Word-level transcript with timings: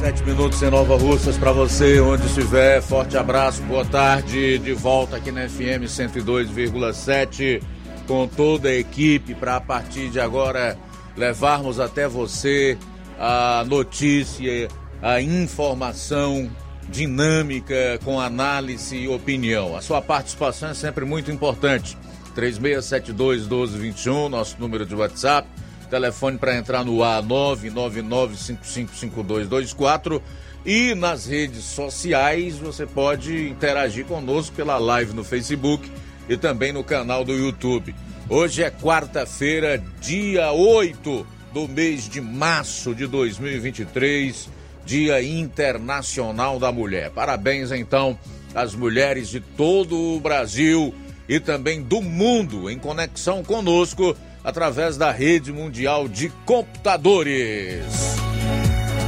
Sete 0.00 0.22
minutos 0.22 0.62
em 0.62 0.70
Nova 0.70 0.96
Russas 0.96 1.36
para 1.36 1.50
você, 1.50 2.00
onde 2.00 2.24
estiver. 2.24 2.80
Forte 2.80 3.16
abraço, 3.16 3.60
boa 3.62 3.84
tarde. 3.84 4.56
De 4.58 4.72
volta 4.72 5.16
aqui 5.16 5.32
na 5.32 5.48
FM 5.48 5.86
102,7 5.86 7.60
com 8.06 8.28
toda 8.28 8.68
a 8.68 8.74
equipe 8.74 9.34
para 9.34 9.56
a 9.56 9.60
partir 9.60 10.08
de 10.08 10.20
agora 10.20 10.78
levarmos 11.16 11.80
até 11.80 12.06
você 12.06 12.78
a 13.18 13.64
notícia, 13.66 14.68
a 15.02 15.20
informação 15.20 16.48
dinâmica 16.88 17.98
com 18.04 18.20
análise 18.20 18.96
e 18.96 19.08
opinião. 19.08 19.76
A 19.76 19.82
sua 19.82 20.00
participação 20.00 20.70
é 20.70 20.74
sempre 20.74 21.04
muito 21.04 21.32
importante. 21.32 21.98
3672 22.36 23.48
1221, 23.48 24.28
nosso 24.28 24.56
número 24.60 24.86
de 24.86 24.94
WhatsApp 24.94 25.48
Telefone 25.88 26.38
para 26.38 26.56
entrar 26.56 26.84
no 26.84 27.02
ar 27.02 27.20
999555224 27.22 30.22
e 30.64 30.94
nas 30.94 31.26
redes 31.26 31.64
sociais 31.64 32.58
você 32.58 32.86
pode 32.86 33.48
interagir 33.48 34.04
conosco 34.04 34.54
pela 34.54 34.78
live 34.78 35.12
no 35.14 35.24
Facebook 35.24 35.90
e 36.28 36.36
também 36.36 36.72
no 36.72 36.84
canal 36.84 37.24
do 37.24 37.32
YouTube. 37.32 37.92
Hoje 38.28 38.62
é 38.62 38.70
quarta-feira, 38.70 39.82
dia 40.00 40.52
8 40.52 41.26
do 41.52 41.66
mês 41.66 42.08
de 42.08 42.20
março 42.20 42.94
de 42.94 43.06
2023, 43.06 44.48
Dia 44.84 45.22
Internacional 45.22 46.58
da 46.58 46.70
Mulher. 46.70 47.10
Parabéns 47.10 47.72
então 47.72 48.18
às 48.54 48.74
mulheres 48.74 49.28
de 49.28 49.40
todo 49.40 49.96
o 49.96 50.20
Brasil 50.20 50.94
e 51.28 51.40
também 51.40 51.82
do 51.82 52.02
mundo 52.02 52.70
em 52.70 52.78
conexão 52.78 53.42
conosco 53.42 54.14
através 54.42 54.96
da 54.96 55.10
rede 55.10 55.52
mundial 55.52 56.08
de 56.08 56.28
computadores. 56.44 57.84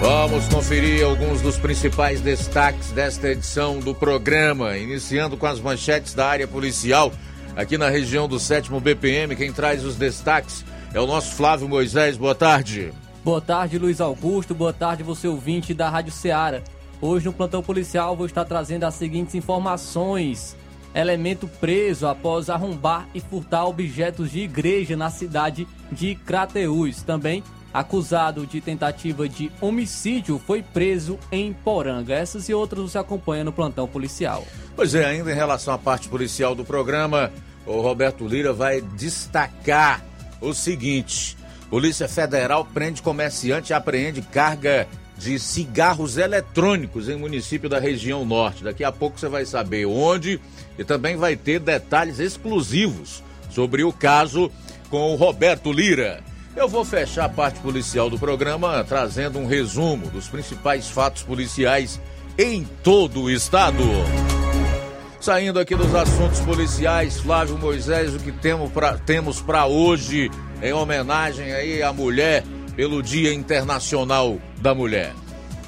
Vamos 0.00 0.48
conferir 0.48 1.04
alguns 1.04 1.42
dos 1.42 1.58
principais 1.58 2.20
destaques 2.20 2.90
desta 2.90 3.28
edição 3.28 3.80
do 3.80 3.94
programa, 3.94 4.76
iniciando 4.78 5.36
com 5.36 5.46
as 5.46 5.60
manchetes 5.60 6.14
da 6.14 6.26
área 6.26 6.48
policial 6.48 7.12
aqui 7.54 7.76
na 7.76 7.90
região 7.90 8.26
do 8.26 8.38
7 8.38 8.70
BPM. 8.80 9.36
Quem 9.36 9.52
traz 9.52 9.84
os 9.84 9.96
destaques 9.96 10.64
é 10.94 11.00
o 11.00 11.06
nosso 11.06 11.34
Flávio 11.34 11.68
Moisés. 11.68 12.16
Boa 12.16 12.34
tarde. 12.34 12.92
Boa 13.22 13.40
tarde, 13.40 13.78
Luiz 13.78 14.00
Augusto. 14.00 14.54
Boa 14.54 14.72
tarde, 14.72 15.02
você 15.02 15.28
ouvinte 15.28 15.74
da 15.74 15.90
Rádio 15.90 16.12
Ceará. 16.12 16.62
Hoje 17.00 17.26
no 17.26 17.32
plantão 17.32 17.62
policial 17.62 18.16
vou 18.16 18.26
estar 18.26 18.44
trazendo 18.44 18.84
as 18.84 18.94
seguintes 18.94 19.34
informações 19.34 20.56
elemento 20.94 21.46
preso 21.46 22.06
após 22.06 22.50
arrombar 22.50 23.08
e 23.14 23.20
furtar 23.20 23.66
objetos 23.66 24.30
de 24.30 24.40
igreja 24.40 24.96
na 24.96 25.10
cidade 25.10 25.66
de 25.90 26.14
Crateús. 26.14 27.02
Também 27.02 27.42
acusado 27.72 28.46
de 28.46 28.60
tentativa 28.60 29.28
de 29.28 29.50
homicídio 29.60 30.40
foi 30.44 30.62
preso 30.62 31.18
em 31.30 31.52
Poranga. 31.52 32.14
Essas 32.14 32.48
e 32.48 32.54
outras 32.54 32.82
você 32.82 32.98
acompanha 32.98 33.44
no 33.44 33.52
plantão 33.52 33.86
policial. 33.86 34.44
Pois 34.74 34.94
é, 34.94 35.04
ainda 35.04 35.30
em 35.30 35.36
relação 35.36 35.72
à 35.72 35.78
parte 35.78 36.08
policial 36.08 36.54
do 36.54 36.64
programa, 36.64 37.30
o 37.66 37.80
Roberto 37.80 38.26
Lira 38.26 38.52
vai 38.52 38.80
destacar 38.80 40.04
o 40.40 40.52
seguinte: 40.52 41.36
Polícia 41.68 42.08
Federal 42.08 42.64
prende 42.64 43.02
comerciante 43.02 43.72
e 43.72 43.74
apreende 43.74 44.22
carga 44.22 44.88
de 45.16 45.38
cigarros 45.38 46.16
eletrônicos 46.16 47.08
em 47.08 47.16
município 47.16 47.68
da 47.68 47.78
região 47.78 48.24
norte. 48.24 48.64
Daqui 48.64 48.82
a 48.82 48.90
pouco 48.90 49.20
você 49.20 49.28
vai 49.28 49.44
saber 49.44 49.84
onde 49.84 50.40
e 50.78 50.84
também 50.84 51.16
vai 51.16 51.36
ter 51.36 51.60
detalhes 51.60 52.18
exclusivos 52.18 53.22
sobre 53.50 53.84
o 53.84 53.92
caso 53.92 54.50
com 54.88 55.12
o 55.12 55.16
Roberto 55.16 55.72
Lira. 55.72 56.22
Eu 56.56 56.68
vou 56.68 56.84
fechar 56.84 57.26
a 57.26 57.28
parte 57.28 57.60
policial 57.60 58.10
do 58.10 58.18
programa 58.18 58.84
trazendo 58.84 59.38
um 59.38 59.46
resumo 59.46 60.08
dos 60.08 60.28
principais 60.28 60.88
fatos 60.88 61.22
policiais 61.22 62.00
em 62.36 62.64
todo 62.82 63.22
o 63.22 63.30
estado. 63.30 63.84
Saindo 65.20 65.60
aqui 65.60 65.76
dos 65.76 65.94
assuntos 65.94 66.40
policiais, 66.40 67.20
Flávio 67.20 67.58
Moisés, 67.58 68.14
o 68.14 68.18
que 68.18 68.32
temos 68.32 69.40
para 69.42 69.66
hoje 69.66 70.30
em 70.62 70.72
homenagem 70.72 71.52
aí 71.52 71.82
à 71.82 71.92
mulher 71.92 72.42
pelo 72.74 73.02
Dia 73.02 73.32
Internacional 73.32 74.38
da 74.58 74.74
Mulher. 74.74 75.12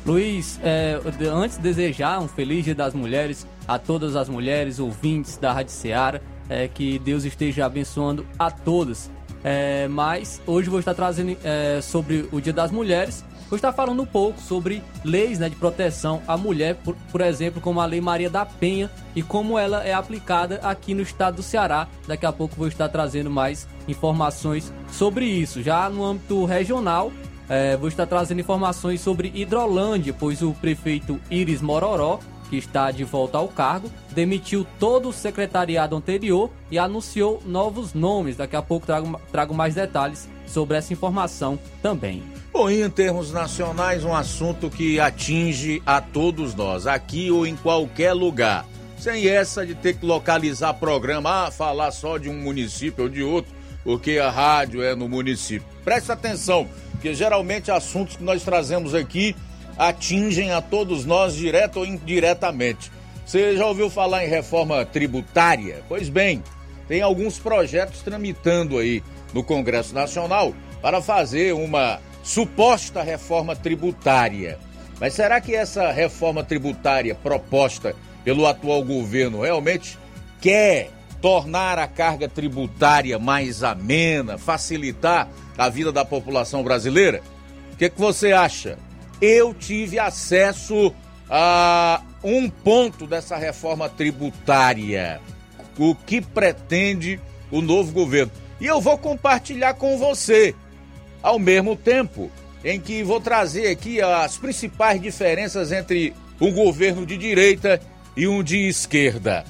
Luiz, 0.04 0.58
é, 0.64 0.98
antes 1.30 1.58
de 1.58 1.62
desejar 1.62 2.18
um 2.20 2.26
feliz 2.26 2.64
Dia 2.64 2.74
das 2.74 2.94
Mulheres 2.94 3.46
a 3.72 3.78
todas 3.78 4.16
as 4.16 4.28
mulheres 4.28 4.78
ouvintes 4.78 5.38
da 5.38 5.50
Rádio 5.50 5.72
Seara, 5.72 6.22
é, 6.48 6.68
que 6.68 6.98
Deus 6.98 7.24
esteja 7.24 7.64
abençoando 7.64 8.26
a 8.38 8.50
todas. 8.50 9.10
É, 9.42 9.88
mas 9.88 10.40
hoje 10.46 10.68
vou 10.68 10.78
estar 10.78 10.94
trazendo 10.94 11.36
é, 11.42 11.80
sobre 11.80 12.28
o 12.30 12.40
Dia 12.40 12.52
das 12.52 12.70
Mulheres. 12.70 13.24
Vou 13.48 13.56
estar 13.56 13.72
falando 13.72 14.02
um 14.02 14.06
pouco 14.06 14.40
sobre 14.40 14.82
leis 15.04 15.38
né, 15.38 15.48
de 15.48 15.56
proteção 15.56 16.22
à 16.28 16.36
mulher, 16.36 16.76
por, 16.76 16.94
por 17.10 17.20
exemplo, 17.22 17.60
como 17.60 17.80
a 17.80 17.86
Lei 17.86 18.00
Maria 18.00 18.30
da 18.30 18.46
Penha 18.46 18.90
e 19.16 19.22
como 19.22 19.58
ela 19.58 19.82
é 19.84 19.92
aplicada 19.92 20.60
aqui 20.62 20.94
no 20.94 21.02
estado 21.02 21.36
do 21.36 21.42
Ceará. 21.42 21.88
Daqui 22.06 22.26
a 22.26 22.32
pouco 22.32 22.54
vou 22.56 22.68
estar 22.68 22.88
trazendo 22.88 23.30
mais 23.30 23.66
informações 23.88 24.72
sobre 24.90 25.24
isso. 25.24 25.62
Já 25.62 25.88
no 25.88 26.04
âmbito 26.04 26.44
regional, 26.44 27.10
é, 27.48 27.76
vou 27.76 27.88
estar 27.88 28.06
trazendo 28.06 28.40
informações 28.40 29.00
sobre 29.00 29.32
Hidrolândia, 29.34 30.14
pois 30.18 30.42
o 30.42 30.52
prefeito 30.52 31.18
Iris 31.30 31.60
Mororó 31.60 32.20
que 32.52 32.58
está 32.58 32.90
de 32.90 33.02
volta 33.02 33.38
ao 33.38 33.48
cargo, 33.48 33.90
demitiu 34.10 34.66
todo 34.78 35.08
o 35.08 35.12
secretariado 35.12 35.96
anterior 35.96 36.50
e 36.70 36.78
anunciou 36.78 37.42
novos 37.46 37.94
nomes. 37.94 38.36
Daqui 38.36 38.54
a 38.54 38.60
pouco 38.60 38.84
trago, 38.84 39.18
trago 39.32 39.54
mais 39.54 39.74
detalhes 39.74 40.28
sobre 40.46 40.76
essa 40.76 40.92
informação 40.92 41.58
também. 41.80 42.22
Bom, 42.52 42.68
em 42.68 42.90
termos 42.90 43.32
nacionais, 43.32 44.04
um 44.04 44.14
assunto 44.14 44.68
que 44.68 45.00
atinge 45.00 45.82
a 45.86 46.02
todos 46.02 46.54
nós, 46.54 46.86
aqui 46.86 47.30
ou 47.30 47.46
em 47.46 47.56
qualquer 47.56 48.12
lugar. 48.12 48.66
Sem 48.98 49.26
essa 49.26 49.64
de 49.64 49.74
ter 49.74 49.94
que 49.94 50.04
localizar 50.04 50.74
programa, 50.74 51.46
ah, 51.46 51.50
falar 51.50 51.90
só 51.90 52.18
de 52.18 52.28
um 52.28 52.34
município 52.34 53.04
ou 53.04 53.08
de 53.08 53.22
outro, 53.22 53.50
porque 53.82 54.18
a 54.18 54.30
rádio 54.30 54.82
é 54.82 54.94
no 54.94 55.08
município. 55.08 55.66
Preste 55.82 56.12
atenção, 56.12 56.68
porque 56.90 57.14
geralmente 57.14 57.70
assuntos 57.70 58.16
que 58.16 58.22
nós 58.22 58.42
trazemos 58.42 58.94
aqui 58.94 59.34
atingem 59.76 60.52
a 60.52 60.60
todos 60.60 61.04
nós, 61.04 61.34
direto 61.34 61.80
ou 61.80 61.86
indiretamente. 61.86 62.90
Você 63.24 63.56
já 63.56 63.66
ouviu 63.66 63.88
falar 63.88 64.24
em 64.24 64.28
reforma 64.28 64.84
tributária? 64.84 65.82
Pois 65.88 66.08
bem, 66.08 66.42
tem 66.88 67.00
alguns 67.00 67.38
projetos 67.38 68.02
tramitando 68.02 68.78
aí 68.78 69.02
no 69.32 69.42
Congresso 69.42 69.94
Nacional 69.94 70.52
para 70.80 71.00
fazer 71.00 71.54
uma 71.54 72.00
suposta 72.22 73.02
reforma 73.02 73.56
tributária. 73.56 74.58
Mas 75.00 75.14
será 75.14 75.40
que 75.40 75.54
essa 75.54 75.90
reforma 75.90 76.44
tributária 76.44 77.14
proposta 77.14 77.94
pelo 78.24 78.46
atual 78.46 78.84
governo 78.84 79.42
realmente 79.42 79.98
quer 80.40 80.90
tornar 81.20 81.78
a 81.78 81.86
carga 81.86 82.28
tributária 82.28 83.18
mais 83.18 83.62
amena, 83.62 84.36
facilitar 84.36 85.28
a 85.56 85.68
vida 85.68 85.92
da 85.92 86.04
população 86.04 86.62
brasileira? 86.62 87.22
O 87.72 87.76
que, 87.76 87.88
que 87.88 87.98
você 87.98 88.32
acha? 88.32 88.78
Eu 89.22 89.54
tive 89.54 90.00
acesso 90.00 90.92
a 91.30 92.02
um 92.24 92.50
ponto 92.50 93.06
dessa 93.06 93.36
reforma 93.36 93.88
tributária. 93.88 95.20
O 95.78 95.94
que 95.94 96.20
pretende 96.20 97.20
o 97.48 97.62
novo 97.62 97.92
governo. 97.92 98.32
E 98.60 98.66
eu 98.66 98.80
vou 98.80 98.98
compartilhar 98.98 99.74
com 99.74 99.96
você, 99.96 100.54
ao 101.22 101.38
mesmo 101.38 101.76
tempo 101.76 102.30
em 102.64 102.80
que 102.80 103.02
vou 103.02 103.20
trazer 103.20 103.68
aqui 103.68 104.00
as 104.00 104.36
principais 104.36 105.00
diferenças 105.00 105.72
entre 105.72 106.12
um 106.40 106.52
governo 106.52 107.06
de 107.06 107.16
direita 107.16 107.80
e 108.16 108.26
um 108.26 108.42
de 108.42 108.68
esquerda. 108.68 109.44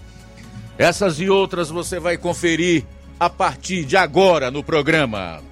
Essas 0.79 1.19
e 1.19 1.29
outras 1.29 1.69
você 1.69 1.99
vai 1.99 2.17
conferir 2.17 2.85
a 3.19 3.29
partir 3.29 3.85
de 3.85 3.97
agora 3.97 4.51
no 4.51 4.63
programa. 4.63 5.52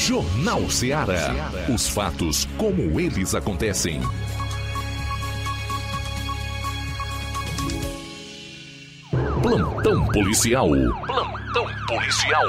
Jornal 0.00 0.70
Ceará. 0.70 1.52
Os 1.68 1.86
fatos 1.86 2.48
como 2.56 2.98
eles 2.98 3.34
acontecem. 3.34 4.00
Plantão 9.42 10.06
policial. 10.06 10.70
Plantão 11.06 11.66
policial. 11.86 12.46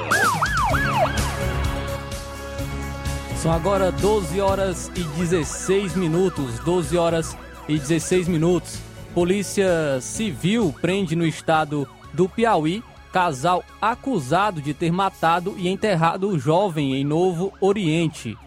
São 3.35 3.51
agora 3.51 3.91
12 3.91 4.39
horas 4.39 4.89
e 4.95 5.03
16 5.03 5.93
minutos. 5.97 6.57
12 6.59 6.97
horas 6.97 7.37
e 7.67 7.77
16 7.77 8.29
minutos. 8.29 8.79
Polícia 9.13 9.99
Civil 9.99 10.73
prende 10.81 11.17
no 11.17 11.25
estado 11.25 11.85
do 12.13 12.29
Piauí 12.29 12.81
casal 13.11 13.63
acusado 13.81 14.61
de 14.61 14.73
ter 14.73 14.91
matado 14.91 15.55
e 15.57 15.67
enterrado 15.67 16.29
o 16.29 16.39
jovem 16.39 16.95
em 16.95 17.03
Novo 17.03 17.53
Oriente. 17.59 18.37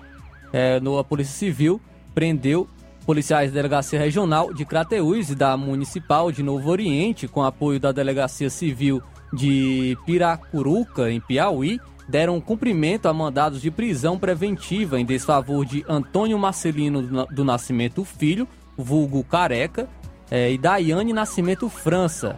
É, 0.53 0.81
no, 0.81 0.99
a 0.99 1.05
Polícia 1.05 1.35
Civil 1.35 1.81
prendeu 2.15 2.69
policiais 3.05 3.51
da 3.51 3.57
Delegacia 3.57 3.99
Regional 3.99 4.53
de 4.53 4.65
Crateús 4.65 5.31
e 5.31 5.35
da 5.35 5.57
Municipal 5.57 6.33
de 6.33 6.43
Novo 6.43 6.71
Oriente, 6.71 7.29
com 7.29 7.43
apoio 7.43 7.79
da 7.79 7.93
Delegacia 7.93 8.49
Civil 8.49 9.03
de 9.33 9.99
Piracuruca, 10.07 11.11
em 11.11 11.21
Piauí, 11.21 11.81
deram 12.09 12.41
cumprimento 12.41 13.07
a 13.07 13.13
mandados 13.13 13.61
de 13.61 13.71
prisão 13.71 14.19
preventiva 14.19 15.01
em 15.01 15.05
desfavor 15.05 15.65
de 15.65 15.85
Antônio 15.89 16.39
Marcelino 16.39 17.27
do 17.27 17.45
Nascimento 17.45 18.05
Filho, 18.05 18.47
vulgo 18.77 19.25
Careca, 19.25 19.89
é, 20.31 20.53
e 20.53 20.59
Daiane 20.59 21.13
Nascimento 21.13 21.69
França, 21.69 22.37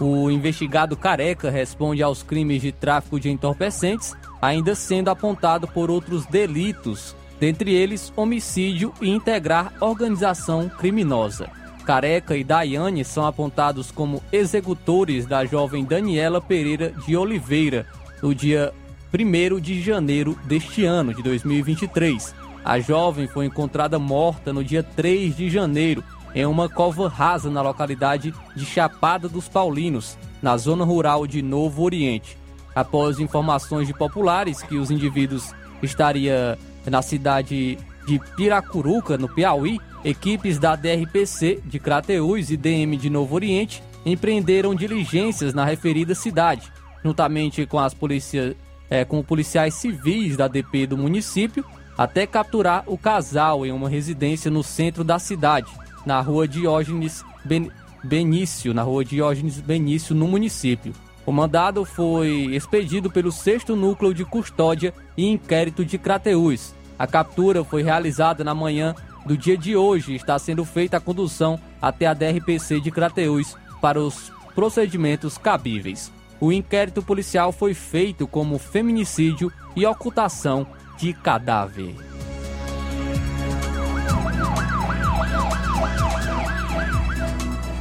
o 0.00 0.30
investigado 0.30 0.96
Careca 0.96 1.50
responde 1.50 2.02
aos 2.02 2.22
crimes 2.22 2.62
de 2.62 2.72
tráfico 2.72 3.18
de 3.18 3.30
entorpecentes, 3.30 4.14
ainda 4.40 4.74
sendo 4.74 5.08
apontado 5.08 5.66
por 5.66 5.90
outros 5.90 6.26
delitos, 6.26 7.16
dentre 7.40 7.72
eles 7.72 8.12
homicídio 8.16 8.92
e 9.00 9.08
integrar 9.10 9.72
organização 9.80 10.68
criminosa. 10.68 11.48
Careca 11.84 12.36
e 12.36 12.42
Daiane 12.42 13.04
são 13.04 13.24
apontados 13.24 13.90
como 13.90 14.22
executores 14.32 15.24
da 15.24 15.44
jovem 15.44 15.84
Daniela 15.84 16.40
Pereira 16.40 16.92
de 17.06 17.16
Oliveira, 17.16 17.86
no 18.20 18.34
dia 18.34 18.72
1 19.14 19.60
de 19.60 19.80
janeiro 19.80 20.36
deste 20.44 20.84
ano, 20.84 21.14
de 21.14 21.22
2023. 21.22 22.34
A 22.64 22.80
jovem 22.80 23.28
foi 23.28 23.46
encontrada 23.46 23.98
morta 23.98 24.52
no 24.52 24.64
dia 24.64 24.82
3 24.82 25.36
de 25.36 25.48
janeiro, 25.48 26.02
em 26.36 26.44
uma 26.44 26.68
cova 26.68 27.08
rasa 27.08 27.50
na 27.50 27.62
localidade 27.62 28.34
de 28.54 28.66
Chapada 28.66 29.26
dos 29.26 29.48
Paulinos, 29.48 30.18
na 30.42 30.54
zona 30.58 30.84
rural 30.84 31.26
de 31.26 31.40
Novo 31.40 31.82
Oriente. 31.82 32.36
Após 32.74 33.18
informações 33.18 33.86
de 33.86 33.94
populares 33.94 34.60
que 34.60 34.76
os 34.76 34.90
indivíduos 34.90 35.54
estariam 35.82 36.58
na 36.84 37.00
cidade 37.00 37.78
de 38.06 38.20
Piracuruca, 38.36 39.16
no 39.16 39.30
Piauí, 39.30 39.80
equipes 40.04 40.58
da 40.58 40.76
DRPC 40.76 41.62
de 41.64 41.78
Crateús 41.78 42.50
e 42.50 42.56
DM 42.58 42.98
de 42.98 43.08
Novo 43.08 43.34
Oriente 43.34 43.82
empreenderam 44.04 44.74
diligências 44.74 45.54
na 45.54 45.64
referida 45.64 46.14
cidade, 46.14 46.70
juntamente 47.02 47.64
com 47.64 47.78
as 47.78 47.94
polícias, 47.94 48.54
é, 48.90 49.06
com 49.06 49.22
policiais 49.22 49.72
civis 49.72 50.36
da 50.36 50.46
DP 50.46 50.86
do 50.86 50.98
município, 50.98 51.64
até 51.96 52.26
capturar 52.26 52.84
o 52.86 52.98
casal 52.98 53.64
em 53.64 53.72
uma 53.72 53.88
residência 53.88 54.50
no 54.50 54.62
centro 54.62 55.02
da 55.02 55.18
cidade, 55.18 55.72
na 56.06 56.20
rua 56.20 56.46
Diógenes 56.46 57.24
ben, 57.44 57.70
Benício, 58.02 58.72
na 58.72 58.82
rua 58.82 59.04
Diógenes 59.04 59.60
Benício, 59.60 60.14
no 60.14 60.28
município. 60.28 60.92
O 61.26 61.32
mandado 61.32 61.84
foi 61.84 62.54
expedido 62.54 63.10
pelo 63.10 63.32
6 63.32 63.64
Núcleo 63.70 64.14
de 64.14 64.24
Custódia 64.24 64.94
e 65.16 65.26
Inquérito 65.26 65.84
de 65.84 65.98
Crateús. 65.98 66.72
A 66.96 67.06
captura 67.06 67.64
foi 67.64 67.82
realizada 67.82 68.44
na 68.44 68.54
manhã 68.54 68.94
do 69.26 69.36
dia 69.36 69.58
de 69.58 69.76
hoje 69.76 70.12
e 70.12 70.16
está 70.16 70.38
sendo 70.38 70.64
feita 70.64 70.98
a 70.98 71.00
condução 71.00 71.58
até 71.82 72.06
a 72.06 72.14
DRPC 72.14 72.80
de 72.80 72.92
Crateús 72.92 73.56
para 73.82 74.00
os 74.00 74.30
procedimentos 74.54 75.36
cabíveis. 75.36 76.12
O 76.40 76.52
inquérito 76.52 77.02
policial 77.02 77.50
foi 77.50 77.74
feito 77.74 78.26
como 78.26 78.58
feminicídio 78.58 79.52
e 79.74 79.84
ocultação 79.84 80.64
de 80.96 81.12
cadáver. 81.12 82.05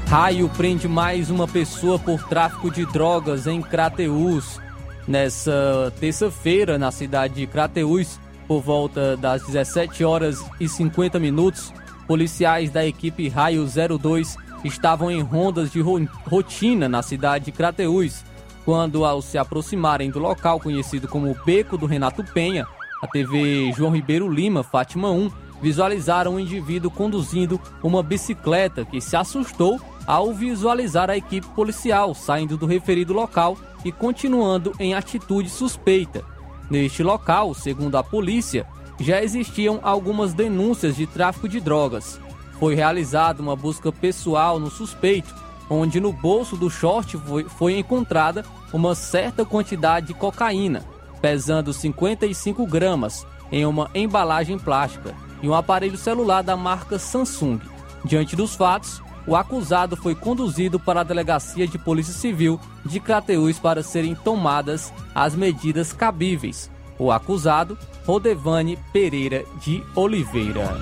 Raio 0.08 0.48
prende 0.50 0.88
mais 0.88 1.32
uma 1.32 1.48
pessoa 1.48 1.98
por 1.98 2.24
tráfico 2.28 2.70
de 2.70 2.86
drogas 2.86 3.48
em 3.48 3.62
Crateús. 3.62 4.62
Nessa 5.08 5.92
terça-feira, 6.00 6.78
na 6.78 6.92
cidade 6.92 7.34
de 7.34 7.48
Crateús, 7.48 8.20
por 8.48 8.62
volta 8.62 9.18
das 9.18 9.44
17 9.44 10.04
horas 10.04 10.44
e 10.60 10.70
50 10.70 11.20
minutos, 11.20 11.74
policiais 12.08 12.70
da 12.70 12.86
equipe 12.86 13.28
Raio 13.28 13.66
02 13.66 14.38
estavam 14.64 15.10
em 15.10 15.22
rondas 15.22 15.72
de 15.72 15.82
rotina 15.82 16.88
na 16.88 17.02
cidade 17.02 17.46
de 17.46 17.52
Crateús, 17.52 18.24
quando 18.64 19.06
ao 19.06 19.22
se 19.22 19.38
aproximarem 19.38 20.12
do 20.12 20.20
local 20.20 20.60
conhecido 20.60 21.08
como 21.08 21.36
Beco 21.46 21.78
do 21.78 21.88
Renato 21.88 22.24
Penha, 22.24 22.68
a 23.02 23.08
TV 23.08 23.72
João 23.74 23.92
Ribeiro 23.92 24.32
Lima, 24.32 24.64
Fátima 24.64 25.12
1, 25.12 25.32
visualizaram 25.62 26.36
um 26.36 26.40
indivíduo 26.40 26.92
conduzindo 26.92 27.60
uma 27.82 28.04
bicicleta 28.04 28.86
que 28.86 29.02
se 29.02 29.16
assustou 29.16 29.80
ao 30.06 30.34
visualizar 30.34 31.10
a 31.10 31.18
equipe 31.18 31.48
policial 31.50 32.14
saindo 32.14 32.58
do 32.58 32.66
referido 32.66 33.14
local 33.14 33.58
e 33.84 33.92
continuando 33.92 34.72
em 34.80 34.94
atitude 34.94 35.50
suspeita. 35.50 36.24
Neste 36.70 37.04
local, 37.04 37.54
segundo 37.54 37.96
a 37.96 38.04
polícia, 38.04 38.66
já 39.00 39.22
existiam 39.22 39.80
algumas 39.84 40.34
denúncias 40.34 40.96
de 40.96 41.06
tráfico 41.06 41.48
de 41.48 41.60
drogas. 41.60 42.20
Foi 42.60 42.76
realizada 42.76 43.42
uma 43.42 43.56
busca 43.56 43.92
pessoal 43.92 44.60
no 44.60 44.72
suspeito, 44.72 45.34
onde 45.70 46.00
no 46.00 46.14
bolso 46.14 46.56
do 46.56 46.70
short 46.70 47.18
foi, 47.18 47.44
foi 47.44 47.78
encontrada 47.78 48.46
uma 48.72 48.96
certa 48.96 49.46
quantidade 49.46 50.08
de 50.08 50.14
cocaína, 50.14 50.84
pesando 51.22 51.74
55 51.74 52.66
gramas, 52.66 53.26
em 53.52 53.66
uma 53.66 53.90
embalagem 53.94 54.58
plástica, 54.58 55.14
e 55.46 55.48
um 55.48 55.54
aparelho 55.54 55.96
celular 55.96 56.42
da 56.42 56.58
marca 56.58 56.98
Samsung. 56.98 57.60
Diante 58.04 58.36
dos 58.36 58.56
fatos, 58.56 59.00
o 59.28 59.36
acusado 59.36 59.96
foi 59.96 60.16
conduzido 60.16 60.80
para 60.80 61.02
a 61.02 61.04
Delegacia 61.04 61.68
de 61.68 61.78
Polícia 61.78 62.14
Civil 62.14 62.60
de 62.84 63.00
Crateús 63.00 63.60
para 63.60 63.84
serem 63.84 64.16
tomadas 64.16 64.92
as 65.14 65.36
medidas 65.36 65.94
cabíveis. 65.94 66.72
O 66.98 67.12
acusado, 67.12 67.78
Rodevane 68.08 68.76
Pereira 68.92 69.46
de 69.62 69.84
Oliveira. 69.94 70.76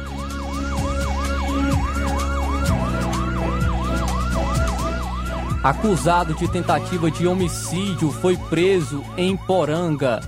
Acusado 5.62 6.34
de 6.36 6.48
tentativa 6.48 7.12
de 7.12 7.28
homicídio 7.28 8.12
foi 8.12 8.38
preso 8.38 9.04
em 9.18 9.36
Poranga. 9.36 10.22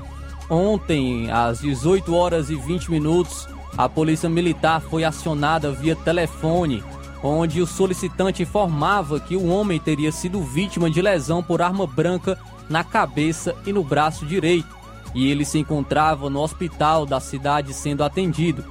Ontem, 0.49 1.31
às 1.31 1.59
18 1.61 2.13
horas 2.13 2.49
e 2.49 2.55
20 2.55 2.91
minutos, 2.91 3.47
a 3.77 3.89
Polícia 3.89 4.29
Militar 4.29 4.81
foi 4.81 5.03
acionada 5.03 5.71
via 5.71 5.95
telefone 5.95 6.83
onde 7.23 7.61
o 7.61 7.67
solicitante 7.67 8.43
informava 8.43 9.19
que 9.19 9.35
o 9.35 9.47
homem 9.47 9.79
teria 9.79 10.11
sido 10.11 10.43
vítima 10.43 10.89
de 10.89 11.01
lesão 11.01 11.41
por 11.41 11.61
arma 11.61 11.87
branca 11.87 12.37
na 12.69 12.83
cabeça 12.83 13.55
e 13.65 13.73
no 13.73 13.83
braço 13.83 14.25
direito, 14.25 14.75
e 15.13 15.29
ele 15.29 15.43
se 15.43 15.57
encontrava 15.57 16.29
no 16.29 16.39
hospital 16.39 17.05
da 17.05 17.19
cidade 17.19 17.73
sendo 17.73 18.03
atendido. 18.03 18.63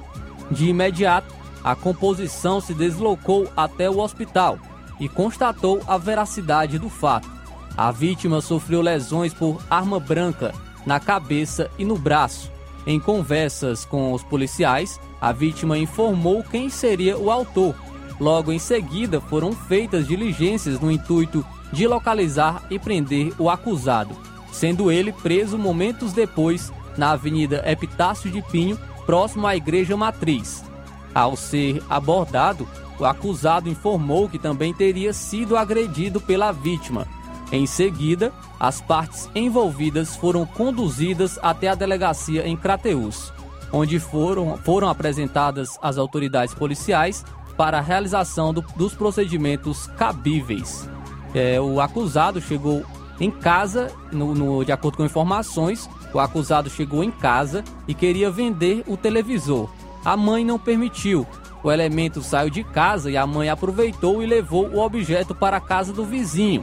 De 0.49 0.69
imediato, 0.69 1.33
a 1.63 1.75
composição 1.75 2.61
se 2.61 2.73
deslocou 2.73 3.51
até 3.57 3.89
o 3.89 3.99
hospital 3.99 4.57
e 4.99 5.09
constatou 5.09 5.81
a 5.87 5.97
veracidade 5.97 6.79
do 6.79 6.89
fato. 6.89 7.29
A 7.75 7.91
vítima 7.91 8.39
sofreu 8.39 8.81
lesões 8.81 9.33
por 9.33 9.61
arma 9.69 9.99
branca 9.99 10.53
na 10.85 10.99
cabeça 10.99 11.69
e 11.77 11.83
no 11.83 11.97
braço. 11.97 12.54
Em 12.85 12.99
conversas 12.99 13.83
com 13.85 14.13
os 14.13 14.23
policiais, 14.23 14.99
a 15.19 15.31
vítima 15.31 15.77
informou 15.77 16.43
quem 16.43 16.69
seria 16.69 17.17
o 17.17 17.31
autor 17.31 17.75
Logo 18.19 18.51
em 18.51 18.59
seguida, 18.59 19.19
foram 19.19 19.51
feitas 19.51 20.07
diligências 20.07 20.79
no 20.79 20.89
intuito 20.89 21.45
de 21.71 21.87
localizar 21.87 22.63
e 22.69 22.79
prender 22.79 23.33
o 23.37 23.49
acusado, 23.49 24.15
sendo 24.51 24.91
ele 24.91 25.11
preso 25.11 25.57
momentos 25.57 26.13
depois 26.13 26.71
na 26.97 27.11
Avenida 27.11 27.61
Epitácio 27.69 28.31
de 28.31 28.41
Pinho, 28.41 28.79
próximo 29.05 29.45
à 29.45 29.55
Igreja 29.55 29.97
Matriz. 29.97 30.63
Ao 31.13 31.35
ser 31.35 31.83
abordado, 31.89 32.67
o 32.97 33.05
acusado 33.05 33.69
informou 33.69 34.29
que 34.29 34.39
também 34.39 34.73
teria 34.73 35.11
sido 35.11 35.57
agredido 35.57 36.21
pela 36.21 36.53
vítima. 36.53 37.05
Em 37.55 37.65
seguida, 37.65 38.33
as 38.59 38.81
partes 38.81 39.29
envolvidas 39.33 40.13
foram 40.17 40.45
conduzidas 40.45 41.39
até 41.41 41.69
a 41.69 41.73
delegacia 41.73 42.45
em 42.45 42.57
Crateús, 42.57 43.31
onde 43.71 43.97
foram, 43.97 44.57
foram 44.57 44.89
apresentadas 44.89 45.79
às 45.81 45.97
autoridades 45.97 46.53
policiais 46.53 47.23
para 47.55 47.77
a 47.77 47.81
realização 47.81 48.53
do, 48.53 48.61
dos 48.75 48.93
procedimentos 48.93 49.87
cabíveis. 49.87 50.89
É, 51.33 51.57
o 51.61 51.79
acusado 51.79 52.41
chegou 52.41 52.83
em 53.21 53.31
casa, 53.31 53.89
no, 54.11 54.35
no, 54.35 54.65
de 54.65 54.73
acordo 54.73 54.97
com 54.97 55.05
informações, 55.05 55.89
o 56.13 56.19
acusado 56.19 56.69
chegou 56.69 57.05
em 57.05 57.11
casa 57.11 57.63
e 57.87 57.93
queria 57.93 58.29
vender 58.29 58.83
o 58.85 58.97
televisor. 58.97 59.69
A 60.03 60.17
mãe 60.17 60.43
não 60.43 60.59
permitiu. 60.59 61.25
O 61.63 61.71
elemento 61.71 62.21
saiu 62.21 62.49
de 62.49 62.65
casa 62.65 63.09
e 63.09 63.15
a 63.15 63.25
mãe 63.25 63.47
aproveitou 63.47 64.21
e 64.21 64.25
levou 64.25 64.67
o 64.67 64.79
objeto 64.81 65.33
para 65.33 65.55
a 65.55 65.61
casa 65.61 65.93
do 65.93 66.03
vizinho. 66.03 66.61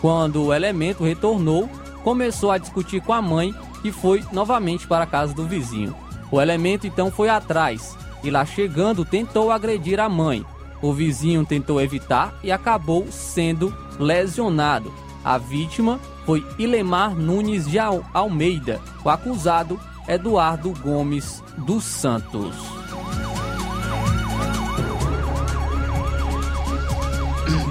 Quando 0.00 0.44
o 0.44 0.54
elemento 0.54 1.04
retornou, 1.04 1.68
começou 2.02 2.50
a 2.50 2.58
discutir 2.58 3.00
com 3.02 3.12
a 3.12 3.20
mãe 3.20 3.54
e 3.84 3.92
foi 3.92 4.24
novamente 4.32 4.86
para 4.86 5.04
a 5.04 5.06
casa 5.06 5.34
do 5.34 5.44
vizinho. 5.44 5.94
O 6.30 6.40
elemento 6.40 6.86
então 6.86 7.10
foi 7.10 7.28
atrás 7.28 7.96
e 8.22 8.30
lá 8.30 8.44
chegando 8.44 9.04
tentou 9.04 9.50
agredir 9.50 10.00
a 10.00 10.08
mãe. 10.08 10.44
O 10.82 10.92
vizinho 10.92 11.44
tentou 11.44 11.80
evitar 11.80 12.38
e 12.42 12.50
acabou 12.50 13.06
sendo 13.10 13.74
lesionado. 13.98 14.92
A 15.22 15.36
vítima 15.36 16.00
foi 16.24 16.44
Ilemar 16.58 17.14
Nunes 17.14 17.68
de 17.68 17.78
Almeida. 17.78 18.80
O 19.04 19.10
acusado, 19.10 19.78
Eduardo 20.08 20.72
Gomes 20.82 21.42
dos 21.58 21.84
Santos. 21.84 22.79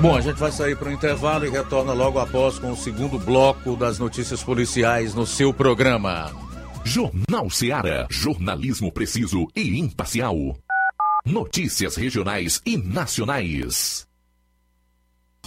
Bom, 0.01 0.15
a 0.15 0.21
gente 0.21 0.37
vai 0.37 0.51
sair 0.51 0.77
para 0.77 0.89
o 0.89 0.91
intervalo 0.91 1.45
e 1.45 1.49
retorna 1.49 1.93
logo 1.93 2.19
após 2.19 2.57
com 2.57 2.71
o 2.71 2.77
segundo 2.77 3.19
bloco 3.19 3.75
das 3.75 3.99
notícias 3.99 4.43
policiais 4.43 5.13
no 5.13 5.25
seu 5.25 5.53
programa. 5.53 6.31
Jornal 6.83 7.49
Seara. 7.49 8.07
Jornalismo 8.09 8.91
preciso 8.91 9.47
e 9.55 9.77
imparcial. 9.77 10.35
Notícias 11.25 11.95
regionais 11.95 12.61
e 12.65 12.77
nacionais. 12.77 14.08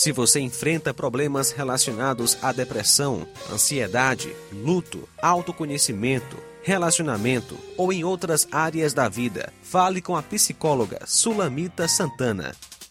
Se 0.00 0.12
você 0.12 0.40
enfrenta 0.40 0.94
problemas 0.94 1.50
relacionados 1.50 2.38
à 2.40 2.52
depressão, 2.52 3.28
ansiedade, 3.52 4.34
luto, 4.50 5.06
autoconhecimento, 5.20 6.38
relacionamento 6.62 7.54
ou 7.76 7.92
em 7.92 8.02
outras 8.02 8.48
áreas 8.50 8.94
da 8.94 9.10
vida, 9.10 9.52
fale 9.62 10.00
com 10.00 10.16
a 10.16 10.22
psicóloga 10.22 11.00
Sulamita 11.04 11.86
Santana. 11.86 12.56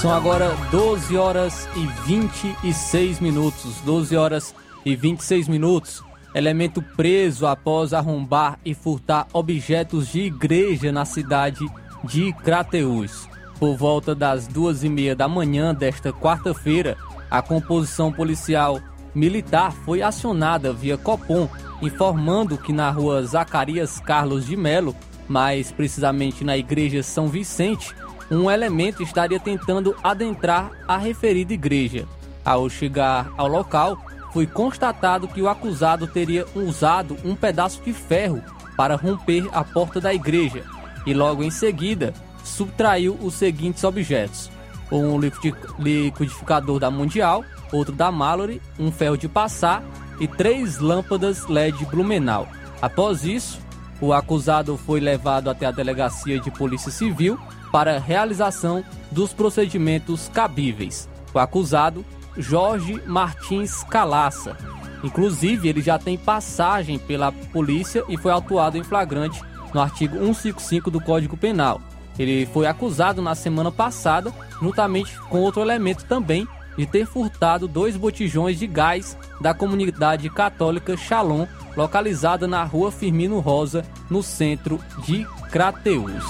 São 0.00 0.12
agora 0.12 0.54
12 0.70 1.16
horas 1.16 1.68
e 1.74 1.84
26 2.06 3.18
minutos. 3.18 3.80
12 3.84 4.16
horas 4.16 4.54
e 4.84 4.94
26 4.94 5.48
minutos. 5.48 6.04
Elemento 6.32 6.80
preso 6.80 7.48
após 7.48 7.92
arrombar 7.92 8.60
e 8.64 8.74
furtar 8.74 9.26
objetos 9.32 10.06
de 10.06 10.20
igreja 10.20 10.92
na 10.92 11.04
cidade 11.04 11.66
de 12.04 12.32
Crateús. 12.32 13.28
Por 13.58 13.76
volta 13.76 14.14
das 14.14 14.46
duas 14.46 14.84
e 14.84 14.88
meia 14.88 15.16
da 15.16 15.26
manhã 15.26 15.74
desta 15.74 16.12
quarta-feira, 16.12 16.96
a 17.28 17.42
composição 17.42 18.12
policial 18.12 18.80
militar 19.12 19.72
foi 19.84 20.00
acionada 20.00 20.72
via 20.72 20.96
Copom, 20.96 21.48
informando 21.82 22.56
que 22.56 22.72
na 22.72 22.88
rua 22.88 23.24
Zacarias 23.24 23.98
Carlos 23.98 24.46
de 24.46 24.56
Melo, 24.56 24.94
mais 25.26 25.72
precisamente 25.72 26.44
na 26.44 26.56
igreja 26.56 27.02
São 27.02 27.26
Vicente, 27.26 27.92
um 28.30 28.50
elemento 28.50 29.02
estaria 29.02 29.40
tentando 29.40 29.96
adentrar 30.02 30.70
a 30.86 30.96
referida 30.96 31.52
igreja. 31.52 32.06
Ao 32.44 32.68
chegar 32.68 33.32
ao 33.36 33.48
local, 33.48 33.98
foi 34.32 34.46
constatado 34.46 35.28
que 35.28 35.40
o 35.40 35.48
acusado 35.48 36.06
teria 36.06 36.46
usado 36.54 37.16
um 37.24 37.34
pedaço 37.34 37.82
de 37.82 37.92
ferro 37.92 38.42
para 38.76 38.96
romper 38.96 39.48
a 39.52 39.64
porta 39.64 40.00
da 40.00 40.12
igreja 40.12 40.62
e 41.06 41.14
logo 41.14 41.42
em 41.42 41.50
seguida 41.50 42.12
subtraiu 42.44 43.18
os 43.20 43.34
seguintes 43.34 43.82
objetos: 43.84 44.50
um 44.92 45.18
liquidificador 45.18 46.78
da 46.78 46.90
Mundial, 46.90 47.44
outro 47.72 47.94
da 47.94 48.12
Mallory, 48.12 48.60
um 48.78 48.92
ferro 48.92 49.16
de 49.16 49.28
passar 49.28 49.82
e 50.20 50.28
três 50.28 50.78
lâmpadas 50.78 51.46
LED 51.46 51.86
Blumenau. 51.86 52.48
Após 52.80 53.24
isso, 53.24 53.60
o 54.00 54.12
acusado 54.12 54.76
foi 54.76 55.00
levado 55.00 55.50
até 55.50 55.66
a 55.66 55.72
delegacia 55.72 56.38
de 56.38 56.50
Polícia 56.50 56.90
Civil 56.90 57.38
para 57.70 57.98
realização 57.98 58.84
dos 59.10 59.32
procedimentos 59.32 60.28
cabíveis. 60.28 61.08
O 61.32 61.38
acusado, 61.38 62.04
Jorge 62.36 63.02
Martins 63.06 63.82
Calaça. 63.84 64.56
Inclusive, 65.02 65.68
ele 65.68 65.80
já 65.80 65.98
tem 65.98 66.16
passagem 66.16 66.98
pela 66.98 67.30
polícia 67.30 68.02
e 68.08 68.16
foi 68.16 68.32
autuado 68.32 68.76
em 68.76 68.82
flagrante 68.82 69.42
no 69.72 69.80
artigo 69.80 70.18
155 70.18 70.90
do 70.90 71.00
Código 71.00 71.36
Penal. 71.36 71.80
Ele 72.18 72.46
foi 72.46 72.66
acusado 72.66 73.22
na 73.22 73.34
semana 73.34 73.70
passada, 73.70 74.32
juntamente 74.60 75.16
com 75.28 75.40
outro 75.40 75.62
elemento 75.62 76.04
também, 76.04 76.48
de 76.76 76.86
ter 76.86 77.06
furtado 77.06 77.66
dois 77.66 77.96
botijões 77.96 78.58
de 78.58 78.66
gás 78.66 79.16
da 79.40 79.52
comunidade 79.52 80.28
católica 80.30 80.96
Shalom, 80.96 81.46
localizada 81.76 82.46
na 82.46 82.62
rua 82.64 82.90
Firmino 82.90 83.40
Rosa, 83.40 83.84
no 84.08 84.22
centro 84.22 84.80
de 85.04 85.24
Crateús. 85.50 86.24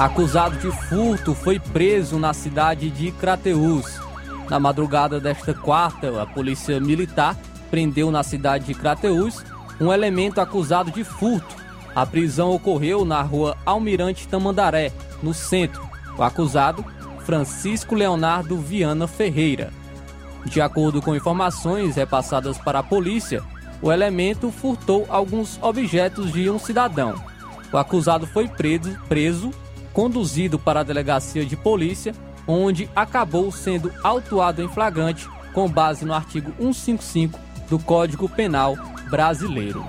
Acusado 0.00 0.56
de 0.56 0.70
furto, 0.88 1.34
foi 1.34 1.58
preso 1.58 2.18
na 2.18 2.32
cidade 2.32 2.88
de 2.88 3.12
Crateús. 3.12 4.00
Na 4.48 4.58
madrugada 4.58 5.20
desta 5.20 5.52
quarta, 5.52 6.22
a 6.22 6.24
polícia 6.24 6.80
militar 6.80 7.36
prendeu 7.70 8.10
na 8.10 8.22
cidade 8.22 8.64
de 8.64 8.72
Crateús 8.72 9.44
um 9.78 9.92
elemento 9.92 10.40
acusado 10.40 10.90
de 10.90 11.04
furto. 11.04 11.54
A 11.94 12.06
prisão 12.06 12.50
ocorreu 12.50 13.04
na 13.04 13.20
rua 13.20 13.58
Almirante 13.66 14.26
Tamandaré, 14.26 14.90
no 15.22 15.34
centro. 15.34 15.86
O 16.16 16.22
acusado, 16.22 16.82
Francisco 17.26 17.94
Leonardo 17.94 18.56
Viana 18.56 19.06
Ferreira. 19.06 19.70
De 20.46 20.62
acordo 20.62 21.02
com 21.02 21.14
informações 21.14 21.96
repassadas 21.96 22.56
para 22.56 22.78
a 22.78 22.82
polícia, 22.82 23.42
o 23.82 23.92
elemento 23.92 24.50
furtou 24.50 25.04
alguns 25.10 25.58
objetos 25.60 26.32
de 26.32 26.48
um 26.48 26.58
cidadão. 26.58 27.22
O 27.70 27.76
acusado 27.76 28.26
foi 28.26 28.48
preso, 28.48 28.98
preso 29.06 29.50
conduzido 29.92 30.58
para 30.58 30.80
a 30.80 30.84
delegacia 30.84 31.44
de 31.44 31.56
polícia 31.56 32.14
onde 32.46 32.88
acabou 32.96 33.50
sendo 33.52 33.92
autuado 34.02 34.62
em 34.62 34.68
flagrante 34.68 35.28
com 35.52 35.68
base 35.68 36.04
no 36.04 36.14
artigo 36.14 36.52
155 36.58 37.38
do 37.68 37.78
Código 37.78 38.28
Penal 38.28 38.76
brasileiro. 39.08 39.84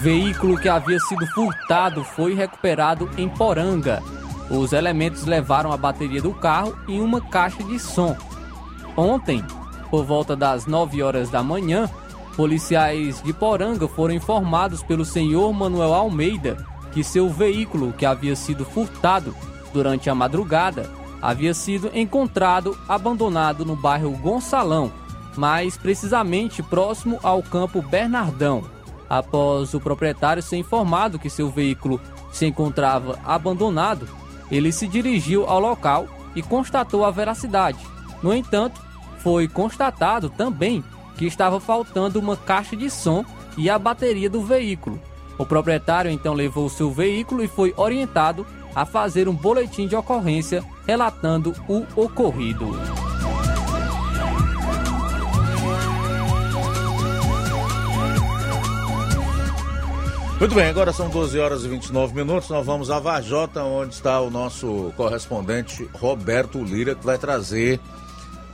Veículo 0.00 0.58
que 0.58 0.68
havia 0.68 0.98
sido 1.00 1.26
furtado 1.26 2.02
foi 2.02 2.34
recuperado 2.34 3.10
em 3.18 3.28
Poranga. 3.28 4.02
Os 4.48 4.72
elementos 4.72 5.26
levaram 5.26 5.72
a 5.72 5.76
bateria 5.76 6.22
do 6.22 6.32
carro 6.32 6.76
e 6.88 6.98
uma 6.98 7.20
caixa 7.20 7.62
de 7.62 7.78
som. 7.78 8.16
Ontem, 8.96 9.44
por 9.90 10.04
volta 10.04 10.34
das 10.34 10.66
9 10.66 11.02
horas 11.02 11.28
da 11.28 11.42
manhã, 11.42 11.88
Policiais 12.36 13.22
de 13.22 13.32
Poranga 13.32 13.86
foram 13.88 14.14
informados 14.14 14.82
pelo 14.82 15.04
senhor 15.04 15.52
Manuel 15.52 15.92
Almeida 15.92 16.66
que 16.92 17.04
seu 17.04 17.28
veículo, 17.28 17.92
que 17.92 18.04
havia 18.04 18.34
sido 18.34 18.64
furtado 18.64 19.34
durante 19.72 20.10
a 20.10 20.14
madrugada, 20.14 20.90
havia 21.22 21.54
sido 21.54 21.90
encontrado 21.94 22.76
abandonado 22.88 23.64
no 23.64 23.76
bairro 23.76 24.10
Gonçalão, 24.12 24.92
mais 25.36 25.76
precisamente 25.76 26.62
próximo 26.62 27.18
ao 27.22 27.42
campo 27.42 27.80
Bernardão. 27.82 28.64
Após 29.08 29.74
o 29.74 29.80
proprietário 29.80 30.42
ser 30.42 30.56
informado 30.56 31.18
que 31.18 31.30
seu 31.30 31.50
veículo 31.50 32.00
se 32.32 32.46
encontrava 32.46 33.18
abandonado, 33.24 34.08
ele 34.50 34.72
se 34.72 34.86
dirigiu 34.86 35.46
ao 35.46 35.60
local 35.60 36.06
e 36.34 36.42
constatou 36.42 37.04
a 37.04 37.10
veracidade. 37.10 37.78
No 38.22 38.34
entanto, 38.34 38.80
foi 39.18 39.48
constatado 39.48 40.30
também 40.30 40.82
que 41.20 41.26
estava 41.26 41.60
faltando 41.60 42.18
uma 42.18 42.34
caixa 42.34 42.74
de 42.74 42.88
som 42.88 43.22
e 43.54 43.68
a 43.68 43.78
bateria 43.78 44.30
do 44.30 44.40
veículo. 44.40 44.98
O 45.36 45.44
proprietário 45.44 46.10
então 46.10 46.32
levou 46.32 46.66
seu 46.70 46.90
veículo 46.90 47.44
e 47.44 47.46
foi 47.46 47.74
orientado 47.76 48.46
a 48.74 48.86
fazer 48.86 49.28
um 49.28 49.34
boletim 49.34 49.86
de 49.86 49.94
ocorrência 49.94 50.64
relatando 50.86 51.54
o 51.68 51.84
ocorrido. 51.94 52.70
Muito 60.38 60.54
bem, 60.54 60.70
agora 60.70 60.90
são 60.90 61.10
12 61.10 61.38
horas 61.38 61.64
e 61.66 61.68
29 61.68 62.14
minutos. 62.14 62.48
Nós 62.48 62.64
vamos 62.64 62.90
a 62.90 62.98
Vajota, 62.98 63.62
onde 63.62 63.92
está 63.92 64.22
o 64.22 64.30
nosso 64.30 64.90
correspondente 64.96 65.86
Roberto 65.92 66.64
Lira, 66.64 66.94
que 66.94 67.04
vai 67.04 67.18
trazer 67.18 67.78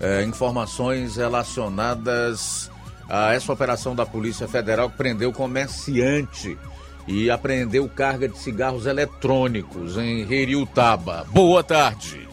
é, 0.00 0.22
informações 0.24 1.16
relacionadas 1.16 2.70
a 3.08 3.32
essa 3.32 3.52
operação 3.52 3.94
da 3.94 4.04
Polícia 4.04 4.48
Federal 4.48 4.90
que 4.90 4.96
prendeu 4.96 5.32
comerciante 5.32 6.58
e 7.06 7.30
apreendeu 7.30 7.88
carga 7.88 8.28
de 8.28 8.36
cigarros 8.38 8.86
eletrônicos 8.86 9.96
em 9.96 10.24
Reriutaba. 10.24 11.24
Boa 11.30 11.62
tarde. 11.62 12.26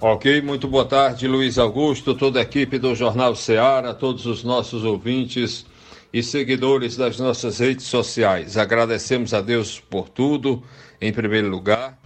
Ok, 0.00 0.40
muito 0.42 0.66
boa 0.66 0.84
tarde, 0.84 1.28
Luiz 1.28 1.58
Augusto, 1.58 2.14
toda 2.14 2.40
a 2.40 2.42
equipe 2.42 2.78
do 2.78 2.94
Jornal 2.94 3.36
Ceará, 3.36 3.94
todos 3.94 4.26
os 4.26 4.42
nossos 4.42 4.84
ouvintes 4.84 5.64
e 6.12 6.22
seguidores 6.22 6.96
das 6.96 7.18
nossas 7.18 7.58
redes 7.60 7.86
sociais. 7.86 8.56
Agradecemos 8.56 9.32
a 9.32 9.40
Deus 9.40 9.78
por 9.78 10.08
tudo, 10.08 10.62
em 11.00 11.12
primeiro 11.12 11.48
lugar, 11.48 12.01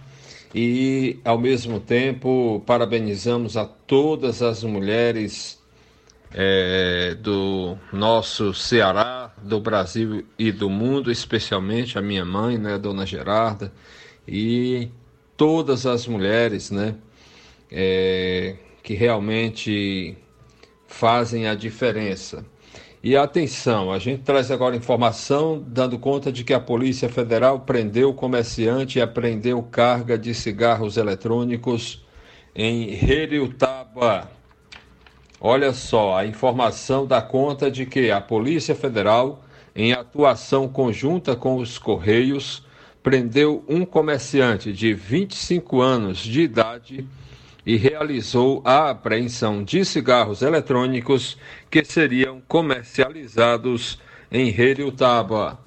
e, 0.59 1.19
ao 1.23 1.37
mesmo 1.37 1.79
tempo, 1.79 2.63
parabenizamos 2.65 3.55
a 3.55 3.63
todas 3.63 4.41
as 4.41 4.63
mulheres 4.63 5.61
é, 6.33 7.13
do 7.13 7.77
nosso 7.93 8.55
Ceará, 8.55 9.31
do 9.39 9.59
Brasil 9.59 10.25
e 10.35 10.51
do 10.51 10.67
mundo, 10.67 11.11
especialmente 11.11 11.99
a 11.99 12.01
minha 12.01 12.25
mãe, 12.25 12.57
né, 12.57 12.75
Dona 12.79 13.05
Gerarda, 13.05 13.71
e 14.27 14.89
todas 15.37 15.85
as 15.85 16.07
mulheres, 16.07 16.71
né, 16.71 16.95
é, 17.71 18.55
que 18.81 18.95
realmente 18.95 20.17
fazem 20.87 21.47
a 21.47 21.53
diferença. 21.53 22.43
E 23.07 23.15
atenção, 23.15 23.89
a 23.89 23.99
gente 23.99 24.23
traz 24.23 24.51
agora 24.51 24.75
informação 24.75 25.63
dando 25.65 25.97
conta 25.97 26.29
de 26.29 26.43
que 26.43 26.53
a 26.53 26.59
Polícia 26.59 27.07
Federal 27.07 27.61
prendeu 27.61 28.09
o 28.09 28.13
comerciante 28.13 28.99
e 28.99 29.01
apreendeu 29.01 29.63
carga 29.63 30.17
de 30.17 30.33
cigarros 30.33 30.97
eletrônicos 30.97 32.05
em 32.53 32.91
Heriutaba. 32.91 34.29
Olha 35.39 35.71
só, 35.71 36.17
a 36.17 36.25
informação 36.25 37.07
dá 37.07 37.21
conta 37.21 37.71
de 37.71 37.85
que 37.85 38.11
a 38.11 38.19
Polícia 38.19 38.75
Federal, 38.75 39.41
em 39.73 39.93
atuação 39.93 40.67
conjunta 40.67 41.33
com 41.33 41.55
os 41.55 41.77
Correios, 41.77 42.65
prendeu 43.01 43.63
um 43.69 43.85
comerciante 43.85 44.73
de 44.73 44.93
25 44.93 45.79
anos 45.79 46.17
de 46.17 46.41
idade 46.41 47.07
e 47.67 47.75
realizou 47.75 48.61
a 48.63 48.91
apreensão 48.91 49.61
de 49.61 49.83
cigarros 49.83 50.41
eletrônicos 50.41 51.37
que 51.69 51.83
seriam 51.83 52.41
comercializados 52.47 53.99
em 54.31 54.47
Heriutaba. 54.47 55.59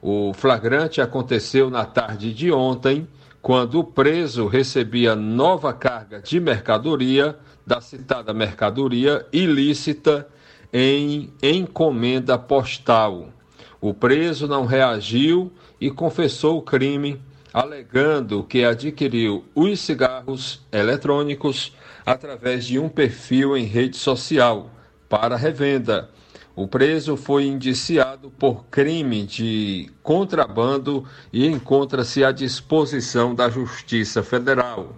O 0.00 0.32
flagrante 0.32 1.00
aconteceu 1.00 1.68
na 1.68 1.84
tarde 1.84 2.32
de 2.32 2.52
ontem, 2.52 3.04
quando 3.42 3.80
o 3.80 3.84
preso 3.84 4.46
recebia 4.46 5.16
nova 5.16 5.72
carga 5.72 6.22
de 6.22 6.38
mercadoria 6.38 7.36
da 7.66 7.80
citada 7.80 8.32
mercadoria 8.32 9.26
ilícita 9.32 10.28
em 10.72 11.32
encomenda 11.42 12.38
postal. 12.38 13.28
O 13.80 13.92
preso 13.92 14.46
não 14.46 14.66
reagiu 14.66 15.50
e 15.80 15.90
confessou 15.90 16.58
o 16.58 16.62
crime 16.62 17.20
alegando 17.52 18.44
que 18.44 18.64
adquiriu 18.64 19.44
os 19.54 19.80
cigarros 19.80 20.64
eletrônicos 20.70 21.74
através 22.06 22.64
de 22.64 22.78
um 22.78 22.88
perfil 22.88 23.56
em 23.56 23.64
rede 23.64 23.96
social 23.96 24.70
para 25.08 25.36
revenda. 25.36 26.08
O 26.54 26.66
preso 26.66 27.16
foi 27.16 27.46
indiciado 27.46 28.30
por 28.30 28.66
crime 28.66 29.24
de 29.24 29.90
contrabando 30.02 31.06
e 31.32 31.46
encontra-se 31.46 32.24
à 32.24 32.32
disposição 32.32 33.34
da 33.34 33.48
Justiça 33.48 34.22
Federal. 34.22 34.94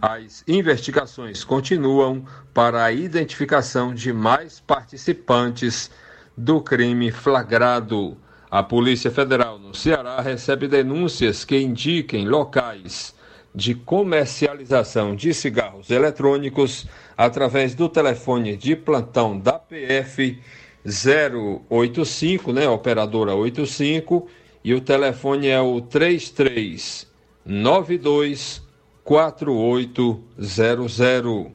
As 0.00 0.42
investigações 0.46 1.44
continuam 1.44 2.24
para 2.54 2.84
a 2.84 2.92
identificação 2.92 3.94
de 3.94 4.12
mais 4.12 4.60
participantes 4.60 5.90
do 6.36 6.60
crime 6.60 7.10
flagrado. 7.10 8.16
A 8.50 8.62
Polícia 8.64 9.12
Federal 9.12 9.60
no 9.60 9.72
Ceará 9.72 10.20
recebe 10.20 10.66
denúncias 10.66 11.44
que 11.44 11.56
indiquem 11.56 12.26
locais 12.26 13.14
de 13.54 13.76
comercialização 13.76 15.14
de 15.14 15.32
cigarros 15.32 15.88
eletrônicos 15.88 16.88
através 17.16 17.76
do 17.76 17.88
telefone 17.88 18.56
de 18.56 18.74
plantão 18.74 19.38
da 19.38 19.52
PF 19.52 20.36
085, 20.84 22.52
né, 22.52 22.68
operadora 22.68 23.36
85, 23.36 24.26
e 24.64 24.74
o 24.74 24.80
telefone 24.80 25.46
é 25.46 25.60
o 25.60 25.80
3392 25.80 28.68
4800. 29.04 31.52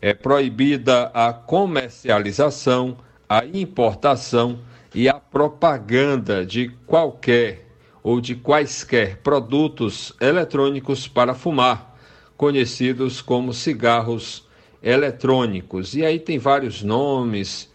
É 0.00 0.14
proibida 0.14 1.10
a 1.12 1.32
comercialização, 1.32 2.96
a 3.28 3.44
importação 3.44 4.60
e 4.98 5.08
a 5.08 5.14
propaganda 5.14 6.44
de 6.44 6.70
qualquer 6.84 7.68
ou 8.02 8.20
de 8.20 8.34
quaisquer 8.34 9.18
produtos 9.18 10.12
eletrônicos 10.20 11.06
para 11.06 11.34
fumar, 11.34 11.96
conhecidos 12.36 13.22
como 13.22 13.54
cigarros 13.54 14.44
eletrônicos. 14.82 15.94
E 15.94 16.04
aí 16.04 16.18
tem 16.18 16.36
vários 16.36 16.82
nomes, 16.82 17.72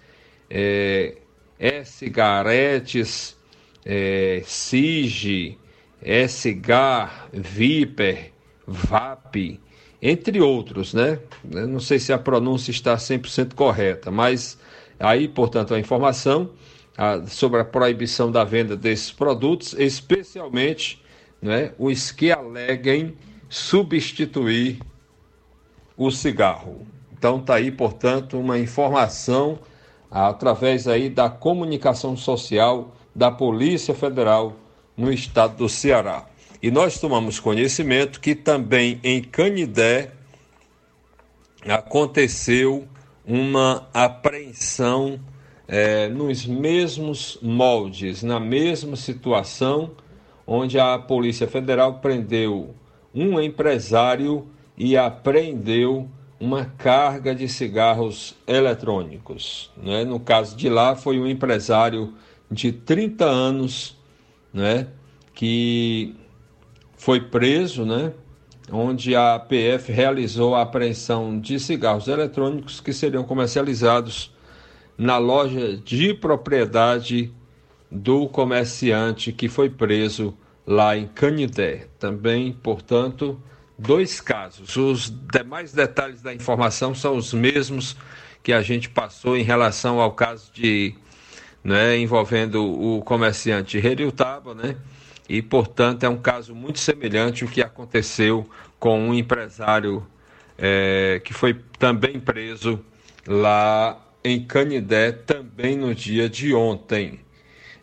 é, 0.49 1.15
e-cigaretes, 1.57 3.37
é, 3.85 4.41
SIG, 4.45 5.57
e-cigar, 6.01 7.29
Viper, 7.31 8.33
VAP, 8.67 9.61
entre 10.01 10.41
outros, 10.41 10.93
né? 10.93 11.19
Eu 11.49 11.69
não 11.69 11.79
sei 11.79 11.99
se 11.99 12.11
a 12.11 12.17
pronúncia 12.17 12.71
está 12.71 12.97
100% 12.97 13.53
correta, 13.53 14.11
mas 14.11 14.59
aí, 14.99 15.29
portanto, 15.29 15.73
a 15.73 15.79
informação 15.79 16.51
a, 16.97 17.25
sobre 17.27 17.59
a 17.59 17.65
proibição 17.65 18.31
da 18.31 18.43
venda 18.43 18.75
desses 18.75 19.11
produtos, 19.11 19.73
especialmente 19.73 21.01
né, 21.41 21.71
os 21.77 22.11
que 22.11 22.31
aleguem 22.31 23.15
substituir 23.49 24.79
o 25.97 26.09
cigarro. 26.11 26.87
Então 27.11 27.37
está 27.39 27.55
aí, 27.55 27.71
portanto, 27.71 28.39
uma 28.39 28.59
informação 28.59 29.59
através 30.09 30.87
aí 30.87 31.09
da 31.09 31.29
comunicação 31.29 32.15
social 32.15 32.95
da 33.15 33.31
Polícia 33.31 33.93
Federal 33.93 34.55
no 34.95 35.11
estado 35.11 35.57
do 35.57 35.69
Ceará. 35.69 36.25
E 36.61 36.71
nós 36.71 36.99
tomamos 36.99 37.39
conhecimento 37.39 38.19
que 38.19 38.35
também 38.35 38.99
em 39.03 39.21
Canidé 39.21 40.11
aconteceu 41.67 42.87
uma 43.25 43.87
apreensão 43.93 45.19
é, 45.75 46.07
nos 46.07 46.45
mesmos 46.45 47.39
moldes, 47.41 48.21
na 48.21 48.39
mesma 48.39 48.95
situação, 48.95 49.89
onde 50.45 50.79
a 50.79 50.99
Polícia 50.99 51.47
Federal 51.47 51.95
prendeu 51.95 52.75
um 53.11 53.41
empresário 53.41 54.47
e 54.77 54.95
apreendeu 54.95 56.07
uma 56.39 56.63
carga 56.63 57.33
de 57.33 57.47
cigarros 57.49 58.35
eletrônicos. 58.45 59.71
Né? 59.75 60.05
No 60.05 60.19
caso 60.19 60.55
de 60.55 60.69
lá, 60.69 60.95
foi 60.95 61.19
um 61.19 61.25
empresário 61.25 62.13
de 62.51 62.71
30 62.71 63.25
anos 63.25 63.97
né? 64.53 64.89
que 65.33 66.15
foi 66.95 67.19
preso, 67.19 67.83
né? 67.83 68.13
onde 68.71 69.15
a 69.15 69.39
PF 69.39 69.91
realizou 69.91 70.53
a 70.53 70.61
apreensão 70.61 71.39
de 71.39 71.59
cigarros 71.59 72.07
eletrônicos 72.07 72.79
que 72.79 72.93
seriam 72.93 73.23
comercializados 73.23 74.31
na 74.97 75.17
loja 75.17 75.77
de 75.77 76.13
propriedade 76.13 77.33
do 77.89 78.27
comerciante 78.27 79.31
que 79.31 79.47
foi 79.47 79.69
preso 79.69 80.35
lá 80.65 80.97
em 80.97 81.07
Canidé. 81.07 81.87
Também, 81.99 82.51
portanto, 82.51 83.41
dois 83.77 84.19
casos. 84.19 84.75
Os 84.75 85.13
demais 85.31 85.73
detalhes 85.73 86.21
da 86.21 86.33
informação 86.33 86.95
são 86.95 87.17
os 87.17 87.33
mesmos 87.33 87.95
que 88.41 88.51
a 88.51 88.61
gente 88.61 88.89
passou 88.89 89.37
em 89.37 89.43
relação 89.43 89.99
ao 89.99 90.11
caso 90.11 90.51
de 90.53 90.95
né, 91.63 91.97
envolvendo 91.97 92.63
o 92.63 93.01
comerciante 93.01 93.81
Taba, 94.11 94.53
né? 94.53 94.75
E, 95.29 95.41
portanto, 95.41 96.03
é 96.03 96.09
um 96.09 96.17
caso 96.17 96.53
muito 96.53 96.79
semelhante 96.79 97.45
ao 97.45 97.49
que 97.49 97.61
aconteceu 97.61 98.47
com 98.77 98.99
um 98.99 99.13
empresário 99.13 100.05
é, 100.57 101.21
que 101.23 101.33
foi 101.33 101.53
também 101.79 102.19
preso 102.19 102.83
lá 103.25 104.02
em 104.23 104.43
Canidé 104.45 105.11
também 105.11 105.75
no 105.75 105.93
dia 105.93 106.29
de 106.29 106.53
ontem. 106.53 107.19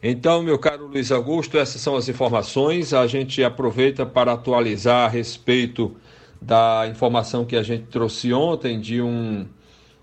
Então, 0.02 0.42
meu 0.42 0.58
caro 0.58 0.86
Luiz 0.86 1.12
Augusto, 1.12 1.58
essas 1.58 1.82
são 1.82 1.94
as 1.94 2.08
informações. 2.08 2.94
A 2.94 3.06
gente 3.06 3.44
aproveita 3.44 4.06
para 4.06 4.32
atualizar 4.32 5.06
a 5.06 5.08
respeito 5.08 5.94
da 6.40 6.86
informação 6.90 7.44
que 7.44 7.54
a 7.54 7.62
gente 7.62 7.84
trouxe 7.88 8.32
ontem 8.32 8.80
de 8.80 9.02
um, 9.02 9.46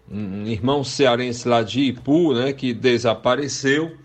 um 0.10 0.46
irmão 0.46 0.84
cearense 0.84 1.48
lá 1.48 1.64
de 1.64 1.82
Ipu, 1.82 2.36
né, 2.36 2.54
que 2.54 2.74
desapareceu, 2.74 3.98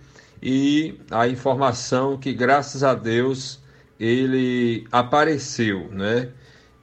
e 0.42 0.99
a 1.11 1.29
informação 1.29 2.16
que, 2.16 2.33
graças 2.33 2.83
a 2.83 2.95
Deus, 2.95 3.61
ele 4.01 4.87
apareceu, 4.90 5.88
né? 5.92 6.31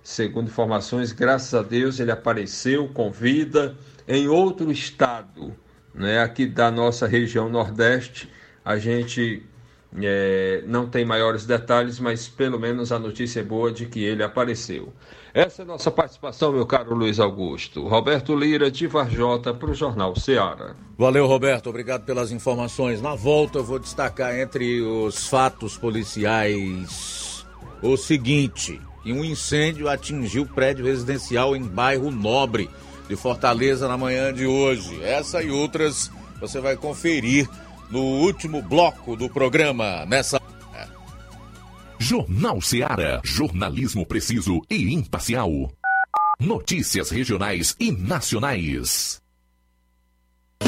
Segundo 0.01 0.47
informações, 0.47 1.11
graças 1.11 1.53
a 1.53 1.61
Deus, 1.61 1.99
ele 1.99 2.11
apareceu 2.11 2.87
com 2.87 3.11
vida 3.11 3.75
em 4.09 4.27
outro 4.27 4.71
estado, 4.71 5.55
né, 5.93 6.19
aqui 6.19 6.47
da 6.47 6.71
nossa 6.71 7.05
região 7.05 7.47
Nordeste, 7.47 8.27
a 8.65 8.75
gente 8.75 9.43
é, 10.01 10.63
não 10.65 10.89
tem 10.89 11.05
maiores 11.05 11.45
detalhes, 11.45 11.99
mas 11.99 12.27
pelo 12.27 12.59
menos 12.59 12.91
a 12.91 12.97
notícia 12.97 13.41
é 13.41 13.43
boa 13.43 13.71
de 13.71 13.85
que 13.85 14.03
ele 14.03 14.23
apareceu. 14.23 14.91
Essa 15.31 15.61
é 15.61 15.63
a 15.63 15.67
nossa 15.67 15.91
participação, 15.91 16.51
meu 16.51 16.65
caro 16.65 16.95
Luiz 16.95 17.19
Augusto. 17.19 17.87
Roberto 17.87 18.35
Lira, 18.35 18.71
de 18.71 18.87
Varjota, 18.87 19.53
para 19.53 19.69
o 19.69 19.75
Jornal 19.75 20.15
Ceará. 20.15 20.75
Valeu, 20.97 21.27
Roberto. 21.27 21.69
Obrigado 21.69 22.03
pelas 22.03 22.31
informações. 22.31 22.99
Na 23.03 23.13
volta, 23.13 23.59
eu 23.59 23.63
vou 23.63 23.77
destacar 23.77 24.37
entre 24.39 24.81
os 24.81 25.27
fatos 25.27 25.77
policiais 25.77 27.45
o 27.79 27.95
seguinte: 27.95 28.81
um 29.05 29.23
incêndio 29.23 29.87
atingiu 29.87 30.47
prédio 30.47 30.85
residencial 30.85 31.55
em 31.55 31.61
bairro 31.61 32.09
Nobre 32.09 32.69
de 33.09 33.15
Fortaleza 33.15 33.87
na 33.87 33.97
manhã 33.97 34.31
de 34.31 34.45
hoje. 34.45 35.03
Essa 35.03 35.41
e 35.41 35.49
outras 35.49 36.11
você 36.39 36.61
vai 36.61 36.77
conferir 36.77 37.49
no 37.89 37.99
último 37.99 38.61
bloco 38.61 39.15
do 39.15 39.27
programa 39.27 40.05
nessa 40.05 40.39
Jornal 41.97 42.61
Ceará, 42.61 43.19
jornalismo 43.25 44.05
preciso 44.05 44.61
e 44.69 44.93
imparcial. 44.93 45.49
Notícias 46.39 47.09
regionais 47.09 47.75
e 47.77 47.91
nacionais. 47.91 49.21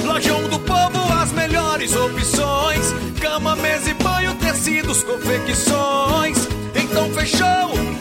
Lojão 0.03 0.49
do 0.49 0.59
Povo, 0.59 1.13
as 1.21 1.31
melhores 1.31 1.95
opções: 1.95 2.85
cama, 3.21 3.55
mesa 3.55 3.91
e 3.91 3.93
banho, 3.93 4.35
tecidos, 4.35 5.03
confecções. 5.03 6.37
Então 6.75 7.09
fechou, 7.13 8.00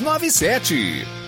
6297. 0.00 1.27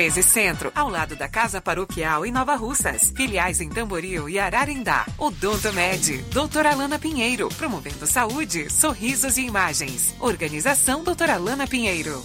13 0.00 0.22
Centro, 0.22 0.72
ao 0.74 0.88
lado 0.88 1.14
da 1.14 1.28
Casa 1.28 1.60
Paroquial 1.60 2.24
em 2.24 2.32
Nova 2.32 2.54
Russas. 2.56 3.12
Filiais 3.14 3.60
em 3.60 3.68
Tamboril 3.68 4.30
e 4.30 4.38
Ararindá. 4.38 5.04
Odonto 5.18 5.70
Med, 5.74 6.24
doutora 6.32 6.72
Alana 6.72 6.98
Pinheiro, 6.98 7.50
promovendo 7.50 8.06
saúde, 8.06 8.72
sorrisos 8.72 9.36
e 9.36 9.42
imagens. 9.42 10.16
Organização 10.18 11.04
doutora 11.04 11.34
Alana 11.34 11.66
Pinheiro. 11.66 12.24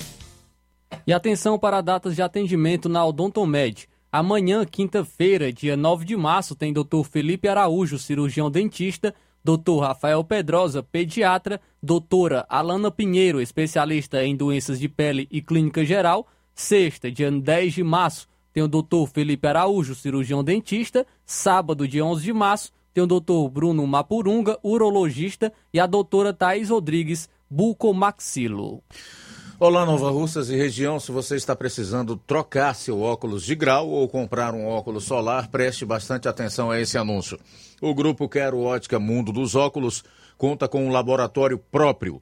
E 1.06 1.12
atenção 1.12 1.60
para 1.60 1.82
datas 1.82 2.16
de 2.16 2.22
atendimento 2.22 2.88
na 2.88 3.06
Odontomed. 3.06 3.90
Amanhã, 4.10 4.64
quinta-feira, 4.64 5.52
dia 5.52 5.76
9 5.76 6.06
de 6.06 6.16
março, 6.16 6.56
tem 6.56 6.72
Dr. 6.72 7.04
Felipe 7.04 7.50
Araújo, 7.50 8.00
cirurgião 8.00 8.50
dentista, 8.50 9.14
Dr. 9.44 9.82
Rafael 9.82 10.24
Pedrosa, 10.24 10.82
pediatra, 10.82 11.60
doutora 11.84 12.46
Alana 12.48 12.90
Pinheiro, 12.90 13.42
especialista 13.42 14.24
em 14.24 14.34
doenças 14.34 14.80
de 14.80 14.88
pele 14.88 15.28
e 15.30 15.42
clínica 15.42 15.84
geral, 15.84 16.26
Sexta, 16.56 17.12
dia 17.12 17.30
10 17.30 17.74
de 17.74 17.84
março, 17.84 18.30
tem 18.54 18.64
o 18.64 18.68
doutor 18.70 19.08
Felipe 19.10 19.46
Araújo, 19.46 19.94
cirurgião 19.94 20.42
dentista. 20.42 21.06
Sábado, 21.26 21.86
dia 21.86 22.06
11 22.06 22.24
de 22.24 22.32
março, 22.32 22.72
tem 22.94 23.04
o 23.04 23.08
doutor 23.08 23.50
Bruno 23.50 23.86
Mapurunga, 23.86 24.58
urologista. 24.64 25.52
E 25.74 25.82
a 25.82 25.86
doutora 25.86 26.32
Thais 26.32 26.70
Rodrigues, 26.70 27.28
bucomaxilo. 27.50 28.82
Olá, 29.60 29.86
Nova 29.86 30.10
Russas 30.10 30.50
e 30.50 30.56
região. 30.56 30.98
Se 30.98 31.12
você 31.12 31.36
está 31.36 31.54
precisando 31.54 32.16
trocar 32.16 32.74
seu 32.74 33.02
óculos 33.02 33.44
de 33.44 33.54
grau 33.56 33.90
ou 33.90 34.08
comprar 34.08 34.54
um 34.54 34.66
óculos 34.66 35.04
solar, 35.04 35.50
preste 35.50 35.84
bastante 35.84 36.30
atenção 36.30 36.72
a 36.72 36.80
esse 36.80 36.98
anúncio. 36.98 37.38
O 37.82 37.94
grupo 37.94 38.30
Quero 38.30 38.62
Ótica 38.62 38.98
Mundo 38.98 39.34
dos 39.34 39.56
Óculos 39.56 40.06
conta 40.38 40.70
com 40.70 40.86
um 40.86 40.92
laboratório 40.92 41.58
próprio 41.58 42.22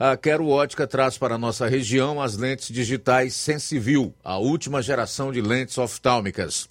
a 0.00 0.16
Quero 0.16 0.48
Ótica 0.48 0.86
traz 0.86 1.18
para 1.18 1.36
nossa 1.36 1.68
região 1.68 2.22
as 2.22 2.34
lentes 2.34 2.68
digitais 2.72 3.34
Sensivil, 3.34 4.14
a 4.24 4.38
última 4.38 4.80
geração 4.80 5.30
de 5.30 5.42
lentes 5.42 5.76
oftálmicas. 5.76 6.70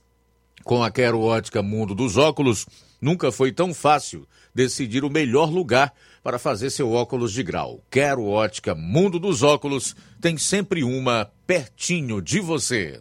Com 0.63 0.83
a 0.83 0.89
Quero 0.89 1.21
Ótica 1.21 1.61
Mundo 1.61 1.93
dos 1.93 2.17
Óculos, 2.17 2.65
nunca 2.99 3.31
foi 3.31 3.51
tão 3.51 3.71
fácil 3.71 4.27
decidir 4.53 5.03
o 5.03 5.11
melhor 5.11 5.51
lugar 5.51 5.93
para 6.23 6.39
fazer 6.39 6.71
seu 6.71 6.91
óculos 6.91 7.31
de 7.31 7.43
grau. 7.43 7.83
Quero 7.91 8.25
Ótica 8.25 8.73
Mundo 8.73 9.19
dos 9.19 9.43
Óculos 9.43 9.95
tem 10.19 10.35
sempre 10.35 10.83
uma 10.83 11.29
pertinho 11.45 12.23
de 12.23 12.39
você. 12.39 12.99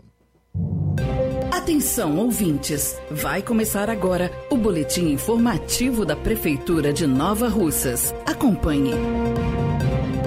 Atenção, 1.51 2.19
ouvintes! 2.19 2.99
Vai 3.11 3.41
começar 3.41 3.88
agora 3.88 4.31
o 4.51 4.59
boletim 4.59 5.09
informativo 5.09 6.05
da 6.05 6.14
Prefeitura 6.14 6.93
de 6.93 7.07
Nova 7.07 7.49
Russas. 7.49 8.14
Acompanhe. 8.27 8.93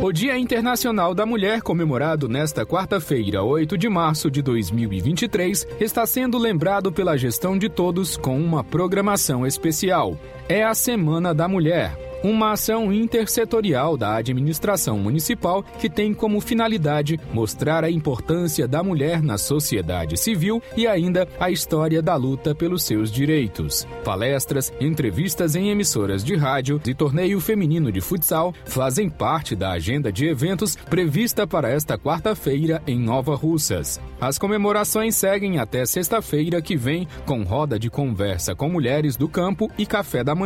O 0.03 0.11
Dia 0.11 0.35
Internacional 0.35 1.13
da 1.13 1.27
Mulher, 1.27 1.61
comemorado 1.61 2.27
nesta 2.27 2.65
quarta-feira, 2.65 3.43
8 3.43 3.77
de 3.77 3.87
março 3.87 4.31
de 4.31 4.41
2023, 4.41 5.67
está 5.79 6.07
sendo 6.07 6.39
lembrado 6.39 6.91
pela 6.91 7.15
gestão 7.15 7.55
de 7.55 7.69
todos 7.69 8.17
com 8.17 8.35
uma 8.41 8.63
programação 8.63 9.45
especial. 9.45 10.17
É 10.51 10.65
a 10.65 10.73
Semana 10.73 11.33
da 11.33 11.47
Mulher 11.47 11.97
uma 12.23 12.51
ação 12.51 12.93
intersetorial 12.93 13.97
da 13.97 14.15
administração 14.15 14.99
municipal 14.99 15.63
que 15.79 15.89
tem 15.89 16.13
como 16.13 16.39
finalidade 16.39 17.19
mostrar 17.33 17.83
a 17.83 17.89
importância 17.89 18.67
da 18.67 18.83
mulher 18.83 19.21
na 19.21 19.37
sociedade 19.37 20.17
civil 20.17 20.61
e 20.77 20.85
ainda 20.87 21.27
a 21.39 21.49
história 21.49 22.01
da 22.01 22.15
luta 22.15 22.53
pelos 22.53 22.83
seus 22.83 23.11
direitos. 23.11 23.87
Palestras, 24.03 24.71
entrevistas 24.79 25.55
em 25.55 25.69
emissoras 25.69 26.23
de 26.23 26.35
rádio 26.35 26.79
e 26.85 26.93
torneio 26.93 27.39
feminino 27.39 27.91
de 27.91 28.01
futsal 28.01 28.53
fazem 28.65 29.09
parte 29.09 29.55
da 29.55 29.71
agenda 29.71 30.11
de 30.11 30.27
eventos 30.27 30.75
prevista 30.75 31.47
para 31.47 31.69
esta 31.69 31.97
quarta-feira 31.97 32.81
em 32.85 32.99
Nova 32.99 33.35
Russas. 33.35 33.99
As 34.19 34.37
comemorações 34.37 35.15
seguem 35.15 35.57
até 35.57 35.85
sexta-feira 35.85 36.61
que 36.61 36.75
vem 36.75 37.07
com 37.25 37.43
roda 37.43 37.79
de 37.79 37.89
conversa 37.89 38.53
com 38.53 38.69
mulheres 38.69 39.15
do 39.15 39.27
campo 39.27 39.69
e 39.77 39.85
café 39.85 40.23
da 40.23 40.35
manhã, 40.35 40.40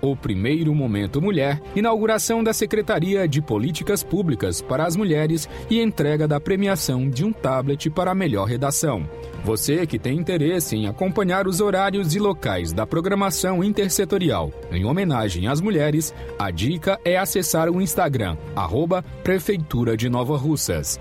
o 0.00 0.16
primeiro 0.16 0.74
momento 0.74 1.22
Mulher, 1.22 1.62
inauguração 1.74 2.42
da 2.42 2.52
Secretaria 2.52 3.28
de 3.28 3.40
Políticas 3.40 4.02
Públicas 4.02 4.60
para 4.60 4.84
as 4.84 4.96
Mulheres 4.96 5.48
e 5.70 5.80
entrega 5.80 6.26
da 6.26 6.40
premiação 6.40 7.08
de 7.08 7.24
um 7.24 7.32
tablet 7.32 7.88
para 7.90 8.10
a 8.10 8.14
melhor 8.14 8.46
redação. 8.46 9.08
Você 9.44 9.86
que 9.86 9.98
tem 9.98 10.18
interesse 10.18 10.74
em 10.74 10.88
acompanhar 10.88 11.46
os 11.46 11.60
horários 11.60 12.14
e 12.14 12.18
locais 12.18 12.72
da 12.72 12.84
programação 12.84 13.62
intersetorial 13.62 14.52
em 14.72 14.84
homenagem 14.84 15.46
às 15.46 15.60
mulheres, 15.60 16.12
a 16.38 16.50
dica 16.50 16.98
é 17.04 17.16
acessar 17.16 17.70
o 17.70 17.80
Instagram, 17.80 18.36
arroba 18.56 19.04
Prefeitura 19.22 19.96
de 19.96 20.08
Nova 20.08 20.36
Russas. 20.36 20.98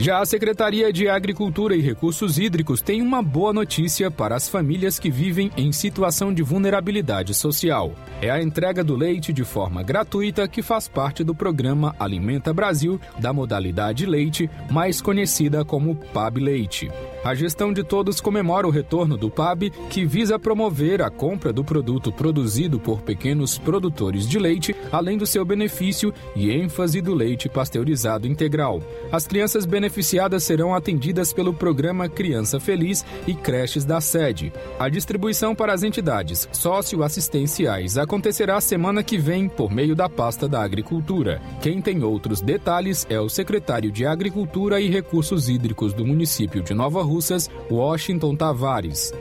Já 0.00 0.18
a 0.18 0.24
Secretaria 0.24 0.90
de 0.90 1.10
Agricultura 1.10 1.76
e 1.76 1.80
Recursos 1.82 2.38
Hídricos 2.38 2.80
tem 2.80 3.02
uma 3.02 3.22
boa 3.22 3.52
notícia 3.52 4.10
para 4.10 4.34
as 4.34 4.48
famílias 4.48 4.98
que 4.98 5.10
vivem 5.10 5.52
em 5.58 5.72
situação 5.72 6.32
de 6.32 6.42
vulnerabilidade 6.42 7.34
social. 7.34 7.92
É 8.22 8.30
a 8.30 8.42
entrega 8.42 8.82
do 8.82 8.96
leite 8.96 9.30
de 9.30 9.44
forma 9.44 9.82
gratuita 9.82 10.48
que 10.48 10.62
faz 10.62 10.88
parte 10.88 11.22
do 11.22 11.34
programa 11.34 11.94
Alimenta 11.98 12.50
Brasil, 12.50 12.98
da 13.18 13.30
modalidade 13.30 14.06
leite, 14.06 14.48
mais 14.70 15.02
conhecida 15.02 15.66
como 15.66 15.94
PAB 15.94 16.38
Leite. 16.38 16.90
A 17.22 17.34
gestão 17.34 17.70
de 17.70 17.84
todos 17.84 18.18
comemora 18.18 18.66
o 18.66 18.70
retorno 18.70 19.14
do 19.14 19.30
PAB, 19.30 19.68
que 19.90 20.06
visa 20.06 20.38
promover 20.38 21.02
a 21.02 21.10
compra 21.10 21.52
do 21.52 21.62
produto 21.62 22.10
produzido 22.10 22.80
por 22.80 23.02
pequenos 23.02 23.58
produtores 23.58 24.26
de 24.26 24.38
leite, 24.38 24.74
além 24.90 25.18
do 25.18 25.26
seu 25.26 25.44
benefício 25.44 26.14
e 26.34 26.50
ênfase 26.50 27.02
do 27.02 27.12
leite 27.12 27.46
pasteurizado 27.46 28.26
integral. 28.26 28.82
As 29.12 29.26
crianças 29.26 29.66
beneficiadas 29.90 30.44
serão 30.44 30.72
atendidas 30.72 31.32
pelo 31.32 31.52
programa 31.52 32.08
Criança 32.08 32.60
Feliz 32.60 33.04
e 33.26 33.34
creches 33.34 33.84
da 33.84 34.00
sede. 34.00 34.52
A 34.78 34.88
distribuição 34.88 35.52
para 35.52 35.72
as 35.72 35.82
entidades 35.82 36.48
socioassistenciais 36.52 37.98
acontecerá 37.98 38.60
semana 38.60 39.02
que 39.02 39.18
vem 39.18 39.48
por 39.48 39.72
meio 39.72 39.96
da 39.96 40.08
pasta 40.08 40.48
da 40.48 40.62
Agricultura. 40.62 41.42
Quem 41.60 41.82
tem 41.82 42.04
outros 42.04 42.40
detalhes 42.40 43.04
é 43.10 43.18
o 43.18 43.28
secretário 43.28 43.90
de 43.90 44.06
Agricultura 44.06 44.80
e 44.80 44.88
Recursos 44.88 45.48
Hídricos 45.48 45.92
do 45.92 46.06
município 46.06 46.62
de 46.62 46.72
Nova 46.72 47.02
Russas, 47.02 47.50
Washington 47.68 48.36
Tavares. 48.36 49.12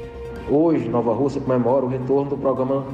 Hoje, 0.47 0.88
Nova 0.88 1.13
Rússia 1.15 1.41
comemora 1.41 1.86
o 1.86 1.89
retorno 1.89 2.30
do 2.30 2.38
programa 2.38 2.86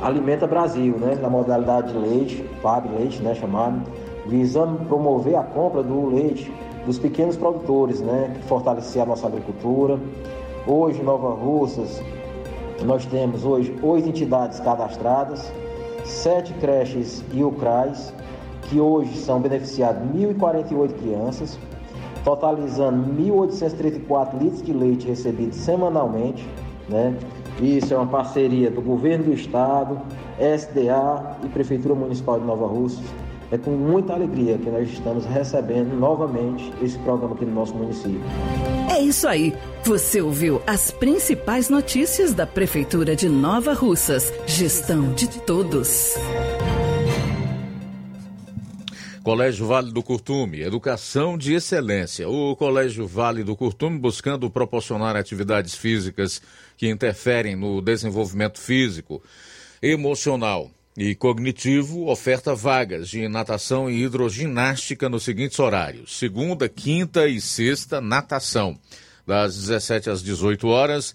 Alimenta 0.00 0.46
Brasil, 0.46 0.96
né, 0.98 1.16
na 1.20 1.28
modalidade 1.28 1.92
de 1.92 1.98
leite, 1.98 2.44
PAB 2.62 2.90
Leite, 2.96 3.20
né, 3.22 3.34
chamado, 3.34 3.82
visando 4.26 4.84
promover 4.86 5.34
a 5.34 5.42
compra 5.42 5.82
do 5.82 6.06
leite 6.06 6.50
dos 6.86 6.98
pequenos 6.98 7.36
produtores, 7.36 8.00
né, 8.00 8.36
fortalecer 8.46 9.02
a 9.02 9.06
nossa 9.06 9.26
agricultura. 9.26 9.98
Hoje, 10.66 11.00
em 11.00 11.04
Nova 11.04 11.30
Russas, 11.34 12.02
nós 12.84 13.04
temos 13.06 13.44
hoje 13.44 13.74
oito 13.82 14.08
entidades 14.08 14.60
cadastradas, 14.60 15.52
sete 16.04 16.52
creches 16.54 17.24
e 17.32 17.42
UCRAs, 17.42 18.12
que 18.62 18.80
hoje 18.80 19.14
são 19.16 19.40
beneficiadas 19.40 20.02
1.048 20.14 20.92
crianças, 20.94 21.58
totalizando 22.24 23.12
1.834 23.14 24.38
litros 24.38 24.62
de 24.62 24.72
leite 24.72 25.06
recebidos 25.06 25.56
semanalmente, 25.58 26.46
né? 26.88 27.16
Isso 27.60 27.94
é 27.94 27.96
uma 27.96 28.06
parceria 28.06 28.70
do 28.70 28.80
governo 28.80 29.26
do 29.26 29.32
estado, 29.32 30.00
SDA 30.38 31.36
e 31.44 31.48
Prefeitura 31.48 31.94
Municipal 31.94 32.40
de 32.40 32.46
Nova 32.46 32.66
Rússia. 32.66 33.04
É 33.50 33.58
com 33.58 33.70
muita 33.72 34.14
alegria 34.14 34.58
que 34.58 34.70
nós 34.70 34.88
estamos 34.88 35.24
recebendo 35.26 35.94
novamente 35.94 36.72
esse 36.82 36.98
programa 36.98 37.34
aqui 37.34 37.44
no 37.44 37.54
nosso 37.54 37.74
município. 37.74 38.20
É 38.90 39.00
isso 39.00 39.28
aí. 39.28 39.54
Você 39.84 40.20
ouviu 40.20 40.62
as 40.66 40.90
principais 40.90 41.68
notícias 41.68 42.32
da 42.32 42.46
Prefeitura 42.46 43.14
de 43.14 43.28
Nova 43.28 43.74
Russas. 43.74 44.32
Gestão 44.46 45.12
de 45.12 45.28
todos. 45.42 46.14
Colégio 49.22 49.66
Vale 49.66 49.90
do 49.90 50.02
Curtume, 50.02 50.60
educação 50.60 51.38
de 51.38 51.54
excelência. 51.54 52.28
O 52.28 52.54
Colégio 52.54 53.06
Vale 53.06 53.42
do 53.42 53.56
Curtume 53.56 53.98
buscando 53.98 54.50
proporcionar 54.50 55.16
atividades 55.16 55.74
físicas 55.74 56.42
que 56.76 56.90
interferem 56.90 57.56
no 57.56 57.80
desenvolvimento 57.80 58.60
físico, 58.60 59.22
emocional 59.80 60.70
e 60.96 61.14
cognitivo, 61.14 62.06
oferta 62.08 62.54
vagas 62.54 63.08
de 63.08 63.26
natação 63.28 63.90
e 63.90 64.02
hidroginástica 64.02 65.08
nos 65.08 65.24
seguintes 65.24 65.58
horários: 65.58 66.18
segunda, 66.18 66.68
quinta 66.68 67.26
e 67.26 67.40
sexta, 67.40 68.00
natação, 68.00 68.78
das 69.26 69.56
17 69.56 70.10
às 70.10 70.22
18 70.22 70.66
horas 70.68 71.14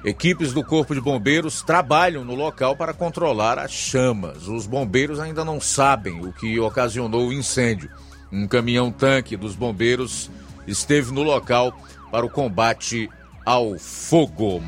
Equipes 0.05 0.53
do 0.53 0.65
Corpo 0.65 0.95
de 0.95 1.01
Bombeiros 1.01 1.63
trabalham 1.63 2.25
no 2.25 2.35
local 2.35 2.75
para 2.75 2.93
controlar 2.93 3.57
as 3.57 3.71
chamas. 3.71 4.49
Os 4.49 4.67
bombeiros 4.67 5.21
ainda 5.21 5.45
não 5.45 5.61
sabem 5.61 6.27
o 6.27 6.33
que 6.33 6.59
ocasionou 6.59 7.29
o 7.29 7.33
incêndio. 7.33 7.89
Um 8.33 8.49
caminhão-tanque 8.49 9.37
dos 9.37 9.55
bombeiros 9.55 10.29
esteve 10.67 11.13
no 11.13 11.23
local 11.23 11.73
para 12.11 12.27
o 12.27 12.31
combate 12.31 13.09
ao 13.47 13.79
fogo. 13.79 14.61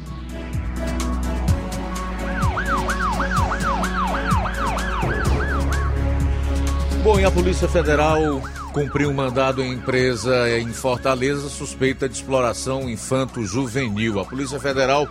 Bom, 7.03 7.18
e 7.18 7.24
a 7.24 7.30
Polícia 7.30 7.68
Federal 7.68 8.41
cumpriu 8.75 9.09
um 9.09 9.14
mandado 9.14 9.62
em 9.62 9.72
empresa 9.72 10.51
em 10.59 10.72
Fortaleza 10.72 11.49
suspeita 11.49 12.09
de 12.09 12.16
exploração 12.16 12.91
infanto-juvenil. 12.91 14.18
A 14.18 14.25
Polícia 14.25 14.59
Federal 14.59 15.07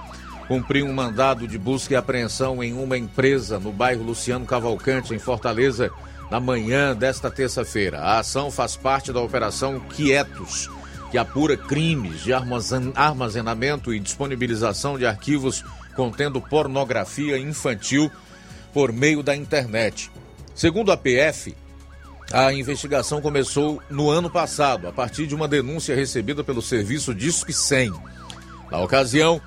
cumpriu 0.50 0.86
um 0.86 0.94
mandado 0.94 1.48
de 1.48 1.58
busca 1.58 1.94
e 1.94 1.96
apreensão 1.96 2.62
em 2.62 2.74
uma 2.74 2.98
empresa 2.98 3.58
no 3.58 3.72
bairro 3.72 4.04
Luciano 4.04 4.46
Cavalcante, 4.46 5.14
em 5.14 5.18
Fortaleza, 5.18 5.90
na 6.30 6.42
manhã 6.42 6.94
desta 6.94 7.32
terça-feira. 7.32 8.02
A 8.02 8.20
ação 8.20 8.52
faz 8.52 8.76
parte 8.76 9.14
da 9.14 9.22
Operação 9.22 9.80
Quietos, 9.80 10.70
que 11.10 11.18
apura 11.18 11.56
crimes 11.56 12.22
de 12.22 12.34
armazenamento 12.34 13.94
e 13.94 14.00
disponibilização 14.00 14.98
de 14.98 15.06
arquivos 15.06 15.64
contendo 15.96 16.42
pornografia 16.42 17.38
infantil 17.38 18.12
por 18.74 18.92
meio 18.92 19.24
da 19.24 19.34
internet. 19.34 20.12
Segundo 20.54 20.92
a 20.92 20.98
PF, 20.98 21.56
a 22.34 22.52
investigação 22.52 23.22
começou 23.22 23.80
no 23.92 24.10
ano 24.10 24.28
passado, 24.28 24.88
a 24.88 24.92
partir 24.92 25.28
de 25.28 25.36
uma 25.36 25.48
denúncia 25.48 25.96
recebida 25.96 26.44
pelo 26.44 26.64
serviço 26.64 27.14
Disque 27.14 27.54
100. 27.54 27.94
Na 28.72 28.80
ocasião, 28.80 29.40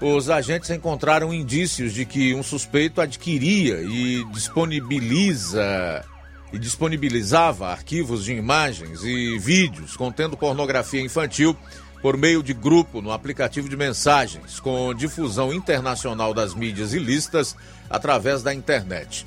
os 0.00 0.30
agentes 0.30 0.70
encontraram 0.70 1.34
indícios 1.34 1.92
de 1.92 2.04
que 2.04 2.32
um 2.36 2.42
suspeito 2.44 3.00
adquiria 3.00 3.82
e 3.82 4.24
disponibiliza 4.26 6.04
e 6.52 6.58
disponibilizava 6.60 7.70
arquivos 7.70 8.24
de 8.24 8.32
imagens 8.32 9.02
e 9.02 9.36
vídeos 9.36 9.96
contendo 9.96 10.36
pornografia 10.36 11.00
infantil 11.00 11.56
por 12.00 12.16
meio 12.16 12.40
de 12.40 12.54
grupo 12.54 13.02
no 13.02 13.10
aplicativo 13.10 13.68
de 13.68 13.76
mensagens, 13.76 14.60
com 14.60 14.94
difusão 14.94 15.52
internacional 15.52 16.32
das 16.32 16.54
mídias 16.54 16.94
ilícitas 16.94 17.56
através 17.90 18.44
da 18.44 18.54
internet. 18.54 19.26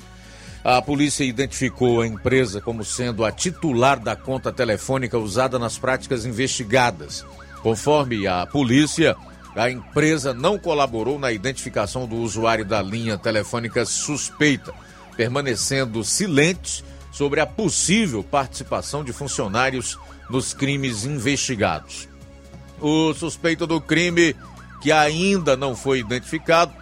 A 0.64 0.80
polícia 0.80 1.24
identificou 1.24 2.00
a 2.00 2.06
empresa 2.06 2.60
como 2.60 2.84
sendo 2.84 3.24
a 3.24 3.32
titular 3.32 3.98
da 3.98 4.14
conta 4.14 4.52
telefônica 4.52 5.18
usada 5.18 5.58
nas 5.58 5.76
práticas 5.76 6.24
investigadas. 6.24 7.26
Conforme 7.62 8.28
a 8.28 8.46
polícia, 8.46 9.16
a 9.56 9.68
empresa 9.68 10.32
não 10.32 10.56
colaborou 10.56 11.18
na 11.18 11.32
identificação 11.32 12.06
do 12.06 12.14
usuário 12.16 12.64
da 12.64 12.80
linha 12.80 13.18
telefônica 13.18 13.84
suspeita, 13.84 14.72
permanecendo 15.16 16.04
silente 16.04 16.84
sobre 17.10 17.40
a 17.40 17.46
possível 17.46 18.22
participação 18.22 19.02
de 19.02 19.12
funcionários 19.12 19.98
nos 20.30 20.54
crimes 20.54 21.04
investigados. 21.04 22.08
O 22.80 23.12
suspeito 23.14 23.66
do 23.66 23.80
crime, 23.80 24.34
que 24.80 24.92
ainda 24.92 25.56
não 25.56 25.74
foi 25.74 25.98
identificado, 25.98 26.72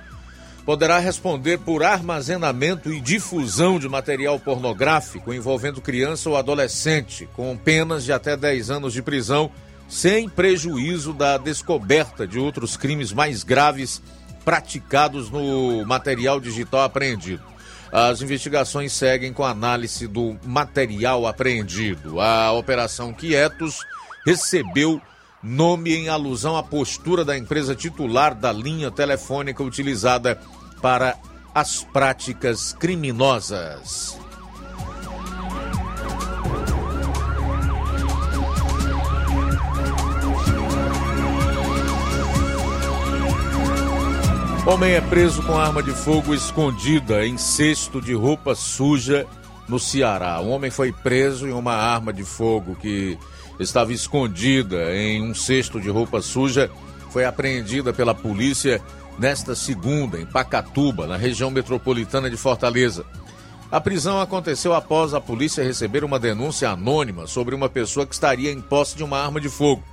poderá 0.70 1.00
responder 1.00 1.58
por 1.58 1.82
armazenamento 1.82 2.92
e 2.92 3.00
difusão 3.00 3.76
de 3.76 3.88
material 3.88 4.38
pornográfico 4.38 5.34
envolvendo 5.34 5.80
criança 5.80 6.30
ou 6.30 6.36
adolescente, 6.36 7.28
com 7.34 7.56
penas 7.56 8.04
de 8.04 8.12
até 8.12 8.36
10 8.36 8.70
anos 8.70 8.92
de 8.92 9.02
prisão, 9.02 9.50
sem 9.88 10.28
prejuízo 10.28 11.12
da 11.12 11.36
descoberta 11.38 12.24
de 12.24 12.38
outros 12.38 12.76
crimes 12.76 13.12
mais 13.12 13.42
graves 13.42 14.00
praticados 14.44 15.28
no 15.28 15.84
material 15.84 16.38
digital 16.38 16.82
apreendido. 16.82 17.42
As 17.90 18.22
investigações 18.22 18.92
seguem 18.92 19.32
com 19.32 19.44
análise 19.44 20.06
do 20.06 20.38
material 20.46 21.26
apreendido. 21.26 22.20
A 22.20 22.52
Operação 22.52 23.12
Quietos 23.12 23.84
recebeu 24.24 25.02
nome 25.42 25.94
em 25.96 26.08
alusão 26.08 26.56
à 26.56 26.62
postura 26.62 27.24
da 27.24 27.36
empresa 27.36 27.74
titular 27.74 28.36
da 28.36 28.52
linha 28.52 28.88
telefônica 28.88 29.64
utilizada 29.64 30.40
para 30.80 31.16
as 31.54 31.82
práticas 31.84 32.72
criminosas. 32.72 34.18
Homem 44.66 44.92
é 44.92 45.00
preso 45.00 45.42
com 45.42 45.58
arma 45.58 45.82
de 45.82 45.90
fogo 45.90 46.32
escondida 46.32 47.26
em 47.26 47.36
cesto 47.36 48.00
de 48.00 48.14
roupa 48.14 48.54
suja 48.54 49.26
no 49.68 49.80
Ceará. 49.80 50.40
Um 50.40 50.50
homem 50.50 50.70
foi 50.70 50.92
preso 50.92 51.48
em 51.48 51.52
uma 51.52 51.74
arma 51.74 52.12
de 52.12 52.22
fogo 52.24 52.76
que 52.76 53.18
estava 53.58 53.92
escondida 53.92 54.94
em 54.94 55.22
um 55.22 55.34
cesto 55.34 55.80
de 55.80 55.88
roupa 55.88 56.20
suja. 56.22 56.70
Foi 57.10 57.24
apreendida 57.24 57.92
pela 57.92 58.14
polícia 58.14 58.80
nesta 59.20 59.54
segunda, 59.54 60.18
em 60.18 60.24
Pacatuba, 60.24 61.06
na 61.06 61.18
região 61.18 61.50
metropolitana 61.50 62.30
de 62.30 62.38
Fortaleza. 62.38 63.04
A 63.70 63.78
prisão 63.78 64.18
aconteceu 64.18 64.72
após 64.72 65.12
a 65.12 65.20
polícia 65.20 65.62
receber 65.62 66.02
uma 66.02 66.18
denúncia 66.18 66.70
anônima 66.70 67.26
sobre 67.26 67.54
uma 67.54 67.68
pessoa 67.68 68.06
que 68.06 68.14
estaria 68.14 68.50
em 68.50 68.62
posse 68.62 68.96
de 68.96 69.04
uma 69.04 69.20
arma 69.22 69.38
de 69.38 69.50
fogo. 69.50 69.84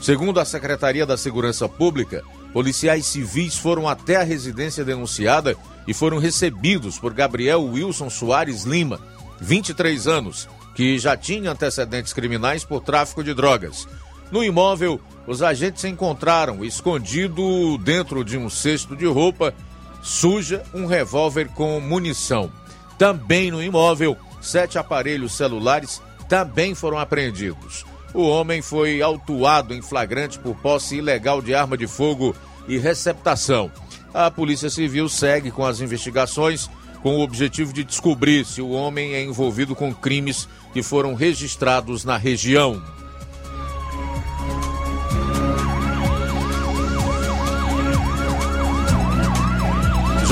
Segundo 0.00 0.40
a 0.40 0.44
Secretaria 0.46 1.04
da 1.04 1.18
Segurança 1.18 1.68
Pública, 1.68 2.24
policiais 2.50 3.04
civis 3.04 3.58
foram 3.58 3.86
até 3.86 4.16
a 4.16 4.24
residência 4.24 4.86
denunciada 4.86 5.54
e 5.86 5.92
foram 5.92 6.16
recebidos 6.16 6.98
por 6.98 7.12
Gabriel 7.12 7.62
Wilson 7.62 8.08
Soares 8.08 8.64
Lima, 8.64 8.98
23 9.38 10.08
anos, 10.08 10.48
que 10.74 10.98
já 10.98 11.14
tinha 11.14 11.52
antecedentes 11.52 12.14
criminais 12.14 12.64
por 12.64 12.80
tráfico 12.80 13.22
de 13.22 13.34
drogas. 13.34 13.86
No 14.30 14.42
imóvel, 14.42 15.00
os 15.26 15.42
agentes 15.42 15.84
encontraram 15.84 16.64
escondido 16.64 17.78
dentro 17.78 18.24
de 18.24 18.36
um 18.36 18.50
cesto 18.50 18.96
de 18.96 19.06
roupa 19.06 19.54
suja 20.02 20.62
um 20.74 20.84
revólver 20.84 21.48
com 21.48 21.80
munição. 21.80 22.52
Também 22.98 23.50
no 23.50 23.62
imóvel, 23.62 24.16
sete 24.40 24.78
aparelhos 24.78 25.32
celulares 25.32 26.02
também 26.28 26.74
foram 26.74 26.98
apreendidos. 26.98 27.86
O 28.12 28.22
homem 28.28 28.62
foi 28.62 29.00
autuado 29.02 29.74
em 29.74 29.82
flagrante 29.82 30.38
por 30.38 30.54
posse 30.56 30.96
ilegal 30.96 31.40
de 31.40 31.54
arma 31.54 31.76
de 31.76 31.86
fogo 31.86 32.36
e 32.68 32.78
receptação. 32.78 33.70
A 34.12 34.30
Polícia 34.30 34.70
Civil 34.70 35.08
segue 35.08 35.50
com 35.50 35.64
as 35.64 35.80
investigações 35.80 36.70
com 37.02 37.16
o 37.16 37.20
objetivo 37.20 37.72
de 37.72 37.82
descobrir 37.82 38.46
se 38.46 38.62
o 38.62 38.70
homem 38.70 39.14
é 39.14 39.22
envolvido 39.22 39.74
com 39.74 39.92
crimes 39.92 40.48
que 40.72 40.82
foram 40.82 41.14
registrados 41.14 42.04
na 42.04 42.16
região. 42.16 42.82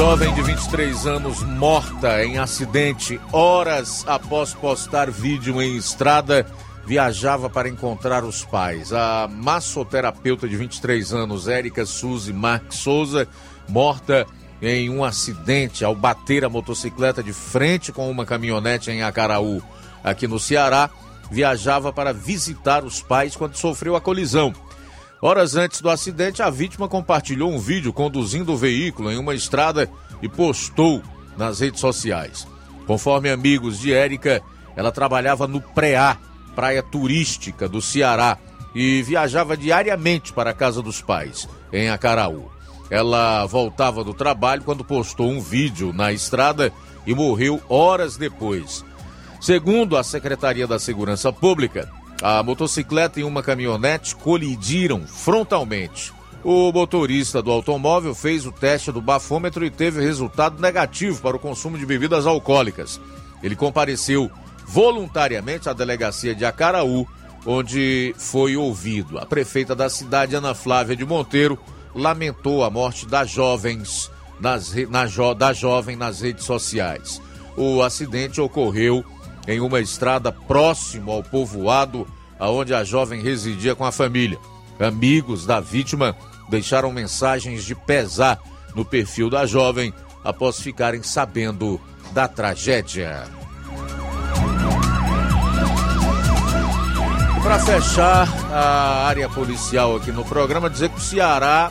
Jovem 0.02 0.34
de 0.34 0.42
23 0.42 1.06
anos 1.06 1.44
morta 1.44 2.24
em 2.24 2.36
acidente 2.36 3.20
horas 3.30 4.04
após 4.04 4.52
postar 4.52 5.08
vídeo 5.08 5.62
em 5.62 5.76
estrada 5.76 6.44
viajava 6.84 7.48
para 7.48 7.68
encontrar 7.68 8.24
os 8.24 8.44
pais. 8.44 8.92
A 8.92 9.28
massoterapeuta 9.30 10.48
de 10.48 10.56
23 10.56 11.14
anos, 11.14 11.46
Érica 11.46 11.86
Suzy 11.86 12.32
Marques 12.32 12.78
Souza, 12.78 13.28
morta 13.68 14.26
em 14.60 14.90
um 14.90 15.04
acidente 15.04 15.84
ao 15.84 15.94
bater 15.94 16.44
a 16.44 16.48
motocicleta 16.48 17.22
de 17.22 17.32
frente 17.32 17.92
com 17.92 18.10
uma 18.10 18.26
caminhonete 18.26 18.90
em 18.90 19.04
Acaraú, 19.04 19.62
aqui 20.02 20.26
no 20.26 20.40
Ceará, 20.40 20.90
viajava 21.30 21.92
para 21.92 22.12
visitar 22.12 22.84
os 22.84 23.00
pais 23.00 23.36
quando 23.36 23.54
sofreu 23.54 23.94
a 23.94 24.00
colisão. 24.00 24.52
Horas 25.24 25.54
antes 25.54 25.80
do 25.80 25.88
acidente, 25.88 26.42
a 26.42 26.50
vítima 26.50 26.88
compartilhou 26.88 27.48
um 27.48 27.58
vídeo 27.60 27.92
conduzindo 27.92 28.52
o 28.52 28.56
veículo 28.56 29.08
em 29.08 29.16
uma 29.16 29.36
estrada 29.36 29.88
e 30.20 30.28
postou 30.28 31.00
nas 31.36 31.60
redes 31.60 31.78
sociais. 31.78 32.44
Conforme 32.88 33.30
amigos 33.30 33.78
de 33.78 33.94
Érica, 33.94 34.42
ela 34.74 34.90
trabalhava 34.90 35.46
no 35.46 35.60
Preá, 35.60 36.18
praia 36.56 36.82
turística 36.82 37.68
do 37.68 37.80
Ceará, 37.80 38.36
e 38.74 39.00
viajava 39.02 39.56
diariamente 39.56 40.32
para 40.32 40.50
a 40.50 40.54
casa 40.54 40.82
dos 40.82 41.00
pais, 41.00 41.48
em 41.72 41.88
Acaraú. 41.88 42.50
Ela 42.90 43.46
voltava 43.46 44.02
do 44.02 44.12
trabalho 44.12 44.64
quando 44.64 44.84
postou 44.84 45.30
um 45.30 45.40
vídeo 45.40 45.92
na 45.92 46.12
estrada 46.12 46.72
e 47.06 47.14
morreu 47.14 47.62
horas 47.68 48.16
depois. 48.16 48.84
Segundo 49.40 49.96
a 49.96 50.02
Secretaria 50.02 50.66
da 50.66 50.80
Segurança 50.80 51.32
Pública, 51.32 51.88
a 52.22 52.40
motocicleta 52.42 53.18
e 53.18 53.24
uma 53.24 53.42
caminhonete 53.42 54.14
colidiram 54.14 55.04
frontalmente. 55.06 56.12
O 56.44 56.72
motorista 56.72 57.42
do 57.42 57.50
automóvel 57.50 58.14
fez 58.14 58.46
o 58.46 58.52
teste 58.52 58.92
do 58.92 59.00
bafômetro 59.00 59.64
e 59.64 59.70
teve 59.70 60.00
resultado 60.00 60.60
negativo 60.60 61.20
para 61.20 61.36
o 61.36 61.40
consumo 61.40 61.76
de 61.76 61.84
bebidas 61.84 62.26
alcoólicas. 62.26 63.00
Ele 63.42 63.56
compareceu 63.56 64.30
voluntariamente 64.66 65.68
à 65.68 65.72
delegacia 65.72 66.34
de 66.34 66.44
Acaraú, 66.44 67.06
onde 67.44 68.14
foi 68.16 68.56
ouvido. 68.56 69.18
A 69.18 69.26
prefeita 69.26 69.74
da 69.74 69.90
cidade, 69.90 70.36
Ana 70.36 70.54
Flávia 70.54 70.96
de 70.96 71.04
Monteiro, 71.04 71.58
lamentou 71.94 72.64
a 72.64 72.70
morte 72.70 73.04
das 73.04 73.30
jovens, 73.30 74.10
nas, 74.40 74.72
na, 74.88 75.06
da 75.34 75.52
jovem 75.52 75.96
nas 75.96 76.20
redes 76.20 76.44
sociais. 76.44 77.20
O 77.56 77.82
acidente 77.82 78.40
ocorreu 78.40 79.04
em 79.46 79.60
uma 79.60 79.80
estrada 79.80 80.30
próximo 80.32 81.10
ao 81.10 81.22
povoado 81.22 82.06
aonde 82.38 82.74
a 82.74 82.82
jovem 82.82 83.22
residia 83.22 83.74
com 83.74 83.84
a 83.84 83.92
família. 83.92 84.38
Amigos 84.80 85.46
da 85.46 85.60
vítima 85.60 86.16
deixaram 86.48 86.90
mensagens 86.90 87.64
de 87.64 87.74
pesar 87.74 88.40
no 88.74 88.84
perfil 88.84 89.30
da 89.30 89.46
jovem 89.46 89.92
após 90.24 90.60
ficarem 90.60 91.02
sabendo 91.02 91.80
da 92.12 92.26
tragédia. 92.26 93.24
Para 97.42 97.58
fechar 97.58 98.28
a 98.52 99.06
área 99.06 99.28
policial 99.28 99.96
aqui 99.96 100.10
no 100.10 100.24
programa, 100.24 100.70
dizer 100.70 100.88
que 100.88 100.98
o 100.98 101.00
Ceará 101.00 101.70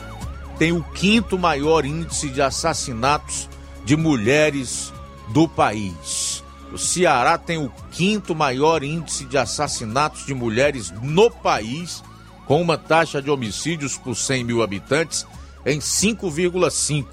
tem 0.58 0.72
o 0.72 0.82
quinto 0.82 1.38
maior 1.38 1.84
índice 1.84 2.28
de 2.28 2.40
assassinatos 2.40 3.48
de 3.84 3.96
mulheres 3.96 4.92
do 5.28 5.48
país. 5.48 6.31
O 6.72 6.78
Ceará 6.78 7.36
tem 7.36 7.58
o 7.58 7.70
quinto 7.90 8.34
maior 8.34 8.82
índice 8.82 9.26
de 9.26 9.36
assassinatos 9.36 10.24
de 10.24 10.32
mulheres 10.32 10.90
no 11.02 11.30
país, 11.30 12.02
com 12.46 12.62
uma 12.62 12.78
taxa 12.78 13.20
de 13.20 13.30
homicídios 13.30 13.98
por 13.98 14.16
100 14.16 14.44
mil 14.44 14.62
habitantes 14.62 15.26
em 15.66 15.78
5,5. 15.78 17.06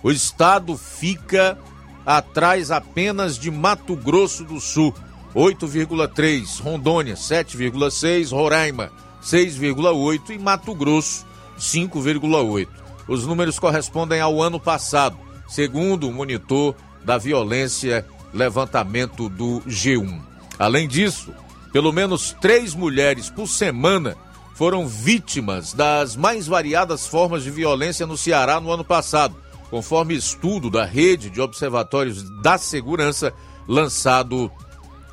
O 0.00 0.12
estado 0.12 0.78
fica 0.78 1.58
atrás 2.06 2.70
apenas 2.70 3.36
de 3.36 3.50
Mato 3.50 3.96
Grosso 3.96 4.44
do 4.44 4.60
Sul, 4.60 4.94
8,3, 5.34 6.62
Rondônia 6.62 7.14
7,6, 7.14 8.30
Roraima 8.30 8.92
6,8 9.20 10.30
e 10.30 10.38
Mato 10.38 10.72
Grosso 10.72 11.26
5,8. 11.58 12.68
Os 13.08 13.26
números 13.26 13.58
correspondem 13.58 14.20
ao 14.20 14.40
ano 14.40 14.60
passado, 14.60 15.18
segundo 15.48 16.08
o 16.08 16.12
monitor 16.12 16.76
da 17.04 17.18
violência 17.18 18.06
levantamento 18.32 19.28
do 19.28 19.60
G1. 19.66 20.20
Além 20.58 20.88
disso, 20.88 21.32
pelo 21.72 21.92
menos 21.92 22.36
três 22.40 22.74
mulheres 22.74 23.30
por 23.30 23.46
semana 23.46 24.16
foram 24.54 24.88
vítimas 24.88 25.72
das 25.72 26.16
mais 26.16 26.46
variadas 26.46 27.06
formas 27.06 27.44
de 27.44 27.50
violência 27.50 28.06
no 28.06 28.16
Ceará 28.16 28.60
no 28.60 28.72
ano 28.72 28.84
passado, 28.84 29.36
conforme 29.70 30.16
estudo 30.16 30.68
da 30.68 30.84
Rede 30.84 31.30
de 31.30 31.40
Observatórios 31.40 32.28
da 32.42 32.58
Segurança 32.58 33.32
lançado 33.68 34.50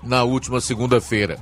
na 0.02 0.24
última 0.24 0.60
segunda-feira. 0.62 1.38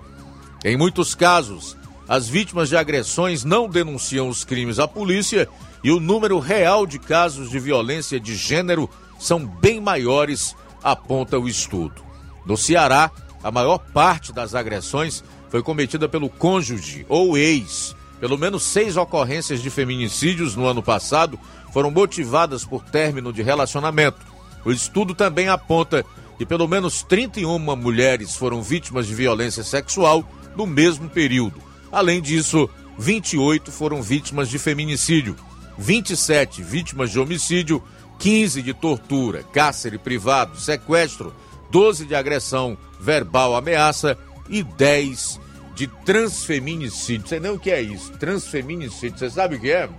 Em 0.65 0.76
muitos 0.76 1.15
casos, 1.15 1.78
as 2.07 2.28
vítimas 2.28 2.69
de 2.69 2.76
agressões 2.76 3.43
não 3.43 3.69
denunciam 3.69 4.28
os 4.28 4.43
crimes 4.43 4.80
à 4.80 4.88
polícia 4.88 5.47
e 5.84 5.91
o 5.91 5.99
número 5.99 6.39
real 6.39 6.86
de 6.86 6.99
casos 6.99 7.49
de 7.49 7.59
violência 7.59 8.19
de 8.19 8.36
gênero 8.36 8.89
são 9.19 9.45
bem 9.45 9.80
maiores 9.80 10.55
aponta 10.84 11.39
o 11.39 11.47
estudo. 11.47 12.03
No 12.45 12.57
Ceará, 12.57 13.09
a 13.43 13.51
maior 13.51 13.77
parte 13.77 14.34
das 14.34 14.53
agressões 14.53 15.23
foi 15.49 15.63
cometida 15.63 16.09
pelo 16.09 16.29
cônjuge 16.29 17.05
ou 17.07 17.38
ex, 17.38 17.95
Pelo 18.23 18.38
menos 18.38 18.63
seis 18.63 18.95
ocorrências 18.95 19.61
de 19.61 19.69
feminicídios 19.69 20.55
no 20.55 20.65
ano 20.65 20.81
passado 20.81 21.38
foram 21.73 21.91
motivadas 21.91 22.63
por 22.63 22.81
término 22.81 23.34
de 23.34 23.41
relacionamento. 23.41 24.19
O 24.63 24.71
estudo 24.71 25.13
também 25.13 25.49
aponta 25.49 26.05
que 26.38 26.45
pelo 26.45 26.65
menos 26.65 27.03
31 27.03 27.59
mulheres 27.75 28.34
foram 28.38 28.63
vítimas 28.63 29.07
de 29.07 29.13
violência 29.13 29.61
sexual 29.61 30.23
no 30.55 30.65
mesmo 30.65 31.09
período. 31.09 31.61
Além 31.91 32.21
disso, 32.21 32.69
28 32.97 33.73
foram 33.73 34.01
vítimas 34.01 34.47
de 34.47 34.57
feminicídio, 34.57 35.36
27 35.77 36.63
vítimas 36.63 37.11
de 37.11 37.19
homicídio, 37.19 37.84
15 38.24 38.61
de 38.61 38.74
tortura, 38.74 39.43
cárcere 39.43 39.97
privado, 39.97 40.57
sequestro, 40.57 41.36
12 41.69 42.05
de 42.05 42.15
agressão 42.15 42.78
verbal, 42.97 43.53
ameaça 43.53 44.17
e 44.47 44.63
10 44.63 45.41
de 45.76 45.88
transfeminicídio. 45.88 47.28
Você 47.28 47.38
nem 47.38 47.51
o 47.51 47.59
que 47.59 47.69
é 47.69 47.82
isso? 47.82 48.13
Transfeminicídio. 48.13 49.19
Você 49.19 49.30
sabe 49.30 49.57
o 49.57 49.59
que 49.59 49.69
é? 49.69 49.89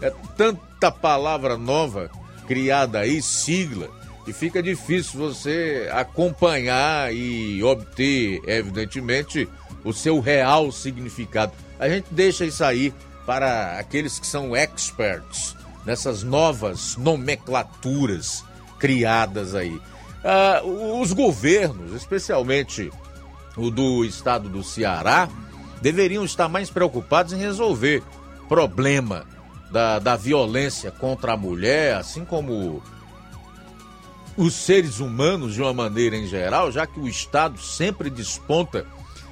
É 0.00 0.12
tanta 0.36 0.92
palavra 0.92 1.56
nova 1.56 2.08
criada 2.46 3.00
aí, 3.00 3.20
sigla, 3.20 3.90
e 4.28 4.32
fica 4.32 4.62
difícil 4.62 5.18
você 5.18 5.90
acompanhar 5.90 7.12
e 7.12 7.60
obter, 7.64 8.40
evidentemente, 8.46 9.48
o 9.82 9.92
seu 9.92 10.20
real 10.20 10.70
significado. 10.70 11.50
A 11.80 11.88
gente 11.88 12.06
deixa 12.12 12.44
isso 12.44 12.62
aí 12.62 12.94
para 13.26 13.76
aqueles 13.76 14.20
que 14.20 14.26
são 14.28 14.54
experts 14.54 15.58
nessas 15.90 16.22
novas 16.22 16.96
nomenclaturas 16.96 18.44
criadas 18.78 19.56
aí. 19.56 19.76
Ah, 20.22 20.62
os 20.64 21.12
governos, 21.12 21.92
especialmente 21.94 22.92
o 23.56 23.72
do 23.72 24.04
estado 24.04 24.48
do 24.48 24.62
Ceará, 24.62 25.28
deveriam 25.82 26.24
estar 26.24 26.48
mais 26.48 26.70
preocupados 26.70 27.32
em 27.32 27.38
resolver 27.38 28.04
problema 28.48 29.26
da, 29.72 29.98
da 29.98 30.14
violência 30.14 30.92
contra 30.92 31.32
a 31.32 31.36
mulher, 31.36 31.96
assim 31.96 32.24
como 32.24 32.80
os 34.36 34.54
seres 34.54 35.00
humanos 35.00 35.54
de 35.54 35.60
uma 35.60 35.74
maneira 35.74 36.16
em 36.16 36.28
geral, 36.28 36.70
já 36.70 36.86
que 36.86 37.00
o 37.00 37.08
Estado 37.08 37.58
sempre 37.58 38.08
desponta 38.08 38.86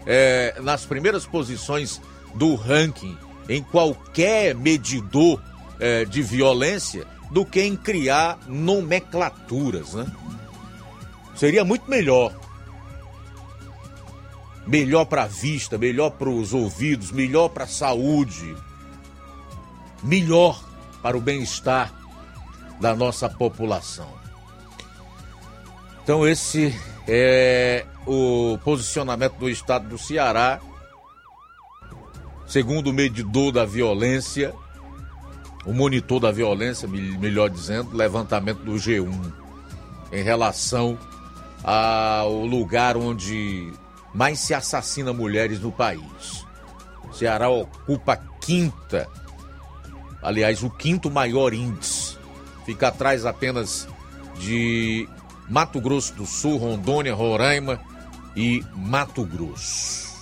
é, 0.05 0.57
nas 0.61 0.85
primeiras 0.85 1.25
posições 1.25 2.01
do 2.35 2.57
ranking 2.57 3.17
em 3.49 3.63
qualquer 3.63 4.57
medidor 4.57 5.41
é, 5.81 6.05
de 6.05 6.23
violência 6.23 7.07
do 7.31 7.45
que 7.45 7.61
em 7.61 7.77
criar 7.77 8.39
nomenclaturas, 8.47 9.95
né? 9.95 10.07
Seria 11.37 11.65
muito 11.65 11.89
melhor. 11.89 12.33
Melhor 14.67 15.05
para 15.05 15.23
a 15.23 15.27
vista, 15.27 15.79
melhor 15.79 16.11
para 16.11 16.29
os 16.29 16.53
ouvidos, 16.53 17.11
melhor 17.13 17.49
para 17.49 17.65
a 17.65 17.69
saúde, 17.69 18.55
melhor 20.03 20.63
para 21.03 21.17
o 21.17 21.21
bem-estar 21.21 21.93
da 22.81 22.95
nossa 22.95 23.29
população. 23.29 24.09
Então, 26.03 26.27
esse 26.27 26.75
é 27.07 27.87
o 28.07 28.59
posicionamento 28.65 29.35
do 29.35 29.49
estado 29.49 29.89
do 29.89 29.99
Ceará, 29.99 30.61
segundo 32.47 32.89
o 32.89 32.93
medidor 32.93 33.53
da 33.53 33.65
violência, 33.65 34.55
o 35.69 35.75
monitor 35.75 36.19
da 36.19 36.33
violência, 36.33 36.89
melhor 36.89 37.51
dizendo, 37.51 37.95
levantamento 37.95 38.61
do 38.61 38.73
G1, 38.73 39.13
em 40.11 40.23
relação 40.23 40.99
ao 41.63 42.47
lugar 42.47 42.97
onde 42.97 43.71
mais 44.15 44.41
se 44.41 44.55
assassina 44.55 45.13
mulheres 45.13 45.61
no 45.61 45.71
país. 45.71 46.47
O 47.07 47.13
Ceará 47.13 47.51
ocupa 47.51 48.15
a 48.15 48.17
quinta, 48.17 49.07
aliás, 50.23 50.63
o 50.63 50.71
quinto 50.71 51.11
maior 51.11 51.53
índice. 51.53 52.17
Fica 52.65 52.89
atrás 52.89 53.27
apenas 53.27 53.87
de 54.39 55.07
Mato 55.51 55.83
Grosso 55.83 56.15
do 56.15 56.25
Sul, 56.25 56.57
Rondônia, 56.57 57.15
Roraima 57.15 57.79
e 58.35 58.65
Mato 58.75 59.23
Grosso. 59.23 60.17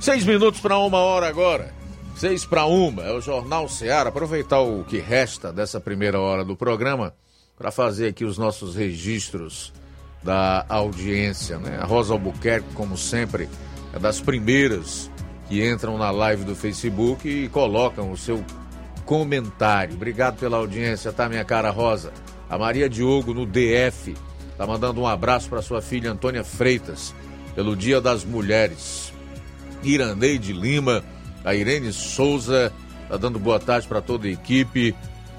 Seis 0.00 0.24
minutos 0.24 0.58
para 0.58 0.78
uma 0.78 1.00
hora 1.00 1.28
agora. 1.28 1.70
Seis 2.16 2.46
para 2.46 2.64
uma. 2.64 3.02
É 3.02 3.12
o 3.12 3.20
Jornal 3.20 3.68
Ceará. 3.68 4.08
Aproveitar 4.08 4.60
o 4.60 4.82
que 4.84 4.98
resta 4.98 5.52
dessa 5.52 5.78
primeira 5.78 6.18
hora 6.18 6.42
do 6.42 6.56
programa 6.56 7.12
para 7.58 7.70
fazer 7.70 8.08
aqui 8.08 8.24
os 8.24 8.38
nossos 8.38 8.74
registros 8.74 9.70
da 10.22 10.64
audiência. 10.66 11.58
Né? 11.58 11.78
A 11.78 11.84
Rosa 11.84 12.14
Albuquerque, 12.14 12.72
como 12.72 12.96
sempre, 12.96 13.50
é 13.92 13.98
das 13.98 14.18
primeiras 14.18 15.10
que 15.46 15.62
entram 15.68 15.98
na 15.98 16.10
live 16.10 16.44
do 16.44 16.56
Facebook 16.56 17.28
e 17.28 17.50
colocam 17.50 18.10
o 18.10 18.16
seu 18.16 18.42
comentário. 19.04 19.94
Obrigado 19.94 20.38
pela 20.38 20.56
audiência, 20.56 21.12
tá, 21.12 21.28
minha 21.28 21.44
cara 21.44 21.68
Rosa? 21.68 22.14
A 22.48 22.56
Maria 22.56 22.88
Diogo, 22.88 23.34
no 23.34 23.44
DF, 23.44 24.16
tá 24.56 24.66
mandando 24.66 25.02
um 25.02 25.06
abraço 25.06 25.50
para 25.50 25.60
sua 25.60 25.82
filha 25.82 26.12
Antônia 26.12 26.42
Freitas, 26.42 27.14
pelo 27.54 27.76
Dia 27.76 28.00
das 28.00 28.24
Mulheres. 28.24 29.12
Iraneide 29.82 30.54
Lima, 30.54 31.04
a 31.46 31.54
Irene 31.54 31.92
Souza, 31.92 32.72
tá 33.08 33.16
dando 33.16 33.38
boa 33.38 33.60
tarde 33.60 33.86
para 33.86 34.02
toda 34.02 34.26
a 34.26 34.30
equipe, 34.30 34.92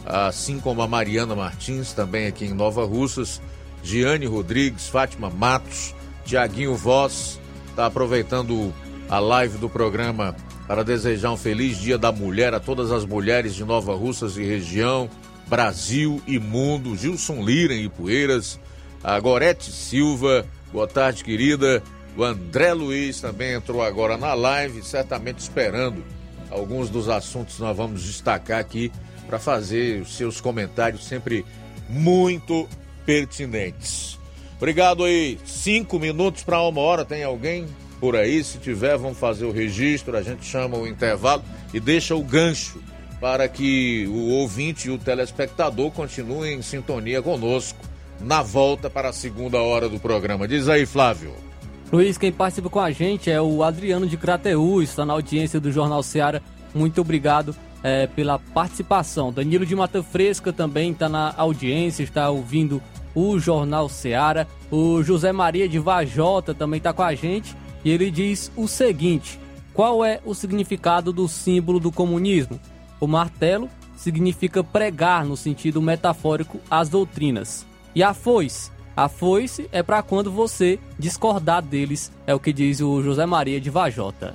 assim 0.05 0.58
como 0.58 0.82
a 0.82 0.88
Mariana 0.88 1.36
Martins, 1.36 1.91
também 1.91 2.28
aqui 2.28 2.45
em 2.45 2.53
Nova 2.53 2.86
Russas. 2.86 3.41
Giane 3.84 4.26
Rodrigues, 4.26 4.88
Fátima 4.88 5.30
Matos, 5.30 5.93
Tiaguinho 6.26 6.76
Voz, 6.76 7.39
está 7.70 7.86
aproveitando 7.86 8.74
a 9.10 9.20
live 9.20 9.58
do 9.58 9.70
programa 9.70 10.34
para 10.66 10.82
desejar 10.82 11.32
um 11.32 11.38
feliz 11.38 11.78
Dia 11.78 11.97
da 11.97 12.12
Mulher 12.12 12.53
a 12.53 12.60
todas 12.60 12.89
as 12.89 13.05
mulheres 13.05 13.53
de 13.53 13.66
Nova 13.66 13.93
Russas 13.93 14.38
e 14.38 14.43
região, 14.43 15.10
Brasil 15.47 16.22
e 16.26 16.39
mundo. 16.39 16.95
Gilson 16.95 17.43
Lira 17.43 17.74
em 17.74 17.84
Ipueiras, 17.84 18.58
a 19.03 19.20
Gorete 19.20 19.72
Silva, 19.72 20.45
boa 20.72 20.88
tarde, 20.88 21.24
querida. 21.24 21.84
O 22.18 22.24
André 22.24 22.74
Luiz 22.74 23.22
também 23.22 23.53
entrou 23.53 23.84
agora 23.84 24.18
na 24.18 24.34
live, 24.34 24.82
certamente 24.82 25.38
esperando 25.38 26.03
alguns 26.49 26.89
dos 26.89 27.07
assuntos 27.07 27.57
que 27.57 27.61
nós 27.61 27.78
vamos 27.78 28.01
destacar 28.01 28.59
aqui 28.59 28.91
para 29.28 29.38
fazer 29.38 30.01
os 30.01 30.18
seus 30.18 30.41
comentários 30.41 31.05
sempre 31.05 31.45
muito 31.88 32.68
pertinentes. 33.05 34.18
Obrigado 34.57 35.03
aí. 35.03 35.38
Cinco 35.45 35.99
minutos 35.99 36.43
para 36.43 36.59
uma 36.61 36.82
hora. 36.82 37.05
Tem 37.05 37.24
alguém 37.24 37.68
por 37.99 38.15
aí? 38.15 38.43
Se 38.43 38.57
tiver, 38.57 38.97
vamos 38.97 39.20
fazer 39.20 39.45
o 39.45 39.51
registro. 39.51 40.18
A 40.18 40.24
gente 40.24 40.43
chama 40.43 40.76
o 40.76 40.88
intervalo 40.88 41.43
e 41.72 41.80
deixa 41.80 42.15
o 42.15 42.24
gancho 42.24 42.82
para 43.22 43.47
que 43.47 44.07
o 44.07 44.30
ouvinte 44.30 44.88
e 44.88 44.91
o 44.91 44.97
telespectador 44.97 45.91
continuem 45.91 46.57
em 46.57 46.61
sintonia 46.63 47.22
conosco 47.22 47.80
na 48.20 48.41
volta 48.41 48.89
para 48.89 49.09
a 49.09 49.13
segunda 49.13 49.59
hora 49.59 49.88
do 49.88 49.99
programa. 49.99 50.47
Diz 50.47 50.68
aí, 50.68 50.86
Flávio. 50.88 51.46
Luiz, 51.91 52.17
quem 52.17 52.33
participa 52.33 52.69
com 52.69 52.81
a 52.81 52.91
gente 52.91 53.31
é 53.31 53.41
o 53.41 53.63
Adriano 53.63 54.05
de 54.05 54.17
Crateú, 54.17 54.81
está 54.81 55.05
na 55.05 55.13
audiência 55.13 55.57
do 55.57 55.71
Jornal 55.71 56.03
Seara. 56.03 56.43
Muito 56.75 56.99
obrigado 56.99 57.55
é, 57.81 58.07
pela 58.07 58.38
participação. 58.38 59.31
Danilo 59.31 59.65
de 59.65 59.73
Mata 59.73 60.03
Fresca 60.03 60.51
também 60.51 60.91
está 60.91 61.07
na 61.07 61.33
audiência, 61.38 62.03
está 62.03 62.29
ouvindo 62.29 62.81
o 63.15 63.39
Jornal 63.39 63.88
Seara. 63.88 64.45
O 64.69 65.01
José 65.01 65.31
Maria 65.31 65.67
de 65.69 65.79
Vajota 65.79 66.53
também 66.53 66.77
está 66.77 66.91
com 66.91 67.03
a 67.03 67.15
gente 67.15 67.55
e 67.85 67.89
ele 67.89 68.11
diz 68.11 68.51
o 68.57 68.67
seguinte: 68.67 69.39
qual 69.73 70.03
é 70.03 70.19
o 70.25 70.33
significado 70.33 71.13
do 71.13 71.25
símbolo 71.25 71.79
do 71.79 71.89
comunismo? 71.89 72.59
O 72.99 73.07
martelo 73.07 73.69
significa 73.95 74.61
pregar 74.61 75.23
no 75.23 75.38
sentido 75.38 75.81
metafórico 75.81 76.59
as 76.69 76.89
doutrinas. 76.89 77.65
E 77.95 78.03
a 78.03 78.13
foice? 78.13 78.76
A 78.97 79.07
foice 79.07 79.69
é 79.71 79.83
para 79.83 80.01
quando 80.01 80.31
você 80.31 80.79
discordar 80.97 81.61
deles, 81.61 82.11
é 82.25 82.33
o 82.33 82.39
que 82.39 82.51
diz 82.51 82.81
o 82.81 83.03
José 83.03 83.27
Maria 83.27 83.61
de 83.61 83.69
Vajota. 83.69 84.33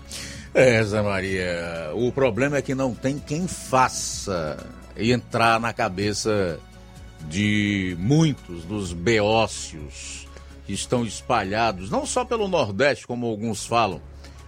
É, 0.54 0.80
Zé 0.84 1.02
Maria, 1.02 1.90
o 1.94 2.12
problema 2.12 2.58
é 2.58 2.62
que 2.62 2.72
não 2.72 2.94
tem 2.94 3.18
quem 3.18 3.48
faça 3.48 4.64
entrar 4.96 5.58
na 5.58 5.72
cabeça 5.72 6.60
de 7.28 7.96
muitos 7.98 8.62
dos 8.62 8.92
beócios 8.92 10.28
que 10.64 10.72
estão 10.72 11.04
espalhados, 11.04 11.90
não 11.90 12.06
só 12.06 12.24
pelo 12.24 12.46
Nordeste, 12.46 13.04
como 13.04 13.26
alguns 13.26 13.66
falam, 13.66 14.00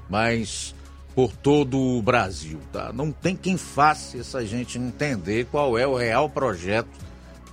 mas 0.09 0.77
por 1.13 1.33
todo 1.33 1.77
o 1.77 2.01
Brasil, 2.01 2.61
tá? 2.73 2.93
Não 2.93 3.11
tem 3.11 3.35
quem 3.35 3.57
faça 3.57 4.17
essa 4.17 4.47
gente 4.47 4.79
entender 4.79 5.47
qual 5.47 5.77
é 5.77 5.85
o 5.85 5.97
real 5.97 6.31
projeto 6.31 7.03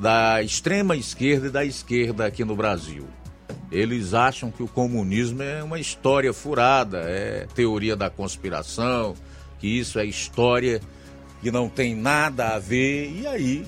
da 0.02 0.42
extrema 0.42 0.96
esquerda 0.96 1.46
e 1.46 1.52
da 1.52 1.64
esquerda 1.64 2.26
aqui 2.26 2.44
no 2.44 2.56
Brasil. 2.56 3.08
Eles 3.72 4.16
acham 4.16 4.50
que 4.50 4.64
o 4.64 4.68
comunismo 4.68 5.44
é 5.44 5.64
uma 5.64 5.80
história 5.80 6.34
furada, 6.34 7.04
é 7.06 7.46
teoria 7.54 7.96
da 7.96 8.10
conspiração, 8.10 9.14
que 9.60 9.68
isso 9.68 10.00
é 10.00 10.06
história 10.06 10.82
que 11.40 11.52
não 11.52 11.70
tem 11.70 11.96
nada 11.96 12.50
a 12.50 12.60
ver, 12.60 13.12
e 13.12 13.28
aí 13.28 13.68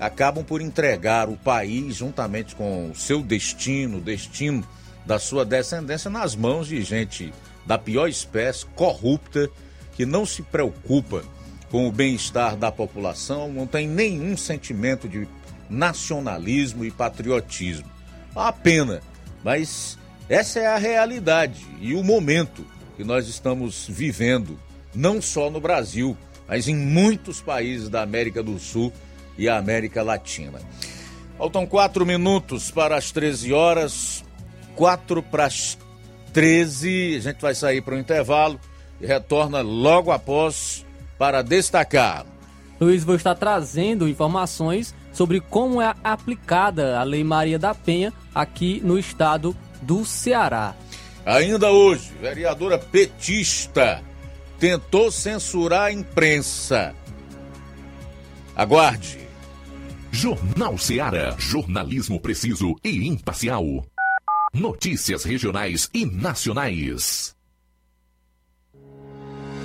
acabam 0.00 0.44
por 0.44 0.60
entregar 0.60 1.28
o 1.28 1.36
país, 1.36 1.94
juntamente 1.94 2.56
com 2.56 2.90
o 2.90 2.94
seu 2.96 3.22
destino, 3.22 3.98
o 3.98 4.00
destino 4.00 4.66
da 5.06 5.20
sua 5.20 5.44
descendência, 5.44 6.10
nas 6.10 6.34
mãos 6.34 6.66
de 6.66 6.82
gente 6.82 7.32
da 7.64 7.78
pior 7.78 8.08
espécie, 8.08 8.66
corrupta, 8.74 9.48
que 9.94 10.04
não 10.04 10.26
se 10.26 10.42
preocupa 10.42 11.22
com 11.70 11.86
o 11.86 11.92
bem-estar 11.92 12.56
da 12.56 12.72
população, 12.72 13.52
não 13.52 13.66
tem 13.66 13.86
nenhum 13.86 14.36
sentimento 14.36 15.08
de 15.08 15.28
nacionalismo 15.68 16.84
e 16.84 16.90
patriotismo. 16.90 17.90
Uma 18.34 18.52
pena, 18.52 19.00
mas 19.42 19.98
essa 20.28 20.60
é 20.60 20.66
a 20.66 20.76
realidade 20.76 21.66
e 21.80 21.94
o 21.94 22.04
momento 22.04 22.64
que 22.96 23.04
nós 23.04 23.28
estamos 23.28 23.86
vivendo, 23.88 24.58
não 24.94 25.22
só 25.22 25.50
no 25.50 25.60
Brasil, 25.60 26.16
mas 26.46 26.68
em 26.68 26.76
muitos 26.76 27.40
países 27.40 27.88
da 27.88 28.02
América 28.02 28.42
do 28.42 28.58
Sul 28.58 28.92
e 29.36 29.48
América 29.48 30.02
Latina. 30.02 30.58
Faltam 31.36 31.66
quatro 31.66 32.04
minutos 32.04 32.70
para 32.70 32.96
as 32.96 33.12
13 33.12 33.52
horas, 33.52 34.24
quatro 34.74 35.22
para 35.22 35.44
as 35.44 35.78
13. 36.32 37.16
A 37.16 37.20
gente 37.20 37.40
vai 37.40 37.54
sair 37.54 37.80
para 37.80 37.94
o 37.94 37.98
intervalo 37.98 38.58
e 39.00 39.06
retorna 39.06 39.60
logo 39.60 40.10
após 40.10 40.84
para 41.16 41.42
destacar. 41.42 42.26
Luiz, 42.80 43.04
vou 43.04 43.14
estar 43.14 43.34
trazendo 43.34 44.08
informações 44.08 44.94
sobre 45.18 45.40
como 45.40 45.82
é 45.82 45.92
aplicada 46.04 47.00
a 47.00 47.02
Lei 47.02 47.24
Maria 47.24 47.58
da 47.58 47.74
Penha 47.74 48.12
aqui 48.32 48.80
no 48.84 48.96
estado 48.96 49.52
do 49.82 50.04
Ceará. 50.04 50.76
Ainda 51.26 51.72
hoje, 51.72 52.12
vereadora 52.20 52.78
petista 52.78 54.00
tentou 54.60 55.10
censurar 55.10 55.86
a 55.86 55.92
imprensa. 55.92 56.94
Aguarde. 58.54 59.18
Jornal 60.12 60.78
Ceará, 60.78 61.34
jornalismo 61.36 62.20
preciso 62.20 62.76
e 62.84 63.08
imparcial. 63.08 63.64
Notícias 64.54 65.24
regionais 65.24 65.90
e 65.92 66.06
nacionais. 66.06 67.37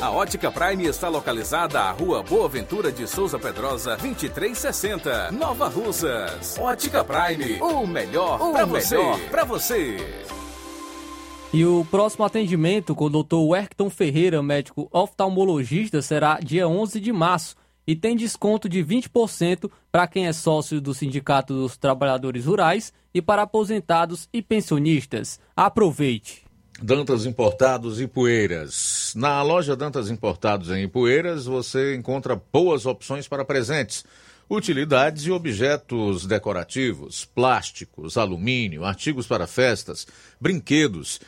A 0.00 0.10
Ótica 0.10 0.50
Prime 0.50 0.86
está 0.86 1.10
localizada 1.10 1.78
à 1.78 1.90
Rua 1.90 2.22
Boa 2.22 2.48
Ventura 2.48 2.90
de 2.90 3.06
Souza 3.06 3.38
Pedrosa, 3.38 3.98
2360, 3.98 5.30
Nova 5.32 5.68
Russas. 5.68 6.56
Ótica 6.58 7.04
Prime, 7.04 7.60
o 7.60 7.86
melhor 7.86 8.38
para 8.50 8.64
você. 8.64 8.96
Pra 9.30 9.44
você. 9.44 9.98
E 11.52 11.66
o 11.66 11.86
próximo 11.90 12.24
atendimento 12.24 12.94
com 12.94 13.04
o 13.04 13.22
Dr. 13.22 13.34
Werkton 13.50 13.90
Ferreira, 13.90 14.42
médico 14.42 14.88
oftalmologista, 14.90 16.00
será 16.00 16.38
dia 16.42 16.66
11 16.66 16.98
de 16.98 17.12
março. 17.12 17.54
e 17.86 17.94
tem 17.94 18.16
desconto 18.16 18.70
de 18.70 18.82
20% 18.82 19.70
para 19.90 20.06
quem 20.06 20.28
é 20.28 20.32
sócio 20.32 20.80
do 20.80 20.94
Sindicato 20.94 21.52
dos 21.52 21.76
Trabalhadores 21.76 22.46
Rurais 22.46 22.90
e 23.12 23.20
para 23.20 23.42
aposentados 23.42 24.30
e 24.32 24.40
pensionistas. 24.40 25.38
Aproveite! 25.54 26.42
Dantas 26.80 27.26
Importados 27.26 28.00
e 28.00 28.08
Poeiras. 28.08 29.01
Na 29.14 29.42
loja 29.42 29.76
Dantas 29.76 30.10
Importados 30.10 30.70
em 30.70 30.84
Ipueiras 30.84 31.44
você 31.44 31.94
encontra 31.94 32.40
boas 32.50 32.86
opções 32.86 33.28
para 33.28 33.44
presentes, 33.44 34.04
utilidades 34.48 35.24
e 35.24 35.30
objetos 35.30 36.24
decorativos, 36.24 37.24
plásticos, 37.24 38.16
alumínio, 38.16 38.84
artigos 38.84 39.26
para 39.26 39.46
festas, 39.46 40.06
brinquedos 40.40 41.20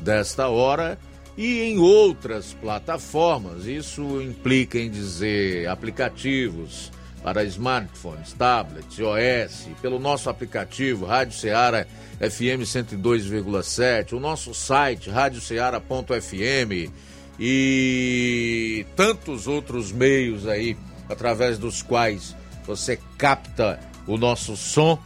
desta 0.00 0.48
hora. 0.48 0.98
E 1.36 1.62
em 1.62 1.78
outras 1.78 2.52
plataformas, 2.52 3.64
isso 3.64 4.20
implica 4.20 4.78
em 4.78 4.90
dizer 4.90 5.68
aplicativos 5.68 6.90
para 7.22 7.44
smartphones, 7.44 8.32
tablets, 8.32 8.98
iOS, 8.98 9.68
pelo 9.80 9.98
nosso 9.98 10.28
aplicativo 10.28 11.04
Rádio 11.04 11.38
Ceará 11.38 11.86
FM 12.18 12.64
102,7, 12.64 14.12
o 14.12 14.20
nosso 14.20 14.54
site 14.54 15.10
radioceara.fm 15.10 16.90
e 17.38 18.86
tantos 18.96 19.46
outros 19.46 19.92
meios 19.92 20.46
aí 20.46 20.76
através 21.08 21.58
dos 21.58 21.82
quais 21.82 22.36
você 22.66 22.98
capta 23.16 23.80
o 24.06 24.16
nosso 24.16 24.56
som. 24.56 24.98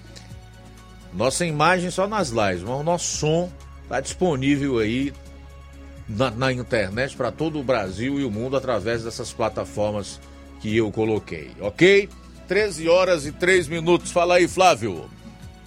Nossa 1.12 1.46
imagem 1.46 1.90
só 1.90 2.06
nas 2.06 2.30
lives, 2.30 2.62
mas 2.62 2.80
o 2.80 2.82
nosso 2.82 3.06
som 3.18 3.50
está 3.84 4.00
disponível 4.00 4.78
aí 4.78 5.12
na, 6.08 6.30
na 6.30 6.52
internet 6.52 7.16
para 7.16 7.30
todo 7.30 7.58
o 7.58 7.62
Brasil 7.64 8.18
e 8.18 8.24
o 8.24 8.30
mundo 8.30 8.56
através 8.56 9.04
dessas 9.04 9.32
plataformas 9.32 10.20
que 10.60 10.76
eu 10.76 10.90
coloquei, 10.90 11.50
ok? 11.60 12.08
13 12.48 12.88
horas 12.88 13.26
e 13.26 13.32
3 13.32 13.68
minutos. 13.68 14.10
Fala 14.10 14.36
aí, 14.36 14.48
Flávio. 14.48 15.08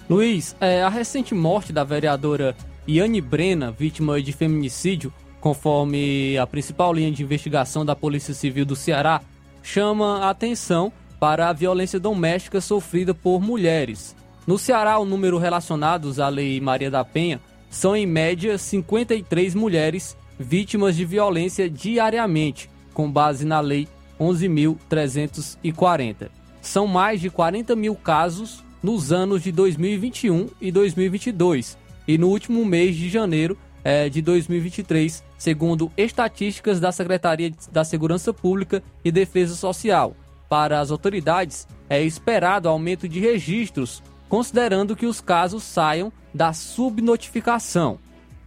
Luiz, 0.08 0.56
é, 0.60 0.82
a 0.82 0.88
recente 0.88 1.34
morte 1.34 1.72
da 1.72 1.84
vereadora 1.84 2.56
Iane 2.86 3.20
Brena, 3.20 3.70
vítima 3.70 4.20
de 4.22 4.32
feminicídio, 4.32 5.12
conforme 5.40 6.38
a 6.38 6.46
principal 6.46 6.92
linha 6.92 7.12
de 7.12 7.22
investigação 7.22 7.84
da 7.84 7.94
Polícia 7.94 8.32
Civil 8.32 8.64
do 8.64 8.74
Ceará, 8.74 9.20
chama 9.62 10.24
a 10.24 10.30
atenção 10.30 10.92
para 11.18 11.48
a 11.48 11.52
violência 11.52 11.98
doméstica 11.98 12.60
sofrida 12.60 13.14
por 13.14 13.40
mulheres. 13.40 14.14
No 14.46 14.58
Ceará, 14.58 14.98
o 14.98 15.04
número 15.04 15.38
relacionados 15.38 16.20
à 16.20 16.28
Lei 16.28 16.60
Maria 16.60 16.90
da 16.90 17.04
Penha 17.04 17.40
são 17.68 17.94
em 17.94 18.06
média 18.06 18.56
53 18.56 19.54
mulheres 19.54 20.16
vítimas 20.38 20.96
de 20.96 21.04
violência 21.04 21.68
diariamente, 21.68 22.70
com 22.94 23.10
base 23.10 23.44
na 23.44 23.60
Lei 23.60 23.86
11.340. 24.18 26.30
São 26.60 26.86
mais 26.86 27.20
de 27.20 27.30
40 27.30 27.76
mil 27.76 27.94
casos 27.94 28.64
nos 28.82 29.12
anos 29.12 29.42
de 29.42 29.52
2021 29.52 30.48
e 30.60 30.72
2022 30.72 31.78
e 32.06 32.16
no 32.16 32.28
último 32.28 32.64
mês 32.64 32.96
de 32.96 33.08
janeiro 33.08 33.58
é, 33.84 34.08
de 34.08 34.22
2023, 34.22 35.22
segundo 35.36 35.92
estatísticas 35.96 36.80
da 36.80 36.90
Secretaria 36.90 37.52
da 37.70 37.84
Segurança 37.84 38.32
Pública 38.32 38.82
e 39.04 39.12
Defesa 39.12 39.54
Social. 39.54 40.16
Para 40.48 40.80
as 40.80 40.90
autoridades, 40.90 41.68
é 41.88 42.02
esperado 42.02 42.68
aumento 42.68 43.08
de 43.08 43.20
registros, 43.20 44.02
considerando 44.28 44.96
que 44.96 45.06
os 45.06 45.20
casos 45.20 45.62
saiam 45.62 46.12
da 46.32 46.52
subnotificação. 46.52 47.98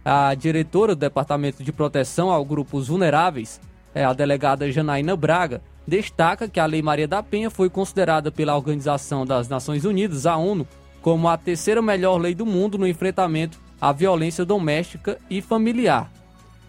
A 0.04 0.34
diretora 0.34 0.94
do 0.94 0.98
Departamento 0.98 1.62
de 1.62 1.72
Proteção 1.72 2.30
ao 2.30 2.44
Grupos 2.44 2.88
Vulneráveis, 2.88 3.60
é 3.94 4.04
a 4.04 4.12
delegada 4.12 4.70
Janaína 4.70 5.14
Braga, 5.14 5.62
destaca 5.86 6.48
que 6.48 6.58
a 6.58 6.66
Lei 6.66 6.82
Maria 6.82 7.06
da 7.06 7.22
Penha 7.22 7.50
foi 7.50 7.68
considerada 7.68 8.30
pela 8.30 8.56
Organização 8.56 9.24
das 9.24 9.48
Nações 9.48 9.84
Unidas, 9.84 10.26
a 10.26 10.36
ONU, 10.36 10.66
como 11.00 11.28
a 11.28 11.36
terceira 11.36 11.82
melhor 11.82 12.16
lei 12.16 12.34
do 12.34 12.46
mundo 12.46 12.78
no 12.78 12.86
enfrentamento 12.86 13.60
à 13.80 13.92
violência 13.92 14.44
doméstica 14.44 15.18
e 15.28 15.40
familiar. 15.40 16.10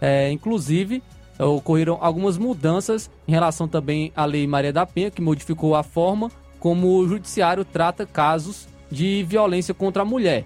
É, 0.01 0.31
inclusive, 0.31 1.01
ocorreram 1.39 1.97
algumas 2.01 2.37
mudanças 2.37 3.09
em 3.27 3.31
relação 3.31 3.67
também 3.67 4.11
à 4.15 4.25
Lei 4.25 4.45
Maria 4.45 4.73
da 4.73 4.85
Penha, 4.85 5.11
que 5.11 5.21
modificou 5.21 5.75
a 5.75 5.83
forma 5.83 6.31
como 6.59 6.97
o 6.97 7.07
judiciário 7.07 7.65
trata 7.65 8.05
casos 8.05 8.67
de 8.89 9.23
violência 9.23 9.73
contra 9.73 10.03
a 10.03 10.05
mulher. 10.05 10.45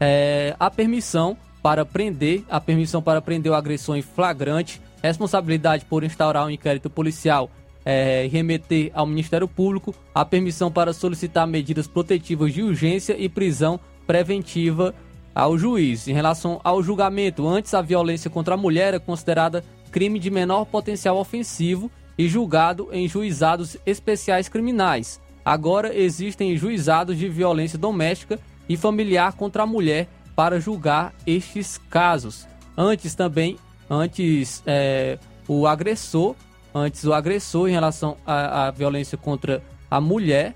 É, 0.00 0.56
a 0.58 0.70
permissão 0.70 1.36
para 1.62 1.84
prender, 1.84 2.42
a 2.50 2.60
permissão 2.60 3.00
para 3.00 3.22
prender 3.22 3.52
o 3.52 3.54
agressor 3.54 3.96
em 3.96 4.02
flagrante 4.02 4.80
responsabilidade 5.08 5.84
por 5.84 6.02
instaurar 6.02 6.46
um 6.46 6.50
inquérito 6.50 6.88
policial 6.88 7.50
é, 7.84 8.26
remeter 8.30 8.90
ao 8.94 9.06
Ministério 9.06 9.46
Público 9.46 9.94
a 10.14 10.24
permissão 10.24 10.70
para 10.70 10.94
solicitar 10.94 11.46
medidas 11.46 11.86
protetivas 11.86 12.54
de 12.54 12.62
urgência 12.62 13.14
e 13.18 13.28
prisão 13.28 13.78
preventiva 14.06 14.94
ao 15.34 15.58
juiz. 15.58 16.06
Em 16.06 16.12
relação 16.12 16.60
ao 16.62 16.82
julgamento, 16.82 17.46
antes 17.46 17.74
a 17.74 17.82
violência 17.82 18.30
contra 18.30 18.54
a 18.54 18.58
mulher 18.58 18.94
é 18.94 18.98
considerada 18.98 19.64
crime 19.90 20.18
de 20.18 20.30
menor 20.30 20.64
potencial 20.64 21.16
ofensivo 21.18 21.90
e 22.16 22.28
julgado 22.28 22.88
em 22.92 23.08
juizados 23.08 23.76
especiais 23.84 24.48
criminais. 24.48 25.20
agora 25.44 25.94
existem 25.94 26.56
juizados 26.56 27.18
de 27.18 27.28
violência 27.28 27.78
doméstica 27.78 28.40
e 28.66 28.76
familiar 28.78 29.34
contra 29.34 29.64
a 29.64 29.66
mulher 29.66 30.08
para 30.34 30.58
julgar 30.58 31.12
estes 31.26 31.78
casos. 31.90 32.46
Antes 32.76 33.14
também, 33.14 33.58
antes 33.90 34.62
é, 34.66 35.18
o 35.46 35.66
agressor, 35.66 36.34
antes 36.74 37.04
o 37.04 37.12
agressor 37.12 37.68
em 37.68 37.72
relação 37.72 38.16
à, 38.26 38.66
à 38.66 38.70
violência 38.70 39.18
contra 39.18 39.62
a 39.90 40.00
mulher, 40.00 40.54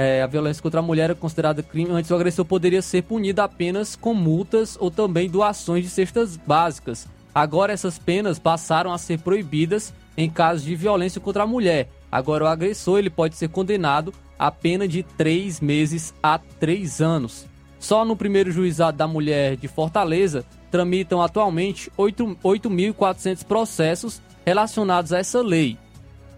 é, 0.00 0.22
a 0.22 0.28
violência 0.28 0.62
contra 0.62 0.78
a 0.78 0.82
mulher 0.82 1.10
é 1.10 1.14
considerada 1.14 1.60
crime. 1.60 1.90
Antes 1.90 2.12
o 2.12 2.14
agressor 2.14 2.44
poderia 2.44 2.80
ser 2.80 3.02
punido 3.02 3.42
apenas 3.42 3.96
com 3.96 4.14
multas 4.14 4.78
ou 4.78 4.92
também 4.92 5.28
doações 5.28 5.82
de 5.82 5.90
cestas 5.90 6.36
básicas. 6.36 7.08
Agora 7.34 7.72
essas 7.72 7.98
penas 7.98 8.38
passaram 8.38 8.92
a 8.92 8.98
ser 8.98 9.18
proibidas 9.18 9.92
em 10.16 10.30
casos 10.30 10.64
de 10.64 10.76
violência 10.76 11.20
contra 11.20 11.42
a 11.42 11.46
mulher. 11.48 11.88
Agora 12.12 12.44
o 12.44 12.46
agressor 12.46 13.00
ele 13.00 13.10
pode 13.10 13.34
ser 13.34 13.48
condenado 13.48 14.14
a 14.38 14.52
pena 14.52 14.86
de 14.86 15.02
três 15.02 15.60
meses 15.60 16.14
a 16.22 16.38
três 16.38 17.00
anos. 17.00 17.44
Só 17.80 18.04
no 18.04 18.14
primeiro 18.14 18.52
juizado 18.52 18.96
da 18.96 19.08
mulher 19.08 19.56
de 19.56 19.66
Fortaleza 19.66 20.44
tramitam 20.70 21.20
atualmente 21.20 21.90
8.400 21.98 23.44
processos 23.44 24.22
relacionados 24.46 25.12
a 25.12 25.18
essa 25.18 25.42
lei. 25.42 25.76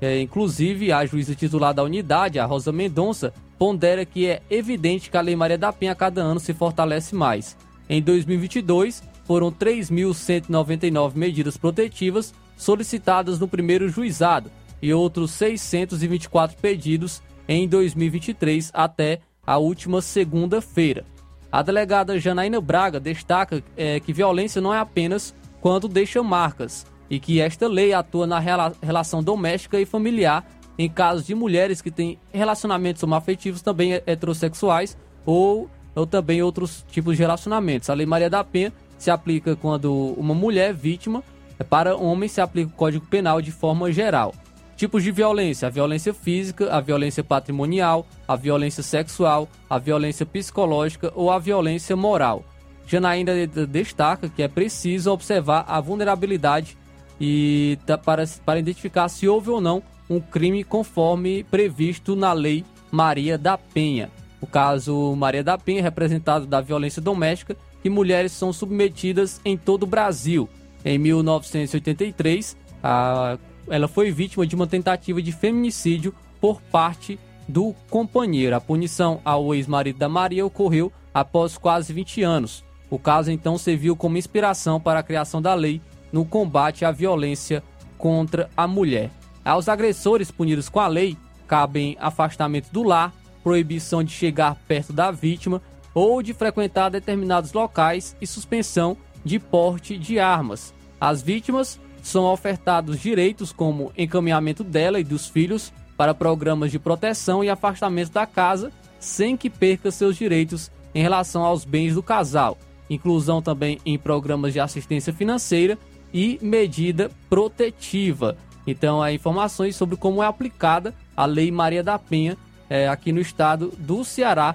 É, 0.00 0.18
inclusive, 0.18 0.92
a 0.92 1.04
juíza 1.04 1.34
titular 1.34 1.74
da 1.74 1.82
unidade, 1.82 2.38
a 2.38 2.46
Rosa 2.46 2.72
Mendonça, 2.72 3.34
pondera 3.60 4.06
que 4.06 4.26
é 4.26 4.40
evidente 4.48 5.10
que 5.10 5.16
a 5.18 5.20
Lei 5.20 5.36
Maria 5.36 5.58
da 5.58 5.70
Penha 5.70 5.92
a 5.92 5.94
cada 5.94 6.22
ano 6.22 6.40
se 6.40 6.54
fortalece 6.54 7.14
mais. 7.14 7.58
Em 7.90 8.00
2022, 8.00 9.02
foram 9.26 9.52
3.199 9.52 11.14
medidas 11.14 11.58
protetivas 11.58 12.32
solicitadas 12.56 13.38
no 13.38 13.46
primeiro 13.46 13.86
juizado 13.90 14.50
e 14.80 14.94
outros 14.94 15.32
624 15.32 16.56
pedidos 16.56 17.20
em 17.46 17.68
2023 17.68 18.70
até 18.72 19.20
a 19.46 19.58
última 19.58 20.00
segunda-feira. 20.00 21.04
A 21.52 21.60
delegada 21.60 22.18
Janaína 22.18 22.62
Braga 22.62 22.98
destaca 22.98 23.62
é, 23.76 24.00
que 24.00 24.10
violência 24.10 24.62
não 24.62 24.72
é 24.72 24.78
apenas 24.78 25.34
quando 25.60 25.86
deixa 25.86 26.22
marcas 26.22 26.86
e 27.10 27.20
que 27.20 27.42
esta 27.42 27.68
lei 27.68 27.92
atua 27.92 28.26
na 28.26 28.38
rela 28.38 28.72
relação 28.80 29.22
doméstica 29.22 29.78
e 29.78 29.84
familiar 29.84 30.46
em 30.80 30.88
casos 30.88 31.26
de 31.26 31.34
mulheres 31.34 31.82
que 31.82 31.90
têm 31.90 32.18
relacionamentos 32.32 33.02
homoafetivos 33.02 33.60
também 33.60 34.00
heterossexuais 34.06 34.96
ou, 35.26 35.68
ou 35.94 36.06
também 36.06 36.42
outros 36.42 36.86
tipos 36.90 37.18
de 37.18 37.22
relacionamentos. 37.22 37.90
A 37.90 37.94
Lei 37.94 38.06
Maria 38.06 38.30
da 38.30 38.42
Penha 38.42 38.72
se 38.96 39.10
aplica 39.10 39.54
quando 39.54 39.92
uma 40.16 40.32
mulher 40.32 40.72
vítima, 40.72 41.22
para 41.68 41.94
homens 41.94 42.32
se 42.32 42.40
aplica 42.40 42.70
o 42.70 42.72
Código 42.72 43.04
Penal 43.04 43.42
de 43.42 43.52
forma 43.52 43.92
geral. 43.92 44.34
Tipos 44.74 45.02
de 45.02 45.12
violência: 45.12 45.68
a 45.68 45.70
violência 45.70 46.14
física, 46.14 46.74
a 46.74 46.80
violência 46.80 47.22
patrimonial, 47.22 48.06
a 48.26 48.34
violência 48.34 48.82
sexual, 48.82 49.50
a 49.68 49.76
violência 49.76 50.24
psicológica 50.24 51.12
ou 51.14 51.30
a 51.30 51.38
violência 51.38 51.94
moral. 51.94 52.42
Janaína 52.86 53.46
destaca 53.68 54.30
que 54.30 54.42
é 54.42 54.48
preciso 54.48 55.12
observar 55.12 55.66
a 55.68 55.78
vulnerabilidade 55.78 56.78
e 57.20 57.78
para, 58.02 58.24
para 58.46 58.58
identificar 58.58 59.10
se 59.10 59.28
houve 59.28 59.50
ou 59.50 59.60
não 59.60 59.82
um 60.10 60.20
crime 60.20 60.64
conforme 60.64 61.44
previsto 61.44 62.16
na 62.16 62.32
Lei 62.32 62.64
Maria 62.90 63.38
da 63.38 63.56
Penha. 63.56 64.10
O 64.40 64.46
caso 64.46 65.14
Maria 65.14 65.44
da 65.44 65.56
Penha 65.56 65.78
é 65.78 65.82
representado 65.82 66.46
da 66.46 66.60
violência 66.60 67.00
doméstica 67.00 67.56
que 67.80 67.88
mulheres 67.88 68.32
são 68.32 68.52
submetidas 68.52 69.40
em 69.44 69.56
todo 69.56 69.84
o 69.84 69.86
Brasil. 69.86 70.48
Em 70.84 70.98
1983, 70.98 72.56
a 72.82 73.38
ela 73.68 73.86
foi 73.86 74.10
vítima 74.10 74.44
de 74.44 74.56
uma 74.56 74.66
tentativa 74.66 75.22
de 75.22 75.30
feminicídio 75.30 76.12
por 76.40 76.60
parte 76.60 77.18
do 77.46 77.72
companheiro. 77.88 78.56
A 78.56 78.60
punição 78.60 79.20
ao 79.24 79.54
ex-marido 79.54 79.98
da 79.98 80.08
Maria 80.08 80.44
ocorreu 80.44 80.92
após 81.14 81.56
quase 81.56 81.92
20 81.92 82.22
anos. 82.22 82.64
O 82.90 82.98
caso 82.98 83.30
então 83.30 83.56
serviu 83.56 83.94
como 83.94 84.18
inspiração 84.18 84.80
para 84.80 84.98
a 84.98 85.04
criação 85.04 85.40
da 85.40 85.54
lei 85.54 85.80
no 86.12 86.24
combate 86.24 86.84
à 86.84 86.90
violência 86.90 87.62
contra 87.96 88.50
a 88.56 88.66
mulher. 88.66 89.10
Aos 89.50 89.68
agressores 89.68 90.30
punidos 90.30 90.68
com 90.68 90.78
a 90.78 90.86
lei 90.86 91.16
cabem 91.48 91.96
afastamento 91.98 92.70
do 92.70 92.84
lar, 92.84 93.12
proibição 93.42 94.00
de 94.00 94.12
chegar 94.12 94.54
perto 94.68 94.92
da 94.92 95.10
vítima 95.10 95.60
ou 95.92 96.22
de 96.22 96.32
frequentar 96.32 96.88
determinados 96.88 97.52
locais 97.52 98.16
e 98.20 98.28
suspensão 98.28 98.96
de 99.24 99.40
porte 99.40 99.98
de 99.98 100.20
armas. 100.20 100.72
As 101.00 101.20
vítimas 101.20 101.80
são 102.00 102.26
ofertados 102.26 103.00
direitos 103.00 103.50
como 103.50 103.90
encaminhamento 103.98 104.62
dela 104.62 105.00
e 105.00 105.04
dos 105.04 105.26
filhos 105.26 105.72
para 105.96 106.14
programas 106.14 106.70
de 106.70 106.78
proteção 106.78 107.42
e 107.42 107.50
afastamento 107.50 108.12
da 108.12 108.26
casa, 108.26 108.70
sem 109.00 109.36
que 109.36 109.50
perca 109.50 109.90
seus 109.90 110.16
direitos 110.16 110.70
em 110.94 111.02
relação 111.02 111.42
aos 111.42 111.64
bens 111.64 111.96
do 111.96 112.04
casal, 112.04 112.56
inclusão 112.88 113.42
também 113.42 113.80
em 113.84 113.98
programas 113.98 114.52
de 114.52 114.60
assistência 114.60 115.12
financeira 115.12 115.76
e 116.14 116.38
medida 116.40 117.10
protetiva. 117.28 118.36
Então, 118.66 119.02
há 119.02 119.12
informações 119.12 119.76
sobre 119.76 119.96
como 119.96 120.22
é 120.22 120.26
aplicada 120.26 120.94
a 121.16 121.24
Lei 121.24 121.50
Maria 121.50 121.82
da 121.82 121.98
Penha 121.98 122.36
é, 122.68 122.88
aqui 122.88 123.12
no 123.12 123.20
estado 123.20 123.72
do 123.78 124.04
Ceará. 124.04 124.54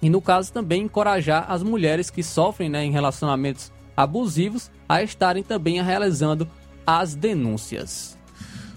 E, 0.00 0.10
no 0.10 0.20
caso, 0.20 0.52
também 0.52 0.82
encorajar 0.82 1.46
as 1.48 1.62
mulheres 1.62 2.10
que 2.10 2.22
sofrem 2.22 2.68
né, 2.68 2.84
em 2.84 2.90
relacionamentos 2.90 3.72
abusivos 3.96 4.70
a 4.88 5.02
estarem 5.02 5.42
também 5.42 5.82
realizando 5.82 6.48
as 6.86 7.14
denúncias. 7.14 8.18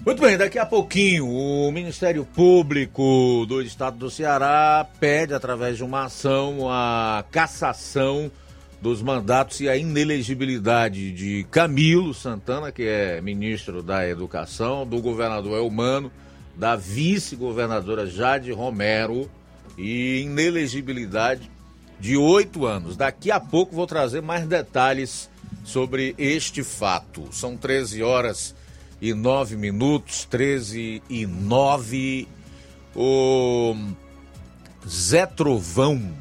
Muito 0.05 0.21
bem, 0.21 0.37
daqui 0.37 0.57
a 0.57 0.65
pouquinho 0.65 1.27
o 1.27 1.69
Ministério 1.69 2.23
Público 2.23 3.45
do 3.45 3.61
Estado 3.61 3.97
do 3.97 4.09
Ceará 4.09 4.87
pede, 5.01 5.33
através 5.33 5.75
de 5.75 5.83
uma 5.83 6.05
ação, 6.05 6.69
a 6.69 7.25
cassação 7.29 8.31
dos 8.81 9.01
mandatos 9.01 9.59
e 9.59 9.67
a 9.67 9.75
inelegibilidade 9.75 11.11
de 11.11 11.45
Camilo 11.49 12.13
Santana, 12.13 12.71
que 12.71 12.83
é 12.83 13.19
ministro 13.21 13.81
da 13.81 14.07
Educação, 14.07 14.85
do 14.85 15.01
governador 15.01 15.57
Elmano, 15.57 16.11
da 16.55 16.75
vice-governadora 16.75 18.05
Jade 18.07 18.51
Romero 18.51 19.29
e 19.77 20.21
inelegibilidade 20.21 21.49
de 21.99 22.15
oito 22.15 22.65
anos. 22.65 22.95
Daqui 22.95 23.31
a 23.31 23.39
pouco 23.39 23.75
vou 23.75 23.87
trazer 23.87 24.21
mais 24.21 24.45
detalhes 24.45 25.29
sobre 25.63 26.13
este 26.17 26.63
fato. 26.63 27.27
São 27.31 27.57
13 27.57 28.03
horas 28.03 28.55
e 29.01 29.13
9 29.13 29.55
minutos, 29.55 30.25
13 30.25 31.01
e 31.09 31.25
9. 31.25 32.27
O 32.95 33.75
Zé 34.87 35.25
Trovão 35.25 36.11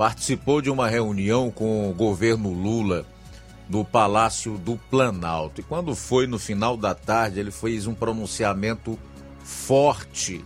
participou 0.00 0.62
de 0.62 0.70
uma 0.70 0.88
reunião 0.88 1.50
com 1.50 1.90
o 1.90 1.92
governo 1.92 2.50
Lula 2.54 3.04
no 3.68 3.84
Palácio 3.84 4.56
do 4.56 4.78
Planalto. 4.90 5.60
E 5.60 5.62
quando 5.62 5.94
foi 5.94 6.26
no 6.26 6.38
final 6.38 6.74
da 6.74 6.94
tarde, 6.94 7.38
ele 7.38 7.50
fez 7.50 7.86
um 7.86 7.92
pronunciamento 7.92 8.98
forte 9.44 10.42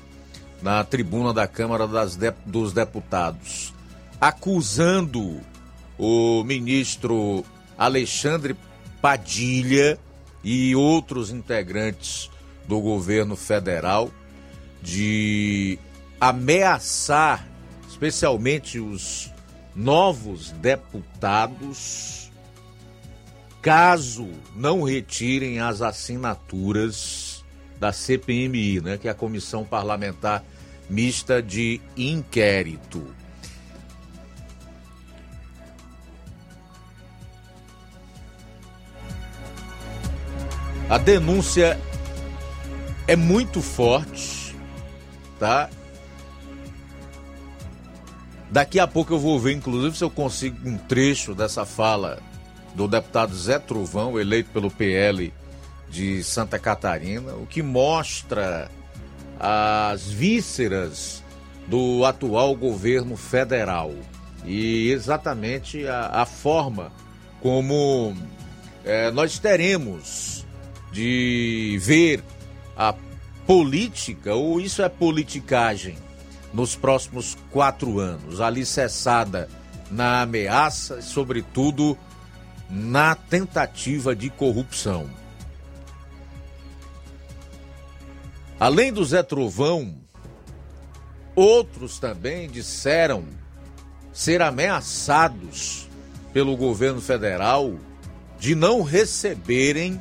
na 0.61 0.83
tribuna 0.83 1.33
da 1.33 1.47
Câmara 1.47 1.87
de, 1.87 2.35
dos 2.45 2.73
Deputados, 2.73 3.73
acusando 4.21 5.41
o 5.97 6.43
ministro 6.43 7.45
Alexandre 7.79 8.57
Padilha 9.01 10.01
e 10.43 10.75
outros 10.75 11.31
integrantes 11.31 12.29
do 12.67 12.81
governo 12.81 13.37
federal 13.37 14.11
de 14.83 15.79
ameaçar, 16.21 17.47
especialmente 17.89 18.81
os 18.81 19.33
novos 19.75 20.51
deputados, 20.53 22.31
caso 23.61 24.29
não 24.55 24.83
retirem 24.83 25.61
as 25.61 25.83
assinaturas 25.83 27.45
da 27.79 27.93
CPMI, 27.93 28.81
né, 28.81 28.99
que 28.99 29.09
é 29.09 29.11
a 29.11 29.15
Comissão 29.15 29.65
Parlamentar 29.65 30.45
Mista 30.89 31.43
de 31.43 31.81
Inquérito. 31.97 33.05
A 40.89 40.99
denúncia 40.99 41.81
é 43.09 43.17
muito 43.17 43.63
forte, 43.63 44.55
tá? 45.39 45.71
Daqui 48.55 48.79
a 48.79 48.87
pouco 48.87 49.13
eu 49.13 49.19
vou 49.19 49.37
ver, 49.37 49.51
inclusive, 49.51 49.97
se 49.97 50.05
eu 50.05 50.09
consigo 50.09 50.57
um 50.69 50.79
trecho 50.79 51.35
dessa 51.35 51.67
fala 51.67 52.21
do 52.73 52.87
deputado 52.87 53.35
Zé 53.35 53.59
Trovão, 53.59 54.17
eleito 54.17 54.51
pelo 54.53 54.71
PL 54.71 55.35
de 55.91 56.23
Santa 56.23 56.57
Catarina, 56.57 57.35
o 57.35 57.47
que 57.47 57.65
mostra 57.65 58.71
as 59.41 60.05
vísceras 60.09 61.21
do 61.67 62.05
atual 62.05 62.55
governo 62.55 63.17
federal. 63.17 63.93
E 64.45 64.89
exatamente 64.89 65.85
a, 65.89 66.23
a 66.23 66.25
forma 66.25 66.93
como 67.41 68.15
é, 68.85 69.11
nós 69.11 69.37
teremos 69.37 70.47
de 70.93 71.77
ver 71.83 72.23
a 72.77 72.95
política, 73.49 74.33
ou 74.33 74.61
isso 74.61 74.81
é 74.81 74.89
politicagem, 74.89 76.04
nos 76.55 76.77
próximos 76.77 77.37
quatro 77.51 77.99
anos, 77.99 78.41
alicerçada 78.41 79.49
na 79.91 80.23
ameaça 80.23 81.03
sobretudo, 81.03 81.99
na 82.71 83.15
tentativa 83.15 84.15
de 84.15 84.31
corrupção. 84.31 85.11
Além 88.59 88.93
do 88.93 89.05
Zé 89.05 89.23
Trovão, 89.23 89.97
outros 91.35 91.99
também 91.99 92.49
disseram 92.49 93.25
ser 94.13 94.41
ameaçados 94.41 95.89
pelo 96.33 96.57
governo 96.57 97.01
federal 97.01 97.75
de 98.39 98.55
não 98.55 98.83
receberem 98.83 100.01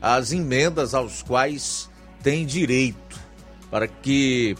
as 0.00 0.32
emendas 0.32 0.94
aos 0.94 1.22
quais 1.22 1.90
têm 2.22 2.46
direito, 2.46 3.18
para 3.68 3.88
que 3.88 4.56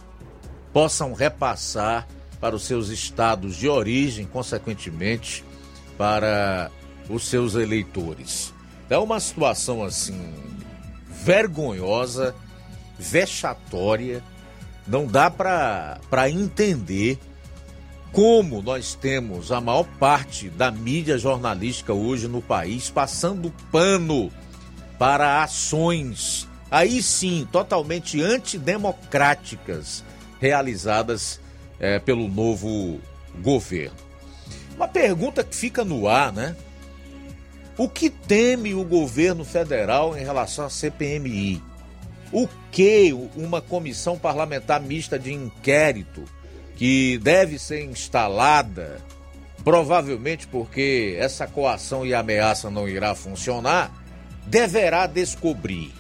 possam 0.73 1.13
repassar 1.13 2.07
para 2.41 2.55
os 2.55 2.65
seus 2.65 2.89
estados 2.89 3.57
de 3.57 3.69
origem, 3.69 4.27
consequentemente, 4.27 5.45
para 5.97 6.71
os 7.09 7.27
seus 7.27 7.55
eleitores. 7.55 8.55
É 8.89 8.97
uma 8.97 9.21
situação 9.21 9.83
assim 9.83 10.35
vergonhosa, 11.11 12.35
vexatória, 12.99 14.23
não 14.87 15.07
dá 15.07 15.31
para 15.31 16.31
entender 16.31 17.19
como 18.13 18.63
nós 18.63 18.95
temos 18.95 19.53
a 19.53 19.61
maior 19.61 19.85
parte 19.99 20.49
da 20.49 20.71
mídia 20.71 21.19
jornalística 21.19 21.93
hoje 21.93 22.27
no 22.27 22.41
país 22.41 22.89
passando 22.89 23.53
pano 23.71 24.33
para 24.99 25.43
ações, 25.43 26.49
aí 26.71 27.03
sim, 27.03 27.47
totalmente 27.53 28.21
antidemocráticas, 28.21 30.03
realizadas 30.41 31.41
é, 31.79 31.99
pelo 31.99 32.29
novo 32.29 33.01
governo. 33.41 33.97
Uma 34.77 34.89
pergunta 34.89 35.43
que 35.43 35.57
fica 35.57 35.85
no 35.85 36.09
ar, 36.09 36.33
né? 36.33 36.57
O 37.77 37.89
que 37.89 38.11
teme 38.11 38.75
o 38.75 38.85
governo 38.85 39.45
federal 39.45 40.17
em 40.17 40.25
relação 40.25 40.67
à 40.67 40.71
CPMI? 40.71 41.63
O 42.33 42.49
que 42.71 43.13
uma 43.37 43.61
comissão 43.61 44.19
parlamentar 44.19 44.81
mista 44.81 45.19
de 45.19 45.33
inquérito 45.33 46.25
que 46.77 47.19
deve 47.19 47.59
ser 47.59 47.85
instalada, 47.85 49.01
provavelmente 49.65 50.47
porque 50.47 51.17
essa 51.19 51.47
coação 51.47 52.05
e 52.05 52.15
ameaça 52.15 52.71
não 52.71 52.89
irá 52.89 53.15
funcionar, 53.15 53.93
deverá 54.47 55.07
descobrir? 55.07 55.93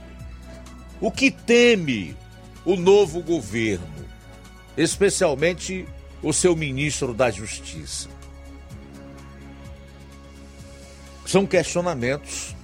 O 1.01 1.11
que 1.11 1.31
teme 1.31 2.17
o 2.65 2.77
novo 2.77 3.23
governo? 3.23 4.08
Especialmente 4.79 5.85
o 6.23 6.33
seu 6.33 6.55
ministro 6.55 7.13
da 7.13 7.31
Justiça. 7.33 8.09
São 11.27 11.45
questionamentos 11.45 12.55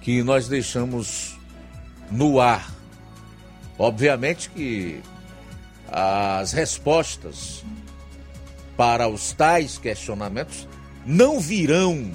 que 0.00 0.22
nós 0.22 0.48
deixamos 0.48 1.38
no 2.10 2.40
ar. 2.40 2.74
Obviamente 3.78 4.48
que 4.50 5.00
as 5.86 6.52
respostas 6.52 7.62
para 8.76 9.06
os 9.06 9.32
tais 9.32 9.76
questionamentos 9.76 10.66
não 11.04 11.38
virão 11.38 12.10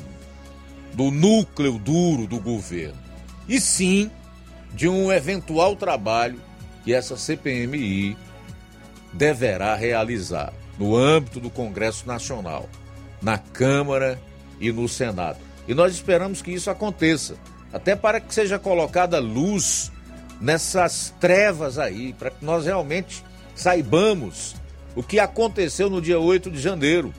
do 0.93 1.12
núcleo 1.12 1.78
duro 1.78 2.26
do 2.26 2.39
governo, 2.39 2.97
e 3.47 3.60
sim 3.60 4.10
de 4.74 4.88
um 4.88 5.12
eventual 5.12 5.76
trabalho 5.76 6.41
que 6.84 6.93
essa 6.93 7.18
CPMI 7.18 8.18
deverá 9.16 9.76
realizar 9.76 10.53
no 10.78 10.95
âmbito 10.95 11.39
do 11.39 11.49
Congresso 11.49 12.05
Nacional, 12.07 12.70
na 13.22 13.38
Câmara 13.38 14.22
e 14.59 14.72
no 14.72 14.88
Senado. 14.88 15.39
E 15.68 15.74
nós 15.74 15.93
esperamos 15.93 16.41
que 16.41 16.51
isso 16.51 16.70
aconteça, 16.70 17.36
até 17.72 17.95
para 17.95 18.20
que 18.20 18.34
seja 18.34 18.59
colocada 18.59 19.20
luz 19.20 19.91
nessas 20.39 21.13
trevas 21.20 21.80
aí, 21.80 22.13
para 22.13 22.30
que 22.30 22.43
nós 22.43 22.66
realmente 22.66 23.24
saibamos 23.55 24.55
o 24.95 25.01
que 25.01 25.18
aconteceu 25.18 25.89
no 25.89 26.01
dia 26.01 26.20
8 26.20 26.51
de 26.51 26.59
janeiro. 26.59 27.13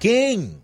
Quem 0.00 0.56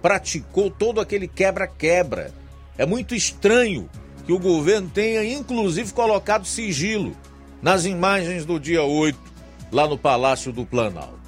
praticou 0.00 0.70
todo 0.70 1.00
aquele 1.00 1.28
quebra-quebra? 1.28 2.32
É 2.76 2.86
muito 2.86 3.14
estranho 3.14 3.88
que 4.24 4.32
o 4.32 4.38
governo 4.38 4.90
tenha, 4.92 5.24
inclusive, 5.24 5.92
colocado 5.92 6.46
sigilo 6.46 7.14
nas 7.60 7.84
imagens 7.84 8.44
do 8.44 8.58
dia 8.58 8.82
8 8.82 9.27
lá 9.70 9.86
no 9.86 9.98
Palácio 9.98 10.52
do 10.52 10.64
Planalto. 10.64 11.18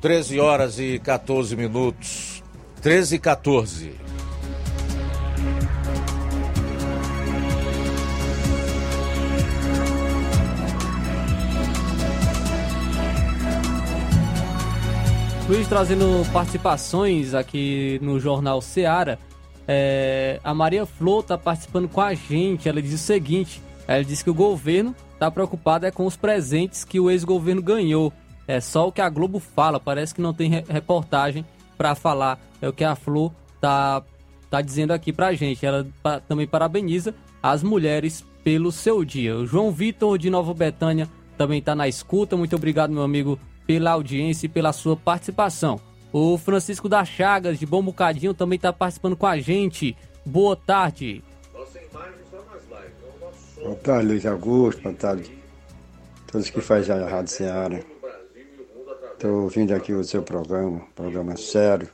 13 0.00 0.38
horas 0.38 0.78
e 0.78 0.98
14 0.98 1.56
minutos. 1.56 2.42
13 2.80 3.16
e 3.16 3.18
14. 3.18 4.08
Luiz 15.48 15.66
trazendo 15.66 16.30
participações 16.30 17.32
aqui 17.32 17.98
no 18.02 18.20
Jornal 18.20 18.60
Seara. 18.60 19.18
É, 19.66 20.38
a 20.44 20.52
Maria 20.52 20.84
Flor 20.84 21.20
está 21.20 21.38
participando 21.38 21.88
com 21.88 22.02
a 22.02 22.12
gente. 22.12 22.68
Ela 22.68 22.82
diz 22.82 22.92
o 22.92 22.98
seguinte: 22.98 23.62
ela 23.88 24.04
diz 24.04 24.22
que 24.22 24.28
o 24.28 24.34
governo 24.34 24.94
está 25.14 25.30
preocupado 25.30 25.86
é 25.86 25.90
com 25.90 26.04
os 26.04 26.14
presentes 26.14 26.84
que 26.84 27.00
o 27.00 27.10
ex-governo 27.10 27.62
ganhou. 27.62 28.12
É 28.46 28.60
só 28.60 28.86
o 28.86 28.92
que 28.92 29.00
a 29.00 29.08
Globo 29.08 29.40
fala, 29.40 29.80
parece 29.80 30.14
que 30.14 30.20
não 30.20 30.34
tem 30.34 30.62
reportagem 30.68 31.44
para 31.76 31.94
falar. 31.94 32.38
É 32.60 32.68
o 32.68 32.72
que 32.72 32.84
a 32.84 32.94
Flor 32.94 33.32
tá, 33.60 34.02
tá 34.50 34.60
dizendo 34.60 34.92
aqui 34.92 35.10
pra 35.10 35.32
gente. 35.32 35.64
Ela 35.64 35.86
também 36.28 36.46
parabeniza 36.46 37.14
as 37.42 37.62
mulheres 37.62 38.24
pelo 38.44 38.70
seu 38.70 39.04
dia. 39.04 39.36
O 39.36 39.46
João 39.46 39.72
Vitor 39.72 40.18
de 40.18 40.28
Nova 40.28 40.52
Betânia 40.52 41.08
também 41.38 41.58
está 41.58 41.74
na 41.74 41.88
escuta. 41.88 42.36
Muito 42.36 42.56
obrigado, 42.56 42.92
meu 42.92 43.02
amigo, 43.02 43.38
pela 43.66 43.92
audiência 43.92 44.46
e 44.46 44.50
pela 44.50 44.72
sua 44.72 44.96
participação. 44.96 45.80
O 46.12 46.36
Francisco 46.36 46.88
da 46.88 47.04
Chagas, 47.04 47.58
de 47.58 47.64
Bom 47.64 47.82
Bocadinho, 47.82 48.34
também 48.34 48.56
está 48.56 48.72
participando 48.72 49.16
com 49.16 49.26
a 49.26 49.38
gente. 49.38 49.96
Boa 50.24 50.56
tarde. 50.56 51.22
Boa 53.68 53.80
tarde, 53.80 54.06
Luiz 54.06 54.24
Augusto. 54.24 54.80
Boa 54.80 54.94
tarde. 54.94 55.30
Todos 56.32 56.48
que 56.48 56.58
fazem 56.62 56.94
a 56.94 57.06
Rádio 57.06 57.34
Seara. 57.34 57.84
Estou 59.12 59.42
ouvindo 59.42 59.74
aqui 59.74 59.92
o 59.92 60.02
seu 60.02 60.22
programa, 60.22 60.80
programa 60.96 61.36
sério. 61.36 61.86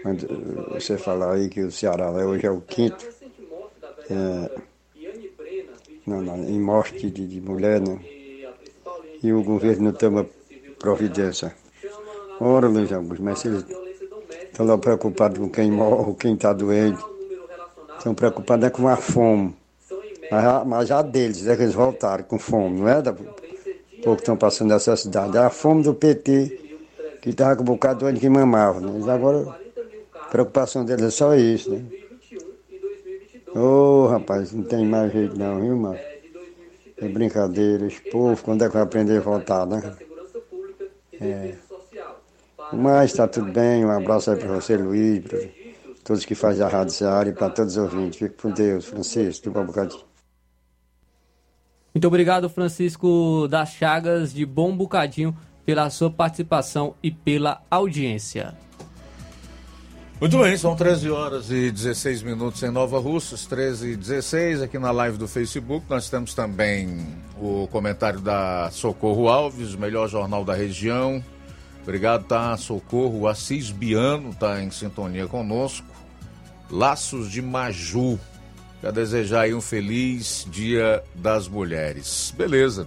Quando 0.00 0.28
você 0.70 0.96
falar 0.96 1.32
aí 1.32 1.48
que 1.48 1.60
o 1.60 1.72
Ceará 1.72 2.12
hoje 2.12 2.46
é 2.46 2.50
o 2.52 2.60
quinto 2.60 3.04
é, 4.08 4.60
não, 6.06 6.22
não, 6.22 6.36
em 6.44 6.60
morte 6.60 7.10
de, 7.10 7.26
de 7.26 7.40
mulher, 7.40 7.80
né? 7.80 7.98
E 9.24 9.32
o 9.32 9.42
governo 9.42 9.86
não 9.86 9.92
toma 9.92 10.24
providência. 10.78 11.52
Ora, 12.38 12.68
Luiz 12.68 12.92
Augusto, 12.92 13.24
mas 13.24 13.44
eles 13.44 13.64
estão 14.44 14.66
lá 14.66 14.78
preocupados 14.78 15.36
com 15.36 15.48
quem 15.48 15.68
morre, 15.68 16.14
quem 16.14 16.34
está 16.34 16.52
doente, 16.52 17.02
estão 17.98 18.14
preocupados 18.14 18.66
é 18.66 18.70
com 18.70 18.86
a 18.86 18.96
fome. 18.96 19.63
Mas, 20.30 20.66
mas 20.66 20.88
já 20.88 21.02
deles, 21.02 21.46
é 21.46 21.56
que 21.56 21.62
eles 21.62 21.74
voltaram 21.74 22.24
com 22.24 22.38
fome, 22.38 22.80
não 22.80 22.88
é? 22.88 23.02
Da, 23.02 23.14
pouco 24.04 24.20
estão 24.20 24.36
passando 24.36 24.72
necessidade. 24.72 25.36
É 25.36 25.40
a 25.40 25.50
fome 25.50 25.82
do 25.82 25.94
PT, 25.94 26.60
que 27.22 27.30
estava 27.30 27.56
com 27.56 27.62
um 27.62 27.66
bocado 27.66 28.00
doente 28.00 28.20
que 28.20 28.28
mamava. 28.28 28.80
Né? 28.80 28.92
Mas 28.92 29.08
agora, 29.08 29.56
a 30.14 30.26
preocupação 30.26 30.84
deles 30.84 31.06
é 31.06 31.10
só 31.10 31.34
isso, 31.34 31.70
né? 31.70 31.82
Ô, 33.54 33.60
oh, 33.60 34.06
rapaz, 34.08 34.52
não 34.52 34.64
tem 34.64 34.84
mais 34.84 35.12
jeito 35.12 35.38
não, 35.38 35.60
viu, 35.60 35.76
mano? 35.76 35.98
É 36.96 37.08
brincadeira, 37.08 37.86
esse 37.86 38.00
povo, 38.10 38.42
quando 38.42 38.64
é 38.64 38.66
que 38.68 38.74
vai 38.74 38.82
aprender 38.82 39.18
a 39.18 39.20
voltar, 39.20 39.64
né? 39.64 39.94
É. 41.20 41.54
Mas 42.72 43.12
está 43.12 43.28
tudo 43.28 43.52
bem, 43.52 43.84
um 43.84 43.90
abraço 43.90 44.30
aí 44.30 44.36
para 44.36 44.48
você, 44.48 44.76
Luiz, 44.76 45.24
para 45.24 45.38
todos 46.02 46.24
que 46.24 46.34
fazem 46.34 46.64
a 46.64 46.68
Rádio 46.68 46.94
Seara 46.94 47.28
e 47.28 47.32
para 47.32 47.50
todos 47.50 47.76
os 47.76 47.82
ouvintes. 47.82 48.18
Fique 48.18 48.34
com 48.42 48.50
Deus, 48.50 48.86
Francisco, 48.86 49.50
do 49.50 49.64
Bocadinho. 49.64 50.13
Muito 51.94 52.08
obrigado, 52.08 52.48
Francisco 52.48 53.46
das 53.48 53.70
Chagas, 53.70 54.34
de 54.34 54.44
Bom 54.44 54.76
Bocadinho, 54.76 55.36
pela 55.64 55.88
sua 55.90 56.10
participação 56.10 56.96
e 57.00 57.08
pela 57.08 57.62
audiência. 57.70 58.52
Muito 60.20 60.38
bem, 60.38 60.56
são 60.56 60.74
13 60.74 61.10
horas 61.10 61.50
e 61.52 61.70
16 61.70 62.22
minutos 62.22 62.62
em 62.64 62.70
Nova 62.70 62.98
Russas, 62.98 63.46
13 63.46 63.90
e 63.90 63.96
16 63.96 64.62
aqui 64.62 64.76
na 64.76 64.90
live 64.90 65.18
do 65.18 65.28
Facebook. 65.28 65.86
Nós 65.88 66.10
temos 66.10 66.34
também 66.34 67.06
o 67.40 67.68
comentário 67.68 68.20
da 68.20 68.70
Socorro 68.72 69.28
Alves, 69.28 69.74
o 69.74 69.78
melhor 69.78 70.08
jornal 70.08 70.44
da 70.44 70.54
região. 70.54 71.22
Obrigado, 71.84 72.24
tá? 72.24 72.56
Socorro. 72.56 73.28
Assis 73.28 73.70
Biano 73.70 74.30
está 74.30 74.60
em 74.60 74.70
sintonia 74.70 75.28
conosco. 75.28 75.86
Laços 76.70 77.30
de 77.30 77.40
Maju. 77.40 78.18
Quer 78.84 78.92
desejar 78.92 79.40
aí 79.44 79.54
um 79.54 79.62
feliz 79.62 80.46
Dia 80.50 81.02
das 81.14 81.48
Mulheres. 81.48 82.34
Beleza. 82.36 82.86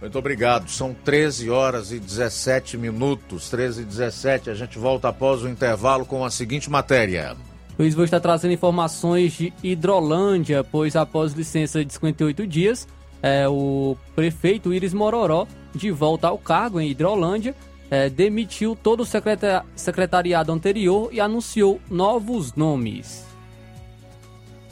Muito 0.00 0.18
obrigado. 0.18 0.70
São 0.70 0.96
13 1.04 1.50
horas 1.50 1.92
e 1.92 1.98
17 1.98 2.78
minutos. 2.78 3.50
13 3.50 3.82
e 3.82 3.84
17. 3.84 4.48
A 4.48 4.54
gente 4.54 4.78
volta 4.78 5.10
após 5.10 5.42
o 5.42 5.48
intervalo 5.50 6.06
com 6.06 6.24
a 6.24 6.30
seguinte 6.30 6.70
matéria. 6.70 7.36
Luiz 7.78 7.94
vou 7.94 8.06
estar 8.06 8.18
trazendo 8.18 8.54
informações 8.54 9.34
de 9.34 9.52
Hidrolândia, 9.62 10.64
pois 10.64 10.96
após 10.96 11.34
licença 11.34 11.84
de 11.84 11.92
58 11.92 12.46
dias, 12.46 12.88
é, 13.22 13.46
o 13.46 13.98
prefeito 14.16 14.72
Iris 14.72 14.94
Mororó, 14.94 15.46
de 15.74 15.90
volta 15.90 16.28
ao 16.28 16.38
cargo 16.38 16.80
em 16.80 16.88
Hidrolândia, 16.88 17.54
é, 17.90 18.08
demitiu 18.08 18.74
todo 18.74 19.02
o 19.02 19.06
secretariado 19.76 20.50
anterior 20.50 21.10
e 21.12 21.20
anunciou 21.20 21.78
novos 21.90 22.54
nomes. 22.54 23.29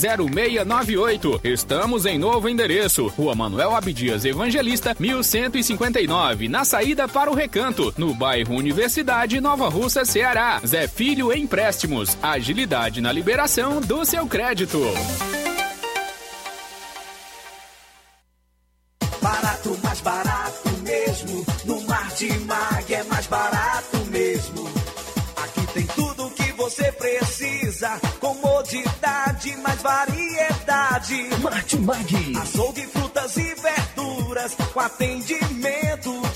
0698. 0.00 1.40
Estamos 1.44 2.06
em 2.06 2.18
novo 2.18 2.48
endereço. 2.48 3.08
Rua 3.08 3.34
Manuel 3.34 3.76
Abdias 3.76 4.24
Evangelista, 4.24 4.96
1159, 4.98 6.48
na 6.48 6.64
saída 6.64 7.06
para 7.06 7.30
o 7.30 7.34
Recanto, 7.34 7.92
no 7.98 8.14
bairro 8.14 8.54
Universidade 8.54 9.40
Nova 9.40 9.68
Russa, 9.68 10.04
Ceará. 10.04 10.60
Zé 10.64 10.88
Filho 10.88 11.32
Empréstimos. 11.32 12.16
Agilidade 12.22 13.00
na 13.00 13.12
liberação 13.12 13.80
do 13.80 14.04
seu 14.04 14.26
crédito. 14.26 14.80
Barato, 19.20 19.78
mais 19.82 20.00
barato 20.00 20.68
mesmo. 20.82 21.46
No 21.64 21.80
Martimag 21.82 22.94
é 22.94 23.04
mais 23.04 23.26
barato 23.26 23.96
mesmo. 24.10 24.70
Aqui 25.36 25.66
tem 25.74 25.86
tudo 25.86 26.26
o 26.26 26.30
que 26.30 26.52
você 26.52 26.90
precisa. 26.92 28.00
Comodidade, 28.20 28.99
mais 29.70 29.82
variedade. 29.82 31.28
Martimag. 31.40 32.36
Açougue, 32.42 32.86
frutas 32.86 33.36
e 33.36 33.54
verduras. 33.54 34.56
Com 34.72 34.80
atendimento 34.80 36.19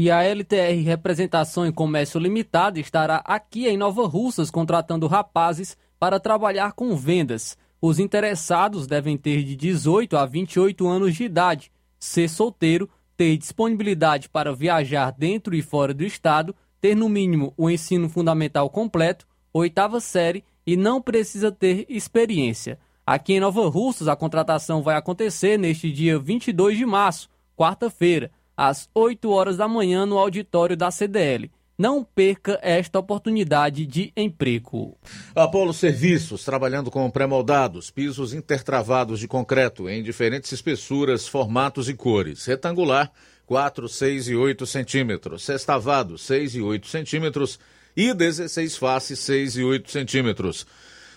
E 0.00 0.12
a 0.12 0.22
LTR 0.22 0.80
Representação 0.84 1.66
em 1.66 1.72
Comércio 1.72 2.20
Limitado 2.20 2.78
estará 2.78 3.16
aqui 3.24 3.66
em 3.66 3.76
Nova 3.76 4.06
Russas 4.06 4.48
contratando 4.48 5.08
rapazes 5.08 5.76
para 5.98 6.20
trabalhar 6.20 6.70
com 6.74 6.94
vendas. 6.94 7.58
Os 7.82 7.98
interessados 7.98 8.86
devem 8.86 9.16
ter 9.16 9.42
de 9.42 9.56
18 9.56 10.16
a 10.16 10.24
28 10.24 10.86
anos 10.86 11.16
de 11.16 11.24
idade, 11.24 11.72
ser 11.98 12.28
solteiro, 12.28 12.88
ter 13.16 13.36
disponibilidade 13.38 14.28
para 14.28 14.54
viajar 14.54 15.10
dentro 15.10 15.52
e 15.52 15.62
fora 15.62 15.92
do 15.92 16.04
estado, 16.04 16.54
ter 16.80 16.94
no 16.94 17.08
mínimo 17.08 17.52
o 17.56 17.68
ensino 17.68 18.08
fundamental 18.08 18.70
completo, 18.70 19.26
oitava 19.52 19.98
série 19.98 20.44
e 20.64 20.76
não 20.76 21.02
precisa 21.02 21.50
ter 21.50 21.84
experiência. 21.88 22.78
Aqui 23.04 23.32
em 23.32 23.40
Nova 23.40 23.68
Russas, 23.68 24.06
a 24.06 24.14
contratação 24.14 24.80
vai 24.80 24.94
acontecer 24.94 25.58
neste 25.58 25.90
dia 25.90 26.20
22 26.20 26.78
de 26.78 26.86
março, 26.86 27.28
quarta-feira 27.56 28.30
às 28.58 28.90
8 28.92 29.30
horas 29.30 29.56
da 29.56 29.68
manhã 29.68 30.04
no 30.04 30.18
auditório 30.18 30.76
da 30.76 30.90
CDL. 30.90 31.48
Não 31.78 32.02
perca 32.02 32.58
esta 32.60 32.98
oportunidade 32.98 33.86
de 33.86 34.12
emprego. 34.16 34.98
Apolo 35.32 35.72
Serviços, 35.72 36.44
trabalhando 36.44 36.90
com 36.90 37.08
pré-moldados, 37.08 37.88
pisos 37.88 38.34
intertravados 38.34 39.20
de 39.20 39.28
concreto 39.28 39.88
em 39.88 40.02
diferentes 40.02 40.50
espessuras, 40.50 41.28
formatos 41.28 41.88
e 41.88 41.94
cores. 41.94 42.46
Retangular, 42.46 43.12
4, 43.46 43.88
6 43.88 44.28
e 44.28 44.34
8 44.34 44.66
centímetros. 44.66 45.44
Sextavado, 45.44 46.18
6 46.18 46.56
e 46.56 46.60
8 46.60 46.88
centímetros. 46.88 47.60
E 47.96 48.12
16 48.12 48.76
faces, 48.76 49.20
6 49.20 49.56
e 49.56 49.62
8 49.62 49.88
centímetros. 49.88 50.66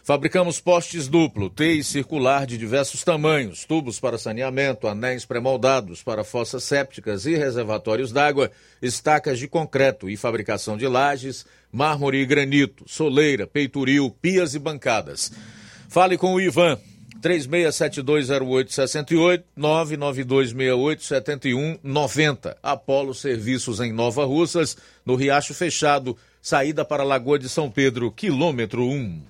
Fabricamos 0.04 0.60
postes 0.60 1.08
duplo, 1.08 1.48
T 1.48 1.74
e 1.74 1.84
circular 1.84 2.48
de 2.48 2.58
diversos 2.58 3.04
tamanhos, 3.04 3.66
tubos 3.66 4.00
para 4.00 4.18
saneamento, 4.18 4.88
anéis 4.88 5.26
pré-moldados 5.26 6.02
para 6.02 6.24
fossas 6.24 6.64
sépticas 6.64 7.28
e 7.28 7.36
reservatórios 7.36 8.12
d'água, 8.12 8.50
estacas 8.82 9.38
de 9.38 9.48
concreto 9.48 10.10
e 10.10 10.18
fabricação 10.18 10.76
de 10.76 10.88
lajes, 10.88 11.46
mármore 11.72 12.18
e 12.18 12.26
granito, 12.26 12.84
soleira, 12.88 13.46
peitoril, 13.46 14.10
pias 14.20 14.56
e 14.56 14.60
bancadas. 14.60 15.32
Fale 15.88 16.18
com 16.18 16.34
o 16.34 16.42
Ivan, 16.42 16.80
36720868 17.22 19.44
992687190. 19.56 22.56
Apolo 22.64 23.14
Serviços 23.14 23.80
em 23.80 23.94
Nova 23.94 24.26
Russas, 24.26 24.76
no 25.06 25.16
Riacho 25.16 25.54
Fechado, 25.54 26.18
saída 26.42 26.84
para 26.84 27.04
Lagoa 27.04 27.38
de 27.38 27.48
São 27.48 27.70
Pedro, 27.70 28.12
quilômetro 28.12 28.84
1. 28.84 29.30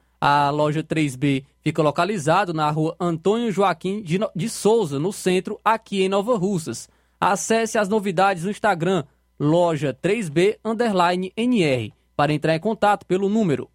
A 0.23 0.51
loja 0.51 0.83
3B 0.83 1.45
fica 1.63 1.81
localizado 1.81 2.53
na 2.53 2.69
rua 2.69 2.95
Antônio 2.99 3.51
Joaquim 3.51 4.03
de, 4.03 4.49
Souza, 4.49 4.99
no 4.99 5.11
centro, 5.11 5.59
aqui 5.65 6.03
em 6.03 6.09
Nova 6.09 6.37
Russas. 6.37 6.87
Acesse 7.19 7.79
as 7.79 7.89
novidades 7.89 8.43
no 8.43 8.51
Instagram, 8.51 9.03
loja 9.39 9.97
3B 9.99 10.57
underline 10.63 11.33
NR 11.35 11.91
para 12.15 12.33
entrar 12.33 12.55
em 12.55 12.59
contato 12.59 13.03
pelo 13.07 13.27
número 13.27 13.67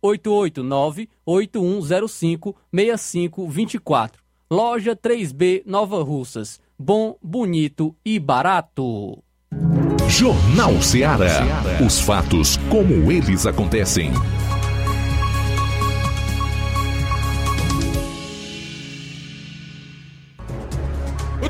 889-8105-6524. 1.26 4.12
Loja 4.48 4.94
3B 4.94 5.64
Nova 5.66 6.00
Russas. 6.04 6.60
Bom, 6.78 7.16
bonito 7.20 7.92
e 8.04 8.20
barato. 8.20 9.18
Jornal 10.08 10.80
Ceará. 10.80 11.42
Os 11.84 11.98
fatos 11.98 12.56
como 12.70 13.10
eles 13.10 13.46
acontecem. 13.46 14.12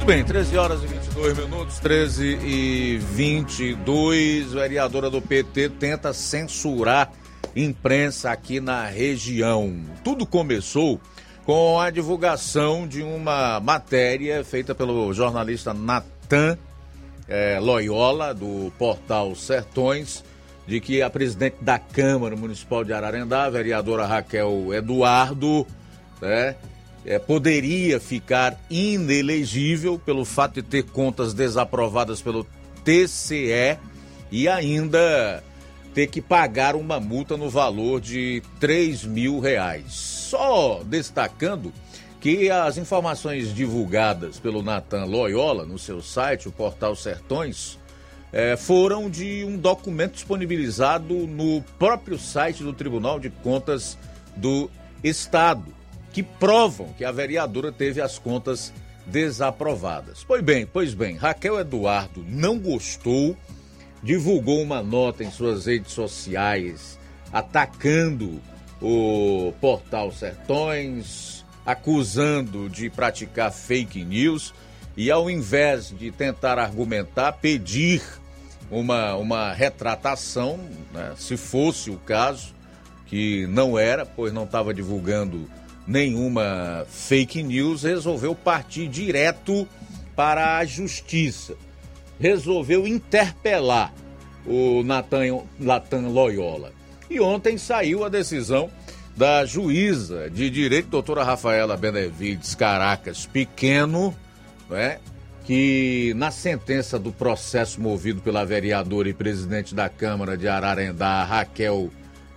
Muito 0.07 0.19
bem, 0.19 0.25
13 0.25 0.57
horas 0.57 0.83
e 0.85 0.87
22 0.87 1.37
minutos, 1.37 1.81
13 1.81 2.39
e 2.45 2.99
22. 2.99 4.53
Vereadora 4.53 5.11
do 5.11 5.21
PT 5.21 5.71
tenta 5.71 6.13
censurar 6.13 7.11
imprensa 7.57 8.31
aqui 8.31 8.61
na 8.61 8.87
região. 8.87 9.77
Tudo 10.05 10.25
começou 10.25 11.01
com 11.45 11.81
a 11.81 11.91
divulgação 11.91 12.87
de 12.87 13.03
uma 13.03 13.59
matéria 13.59 14.45
feita 14.45 14.77
pelo 14.77 15.13
jornalista 15.13 15.75
Natan 15.75 16.57
é, 17.27 17.59
Loyola, 17.59 18.33
do 18.33 18.73
portal 18.79 19.35
Sertões, 19.35 20.23
de 20.69 20.79
que 20.79 21.03
a 21.03 21.11
presidente 21.11 21.57
da 21.61 21.81
Câmara 21.81 22.37
Municipal 22.37 22.85
de 22.85 22.93
Ararendá, 22.93 23.51
vereadora 23.51 24.07
Raquel 24.07 24.73
Eduardo, 24.73 25.67
né, 26.23 26.55
é, 27.07 27.21
poderia 27.21 28.01
ficar 28.01 28.59
inelegível 28.69 29.97
pelo 29.97 30.25
fato 30.25 30.55
de 30.55 30.63
ter 30.63 30.83
contas 30.83 31.33
desaprovadas 31.33 32.21
pelo 32.21 32.45
TCE 32.85 33.79
e 34.31 34.49
ainda 34.49 35.43
ter 35.95 36.09
que 36.09 36.21
pagar 36.21 36.75
uma 36.75 36.99
multa 36.99 37.37
no 37.37 37.49
valor 37.49 38.01
de 38.01 38.43
3 38.59 39.05
mil 39.05 39.39
reais. 39.39 39.93
Só 39.93 40.83
destacando 40.85 41.73
que 42.21 42.51
as 42.51 42.77
informações 42.77 43.55
divulgadas 43.55 44.41
pelo 44.41 44.61
Natan 44.61 45.05
Loyola 45.05 45.65
no 45.65 45.79
seu 45.79 46.03
site, 46.03 46.49
o 46.49 46.53
Portal 46.53 46.97
Sertões, 46.97 47.79
é, 48.33 48.57
foram 48.57 49.09
de 49.09 49.45
um 49.45 49.57
documento 49.57 50.15
disponibilizado 50.15 51.15
no 51.27 51.63
próprio 51.79 52.19
site 52.19 52.65
do 52.65 52.73
Tribunal 52.73 53.21
de 53.21 53.31
Contas 53.31 53.97
do 54.37 54.69
Estado 55.05 55.76
que 56.17 56.23
provam 56.23 56.95
que 56.97 57.05
a 57.05 57.13
vereadora 57.13 57.71
teve 57.71 58.01
as 58.01 58.19
contas 58.19 58.73
desaprovadas. 59.05 60.25
Pois 60.27 60.43
bem, 60.43 60.65
pois 60.65 60.95
bem, 60.95 61.15
Raquel 61.15 61.61
Eduardo 61.61 62.25
não 62.27 62.59
gostou, 62.59 63.37
divulgou 64.03 64.63
uma 64.63 64.83
nota 64.83 65.23
em 65.23 65.31
suas 65.31 65.67
redes 65.67 65.93
sociais 65.93 66.99
atacando 67.31 68.41
o 68.81 69.53
portal 69.61 70.11
Sertões, 70.11 71.45
acusando 71.67 72.71
de 72.71 72.89
praticar 72.89 73.53
fake 73.53 74.03
news 74.03 74.55
e 74.97 75.11
ao 75.11 75.29
invés 75.29 75.91
de 75.91 76.11
tentar 76.11 76.59
argumentar, 76.59 77.33
pedir 77.33 78.03
uma, 78.71 79.15
uma 79.17 79.53
retratação, 79.53 80.59
né, 80.95 81.13
se 81.19 81.37
fosse 81.37 81.91
o 81.91 81.99
caso, 81.99 82.55
que 83.05 83.47
não 83.49 83.79
era, 83.79 84.07
pois 84.07 84.33
não 84.33 84.45
estava 84.45 84.73
divulgando 84.73 85.47
nenhuma 85.87 86.87
fake 86.89 87.43
news, 87.43 87.83
resolveu 87.83 88.35
partir 88.35 88.89
direto 88.89 89.67
para 90.15 90.59
a 90.59 90.65
justiça. 90.65 91.55
Resolveu 92.19 92.87
interpelar 92.87 93.93
o 94.47 94.83
Natan, 94.83 95.43
Natan 95.59 96.09
Loyola. 96.09 96.73
E 97.09 97.21
ontem 97.21 97.59
saiu 97.59 98.05
a 98.05 98.09
decisão 98.09 98.71
da 99.17 99.47
juíza 99.47 100.29
de 100.31 100.51
direito, 100.51 100.89
doutora 100.89 101.25
Rafaela 101.25 101.77
Benevides 101.77 102.55
Caracas 102.55 103.27
Pequeno, 103.27 104.15
né, 104.69 104.99
que 105.45 106.13
na 106.17 106.31
sentença 106.31 106.99
do 106.99 107.13
processo 107.13 107.81
movido 107.81 108.21
pela 108.21 108.45
vereadora 108.45 109.09
e 109.09 109.15
presidente 109.15 109.75
da 109.75 109.89
Câmara 109.89 110.37
de 110.37 110.49
Ararendá, 110.49 111.25
Raquel 111.25 111.91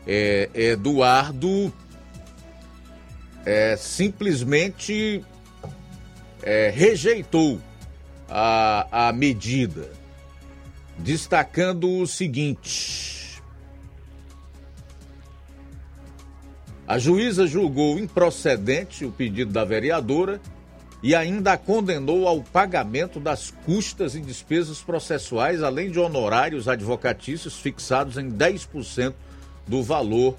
é, 0.07 0.49
Eduardo, 0.53 1.73
é, 3.45 3.75
simplesmente 3.75 5.23
é, 6.41 6.69
rejeitou 6.69 7.59
a, 8.27 9.07
a 9.09 9.13
medida, 9.13 9.91
destacando 10.97 11.89
o 11.89 12.07
seguinte: 12.07 13.41
a 16.87 16.97
juíza 16.97 17.47
julgou 17.47 17.99
improcedente 17.99 19.05
o 19.05 19.11
pedido 19.11 19.51
da 19.51 19.65
vereadora 19.65 20.39
e 21.01 21.15
ainda 21.15 21.53
a 21.53 21.57
condenou 21.57 22.27
ao 22.27 22.41
pagamento 22.41 23.19
das 23.19 23.51
custas 23.65 24.15
e 24.15 24.19
despesas 24.19 24.81
processuais, 24.81 25.63
além 25.63 25.89
de 25.89 25.99
honorários 25.99 26.67
advocatícios 26.67 27.57
fixados 27.57 28.17
em 28.17 28.29
10% 28.29 29.13
do 29.65 29.81
valor 29.81 30.37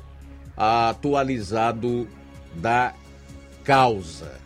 atualizado 0.57 2.07
da 2.55 2.95
causa. 3.65 4.41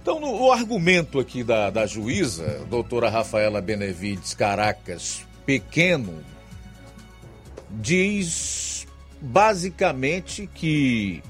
Então, 0.00 0.18
no, 0.18 0.42
o 0.42 0.52
argumento 0.52 1.20
aqui 1.20 1.44
da, 1.44 1.70
da 1.70 1.86
juíza, 1.86 2.66
doutora 2.68 3.08
Rafaela 3.08 3.60
Benevides 3.60 4.34
Caracas 4.34 5.24
Pequeno, 5.46 6.24
diz 7.70 8.86
basicamente 9.20 10.48
que 10.52 11.22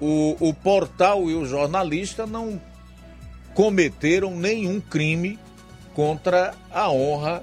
o, 0.00 0.36
o 0.40 0.54
portal 0.54 1.30
e 1.30 1.34
o 1.34 1.44
jornalista 1.44 2.26
não 2.26 2.60
cometeram 3.54 4.36
nenhum 4.36 4.80
crime 4.80 5.38
contra 5.94 6.54
a 6.70 6.90
honra 6.90 7.42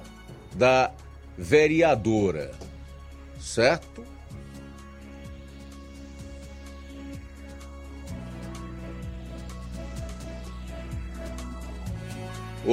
da 0.54 0.90
vereadora, 1.36 2.52
certo? 3.38 4.02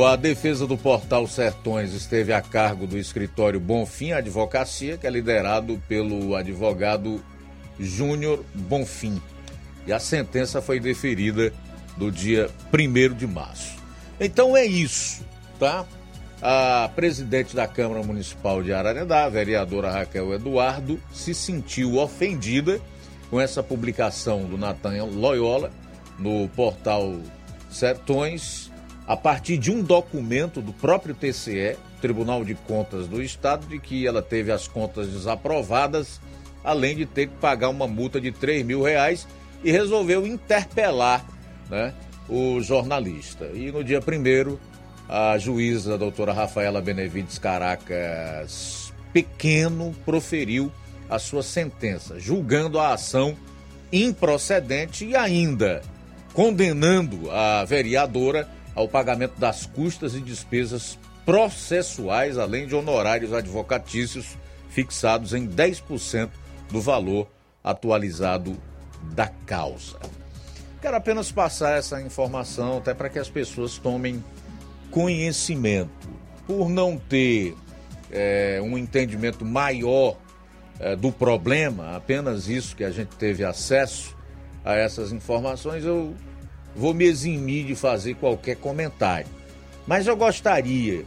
A 0.02 0.16
defesa 0.16 0.66
do 0.66 0.78
portal 0.78 1.28
Sertões 1.28 1.94
esteve 1.94 2.34
a 2.34 2.42
cargo 2.42 2.88
do 2.88 2.98
escritório 2.98 3.60
Bonfim 3.60 4.12
Advocacia, 4.12 4.98
que 4.98 5.06
é 5.06 5.10
liderado 5.10 5.82
pelo 5.88 6.36
advogado 6.36 7.24
Júnior 7.80 8.44
Bonfim. 8.54 9.22
E 9.86 9.94
a 9.94 10.00
sentença 10.00 10.62
foi 10.62 10.80
deferida 10.80 11.54
no 11.98 12.12
dia 12.12 12.50
1 12.74 13.14
de 13.14 13.28
março. 13.28 13.78
Então 14.20 14.58
é 14.58 14.66
isso, 14.66 15.24
tá? 15.60 15.86
a 16.46 16.90
presidente 16.94 17.56
da 17.56 17.66
Câmara 17.66 18.04
Municipal 18.04 18.62
de 18.62 18.74
Ararendá, 18.74 19.24
a 19.24 19.30
vereadora 19.30 19.90
Raquel 19.90 20.34
Eduardo, 20.34 21.00
se 21.14 21.34
sentiu 21.34 21.98
ofendida 21.98 22.82
com 23.30 23.40
essa 23.40 23.64
publicação 23.64 24.44
do 24.44 24.58
Natan 24.58 25.06
Loyola 25.06 25.72
no 26.20 26.50
portal 26.50 27.16
Sertões, 27.70 28.70
a 29.08 29.18
partir 29.18 29.58
de 29.58 29.72
um 29.72 29.82
documento 29.82 30.62
do 30.62 30.72
próprio 30.74 31.14
TCE, 31.14 31.78
Tribunal 32.02 32.44
de 32.44 32.56
Contas 32.56 33.08
do 33.08 33.22
Estado, 33.22 33.68
de 33.68 33.80
que 33.80 34.08
ela 34.08 34.22
teve 34.22 34.52
as 34.52 34.68
contas 34.68 35.08
desaprovadas, 35.08 36.20
além 36.64 36.96
de 36.96 37.06
ter 37.06 37.28
que 37.28 37.36
pagar 37.36 37.70
uma 37.70 37.88
multa 37.88 38.20
de 38.20 38.32
3 38.32 38.66
mil 38.66 38.82
reais 38.82 39.28
e 39.64 39.72
resolveu 39.72 40.26
interpelar 40.26 41.26
né, 41.70 41.94
o 42.30 42.62
jornalista. 42.62 43.46
E 43.54 43.72
no 43.72 43.84
dia 43.84 44.02
primeiro 44.02 44.60
a 45.08 45.38
juíza 45.38 45.96
a 45.96 45.98
doutora 45.98 46.34
Rafaela 46.34 46.82
Benevides 46.82 47.38
Caracas 47.38 48.94
Pequeno 49.12 49.94
proferiu 50.06 50.72
a 51.10 51.20
sua 51.20 51.44
sentença, 51.44 52.20
julgando 52.20 52.80
a 52.80 52.94
ação 52.94 53.38
improcedente 53.92 55.06
e 55.06 55.16
ainda 55.16 55.82
condenando 56.34 57.30
a 57.30 57.64
vereadora 57.64 58.50
ao 58.76 58.88
pagamento 58.88 59.40
das 59.40 59.66
custas 59.66 60.16
e 60.16 60.20
despesas 60.20 60.98
processuais, 61.26 62.38
além 62.38 62.68
de 62.68 62.76
honorários 62.76 63.34
advocatícios 63.34 64.38
fixados 64.70 65.34
em 65.34 65.48
10% 65.48 66.30
do 66.72 66.82
valor 66.82 67.28
atualizado 67.64 68.58
da 69.14 69.28
causa. 69.28 70.00
Quero 70.82 70.98
apenas 70.98 71.32
passar 71.32 71.78
essa 71.78 72.02
informação 72.02 72.80
até 72.80 72.94
para 72.94 73.10
que 73.10 73.20
as 73.20 73.30
pessoas 73.30 73.78
tomem 73.78 74.24
conhecimento. 74.92 76.10
Por 76.46 76.68
não 76.68 76.98
ter 76.98 77.56
é, 78.12 78.60
um 78.62 78.78
entendimento 78.78 79.46
maior 79.46 80.18
é, 80.80 80.96
do 80.96 81.12
problema, 81.12 81.96
apenas 81.96 82.50
isso 82.50 82.76
que 82.76 82.84
a 82.84 82.92
gente 82.92 83.16
teve 83.16 83.46
acesso 83.46 84.16
a 84.66 84.76
essas 84.76 85.12
informações, 85.12 85.86
eu 85.86 86.14
vou 86.76 86.94
me 86.94 87.06
eximir 87.06 87.66
de 87.66 87.76
fazer 87.76 88.16
qualquer 88.16 88.56
comentário. 88.56 89.28
Mas 89.86 90.08
eu 90.08 90.16
gostaria 90.16 91.06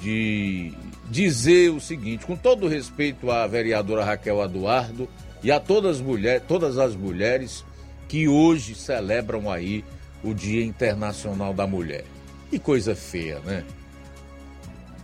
de 0.00 0.72
dizer 1.08 1.70
o 1.70 1.80
seguinte, 1.80 2.24
com 2.24 2.36
todo 2.36 2.68
respeito 2.68 3.30
à 3.30 3.46
vereadora 3.46 4.04
Raquel 4.04 4.42
Eduardo 4.42 5.08
e 5.42 5.50
a 5.50 5.58
todas 5.58 5.96
as 5.96 6.02
mulheres, 6.02 6.42
todas 6.46 6.78
as 6.78 6.94
mulheres 6.94 7.64
que 8.08 8.28
hoje 8.28 8.74
celebram 8.74 9.50
aí 9.50 9.84
o 10.22 10.34
Dia 10.34 10.64
Internacional 10.64 11.54
da 11.54 11.66
Mulher. 11.66 12.04
Que 12.50 12.58
coisa 12.58 12.94
feia, 12.94 13.40
né? 13.40 13.64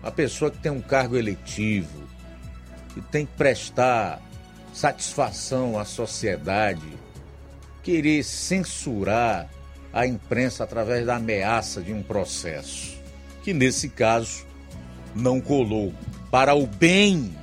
A 0.03 0.11
pessoa 0.11 0.51
que 0.51 0.59
tem 0.59 0.71
um 0.71 0.81
cargo 0.81 1.17
eletivo, 1.17 2.03
que 2.95 3.01
tem 3.01 3.27
que 3.27 3.33
prestar 3.33 4.21
satisfação 4.73 5.79
à 5.79 5.85
sociedade, 5.85 6.87
querer 7.83 8.23
censurar 8.23 9.49
a 9.93 10.07
imprensa 10.07 10.65
através 10.65 11.07
da 11.07 11.17
ameaça 11.17 11.81
de 11.81 11.93
um 11.93 12.03
processo, 12.03 12.97
que 13.43 13.53
nesse 13.53 13.89
caso 13.89 14.45
não 15.15 15.41
colou 15.41 15.95
para 16.31 16.55
o 16.55 16.67
bem 16.67 17.35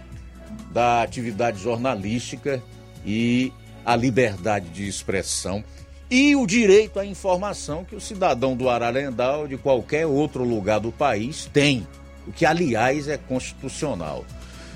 da 0.72 1.02
atividade 1.02 1.62
jornalística 1.62 2.62
e 3.06 3.52
a 3.86 3.96
liberdade 3.96 4.70
de 4.70 4.88
expressão 4.88 5.64
e 6.10 6.36
o 6.36 6.46
direito 6.46 7.00
à 7.00 7.06
informação 7.06 7.84
que 7.84 7.96
o 7.96 8.02
cidadão 8.02 8.56
do 8.56 8.70
Ararendá 8.70 9.38
ou 9.38 9.48
de 9.48 9.58
qualquer 9.58 10.06
outro 10.06 10.44
lugar 10.44 10.80
do 10.80 10.92
país 10.92 11.50
tem, 11.52 11.88
o 12.28 12.32
que, 12.32 12.46
aliás, 12.46 13.08
é 13.08 13.18
constitucional. 13.18 14.24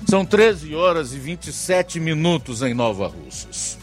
São 0.08 0.24
13 0.24 0.74
horas 0.74 1.12
e 1.12 1.18
27 1.18 2.00
minutos 2.00 2.62
em 2.62 2.74
Nova 2.74 3.06
Russas. 3.06 3.78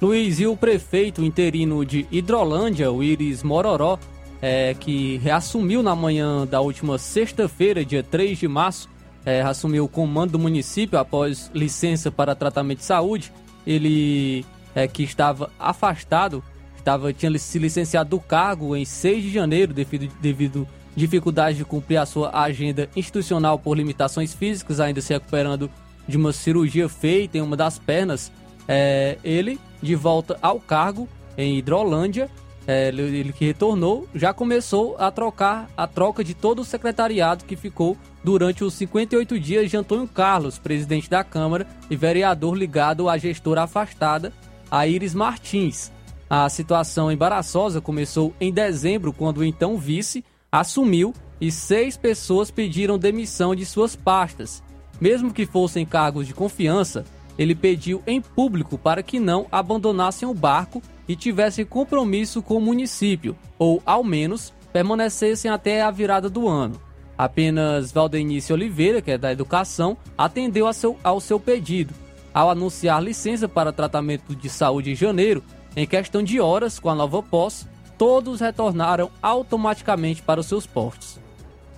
Luiz, 0.00 0.38
e 0.38 0.46
o 0.46 0.56
prefeito 0.56 1.24
interino 1.24 1.84
de 1.84 2.06
Hidrolândia, 2.10 2.90
o 2.90 3.02
Iris 3.02 3.42
Mororó, 3.42 3.98
é, 4.40 4.74
que 4.74 5.16
reassumiu 5.18 5.82
na 5.82 5.96
manhã 5.96 6.46
da 6.46 6.60
última 6.60 6.98
sexta-feira, 6.98 7.84
dia 7.84 8.02
3 8.02 8.38
de 8.38 8.46
março, 8.46 8.88
é, 9.26 9.42
assumiu 9.42 9.84
o 9.84 9.88
comando 9.88 10.32
do 10.32 10.38
município 10.38 10.98
após 10.98 11.50
licença 11.52 12.10
para 12.10 12.34
tratamento 12.34 12.78
de 12.78 12.84
saúde. 12.84 13.32
Ele 13.66 14.44
é, 14.74 14.86
que 14.86 15.02
estava 15.02 15.50
afastado 15.58 16.42
estava, 16.88 17.12
tinha 17.12 17.36
se 17.38 17.58
licenciado 17.58 18.10
do 18.10 18.20
cargo 18.20 18.74
em 18.74 18.84
6 18.84 19.22
de 19.22 19.30
janeiro 19.30 19.74
devido, 19.74 20.10
devido 20.20 20.68
dificuldade 20.96 21.58
de 21.58 21.64
cumprir 21.64 21.98
a 21.98 22.06
sua 22.06 22.30
agenda 22.40 22.88
institucional 22.96 23.58
por 23.58 23.76
limitações 23.76 24.32
físicas, 24.32 24.80
ainda 24.80 25.00
se 25.00 25.12
recuperando 25.12 25.70
de 26.06 26.16
uma 26.16 26.32
cirurgia 26.32 26.88
feita 26.88 27.36
em 27.36 27.42
uma 27.42 27.56
das 27.56 27.78
pernas. 27.78 28.32
É, 28.66 29.18
ele, 29.22 29.60
de 29.82 29.94
volta 29.94 30.38
ao 30.42 30.60
cargo 30.60 31.08
em 31.36 31.56
Hidrolândia, 31.56 32.28
é, 32.66 32.88
ele 32.88 33.32
que 33.32 33.46
retornou, 33.46 34.06
já 34.14 34.34
começou 34.34 34.94
a 34.98 35.10
trocar 35.10 35.70
a 35.74 35.86
troca 35.86 36.22
de 36.22 36.34
todo 36.34 36.60
o 36.60 36.64
secretariado 36.64 37.44
que 37.44 37.56
ficou 37.56 37.96
durante 38.22 38.62
os 38.62 38.74
58 38.74 39.40
dias 39.40 39.70
de 39.70 39.76
Antônio 39.76 40.06
Carlos, 40.06 40.58
presidente 40.58 41.08
da 41.08 41.24
Câmara 41.24 41.66
e 41.88 41.96
vereador 41.96 42.54
ligado 42.54 43.08
à 43.08 43.16
gestora 43.16 43.62
afastada, 43.62 44.34
a 44.70 44.86
Iris 44.86 45.14
Martins. 45.14 45.90
A 46.28 46.46
situação 46.50 47.10
embaraçosa 47.10 47.80
começou 47.80 48.34
em 48.38 48.52
dezembro, 48.52 49.14
quando 49.14 49.38
o 49.38 49.44
então 49.44 49.78
vice 49.78 50.22
assumiu 50.52 51.14
e 51.40 51.50
seis 51.50 51.96
pessoas 51.96 52.50
pediram 52.50 52.98
demissão 52.98 53.54
de 53.54 53.64
suas 53.64 53.96
pastas. 53.96 54.62
Mesmo 55.00 55.32
que 55.32 55.46
fossem 55.46 55.86
cargos 55.86 56.26
de 56.26 56.34
confiança, 56.34 57.06
ele 57.38 57.54
pediu 57.54 58.02
em 58.06 58.20
público 58.20 58.76
para 58.76 59.02
que 59.02 59.20
não 59.20 59.46
abandonassem 59.52 60.28
o 60.28 60.34
barco 60.34 60.82
e 61.06 61.14
tivessem 61.14 61.64
compromisso 61.64 62.42
com 62.42 62.56
o 62.56 62.60
município, 62.60 63.36
ou 63.58 63.80
ao 63.86 64.02
menos 64.02 64.52
permanecessem 64.72 65.50
até 65.50 65.80
a 65.80 65.90
virada 65.90 66.28
do 66.28 66.48
ano. 66.48 66.80
Apenas 67.16 67.90
Valdenice 67.90 68.52
Oliveira, 68.52 69.00
que 69.00 69.12
é 69.12 69.18
da 69.18 69.32
educação, 69.32 69.96
atendeu 70.16 70.66
ao 70.66 70.72
seu, 70.72 70.96
ao 71.02 71.20
seu 71.20 71.40
pedido. 71.40 71.94
Ao 72.34 72.50
anunciar 72.50 73.02
licença 73.02 73.48
para 73.48 73.72
tratamento 73.72 74.34
de 74.36 74.48
saúde 74.48 74.92
em 74.92 74.94
janeiro, 74.94 75.42
em 75.76 75.86
questão 75.86 76.22
de 76.22 76.40
horas, 76.40 76.78
com 76.78 76.90
a 76.90 76.94
nova 76.94 77.22
posse, 77.22 77.66
todos 77.96 78.40
retornaram 78.40 79.10
automaticamente 79.22 80.22
para 80.22 80.40
os 80.40 80.46
seus 80.46 80.66
postos. 80.66 81.18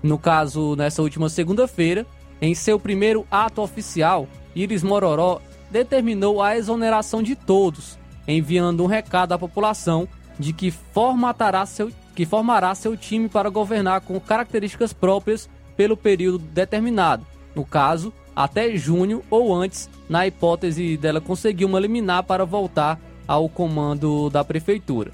No 0.03 0.19
caso, 0.19 0.75
nessa 0.77 1.03
última 1.03 1.29
segunda-feira, 1.29 2.07
em 2.41 2.55
seu 2.55 2.79
primeiro 2.79 3.27
ato 3.31 3.63
oficial, 3.63 4.27
Iris 4.55 4.83
Mororó 4.83 5.41
determinou 5.71 6.43
a 6.43 6.57
exoneração 6.57 7.23
de 7.23 7.35
todos, 7.35 7.99
enviando 8.27 8.83
um 8.83 8.87
recado 8.87 9.33
à 9.33 9.39
população 9.39 10.09
de 10.39 10.53
que 10.53 10.71
formatará 10.71 11.65
seu, 11.67 11.91
que 12.15 12.25
formará 12.25 12.75
seu 12.75 12.97
time 12.97 13.29
para 13.29 13.51
governar 13.51 14.01
com 14.01 14.19
características 14.19 14.93
próprias 14.93 15.49
pelo 15.77 15.97
período 15.97 16.39
determinado, 16.39 17.27
no 17.55 17.65
caso, 17.65 18.13
até 18.35 18.77
junho 18.77 19.23
ou 19.31 19.55
antes, 19.55 19.89
na 20.09 20.27
hipótese 20.27 20.97
dela 20.97 21.21
conseguir 21.21 21.65
uma 21.65 21.81
liminar 21.81 22.23
para 22.23 22.45
voltar 22.45 22.99
ao 23.27 23.49
comando 23.49 24.31
da 24.31 24.43
prefeitura. 24.43 25.13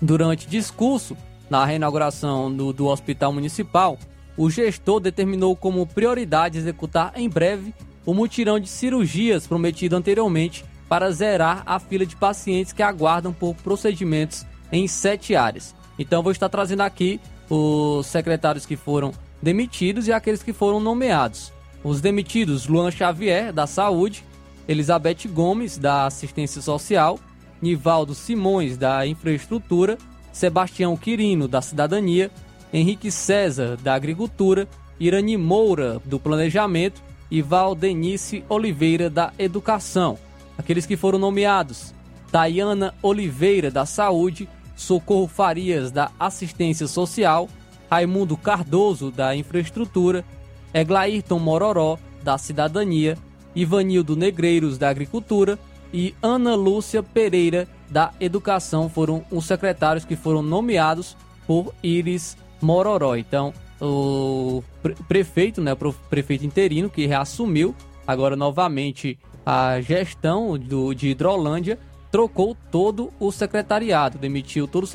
Durante 0.00 0.48
discurso 0.48 1.16
na 1.48 1.64
reinauguração 1.64 2.52
do, 2.52 2.72
do 2.72 2.86
hospital 2.86 3.32
municipal, 3.32 3.98
o 4.36 4.50
gestor 4.50 5.00
determinou 5.00 5.56
como 5.56 5.86
prioridade 5.86 6.58
executar 6.58 7.12
em 7.16 7.28
breve 7.28 7.72
o 8.06 8.14
mutirão 8.14 8.58
de 8.60 8.68
cirurgias 8.68 9.46
prometido 9.46 9.96
anteriormente 9.96 10.64
para 10.88 11.10
zerar 11.10 11.64
a 11.66 11.80
fila 11.80 12.06
de 12.06 12.14
pacientes 12.14 12.72
que 12.72 12.82
aguardam 12.82 13.32
por 13.32 13.54
procedimentos 13.56 14.46
em 14.70 14.86
sete 14.86 15.34
áreas. 15.34 15.74
Então 15.98 16.22
vou 16.22 16.30
estar 16.30 16.48
trazendo 16.48 16.82
aqui 16.82 17.20
os 17.50 18.06
secretários 18.06 18.64
que 18.64 18.76
foram 18.76 19.12
demitidos 19.42 20.06
e 20.06 20.12
aqueles 20.12 20.42
que 20.42 20.52
foram 20.52 20.78
nomeados. 20.78 21.52
Os 21.82 22.00
demitidos: 22.00 22.68
Luan 22.68 22.90
Xavier, 22.90 23.52
da 23.52 23.66
Saúde, 23.66 24.24
Elizabeth 24.68 25.28
Gomes, 25.28 25.76
da 25.76 26.06
Assistência 26.06 26.62
Social, 26.62 27.18
Nivaldo 27.60 28.14
Simões, 28.14 28.76
da 28.76 29.06
Infraestrutura, 29.06 29.98
Sebastião 30.32 30.96
Quirino, 30.96 31.48
da 31.48 31.60
Cidadania, 31.60 32.30
Henrique 32.72 33.10
César, 33.10 33.76
da 33.76 33.94
Agricultura, 33.94 34.68
Irani 34.98 35.36
Moura, 35.36 36.00
do 36.04 36.18
Planejamento 36.18 37.05
e 37.30 37.42
Valdenice 37.42 38.44
Oliveira, 38.48 39.10
da 39.10 39.32
Educação. 39.38 40.18
Aqueles 40.56 40.86
que 40.86 40.96
foram 40.96 41.18
nomeados: 41.18 41.94
Tayana 42.30 42.94
Oliveira, 43.02 43.70
da 43.70 43.86
Saúde, 43.86 44.48
Socorro 44.74 45.26
Farias, 45.26 45.90
da 45.90 46.10
Assistência 46.18 46.86
Social, 46.86 47.48
Raimundo 47.90 48.36
Cardoso, 48.36 49.10
da 49.10 49.34
Infraestrutura, 49.34 50.24
Eglairton 50.72 51.38
Mororó, 51.38 51.98
da 52.22 52.36
Cidadania, 52.36 53.16
Ivanildo 53.54 54.16
Negreiros, 54.16 54.76
da 54.76 54.88
Agricultura, 54.88 55.58
e 55.92 56.14
Ana 56.22 56.54
Lúcia 56.54 57.02
Pereira, 57.02 57.66
da 57.90 58.12
Educação, 58.20 58.88
foram 58.88 59.24
os 59.30 59.46
secretários 59.46 60.04
que 60.04 60.16
foram 60.16 60.42
nomeados 60.42 61.16
por 61.46 61.72
Iris 61.82 62.36
Mororó. 62.60 63.16
Então, 63.16 63.54
o 63.80 64.62
prefeito, 65.08 65.60
né, 65.60 65.72
o 65.72 65.92
prefeito 66.08 66.44
interino 66.44 66.88
que 66.88 67.06
reassumiu 67.06 67.74
agora 68.06 68.36
novamente 68.36 69.18
a 69.44 69.80
gestão 69.80 70.58
do, 70.58 70.94
de 70.94 71.08
Hidrolândia, 71.08 71.78
trocou 72.10 72.56
todo 72.70 73.12
o 73.18 73.30
secretariado, 73.30 74.18
demitiu 74.18 74.66
todo 74.66 74.84
o 74.84 74.88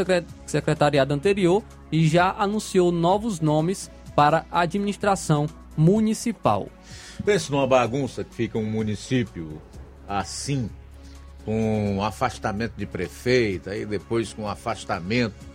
secretariado 0.46 1.14
anterior 1.14 1.62
e 1.92 2.08
já 2.08 2.32
anunciou 2.38 2.92
novos 2.92 3.40
nomes 3.40 3.92
para 4.16 4.46
a 4.52 4.62
administração 4.62 5.48
municipal. 5.78 6.68
Pense 7.24 7.52
numa 7.52 7.68
bagunça 7.68 8.24
que 8.24 8.34
fica 8.34 8.58
um 8.58 8.66
município 8.66 9.62
assim, 10.08 10.70
com 11.46 12.04
afastamento 12.04 12.74
de 12.76 12.86
prefeito, 12.86 13.70
aí 13.70 13.86
depois 13.86 14.34
com 14.34 14.48
afastamento 14.48 15.51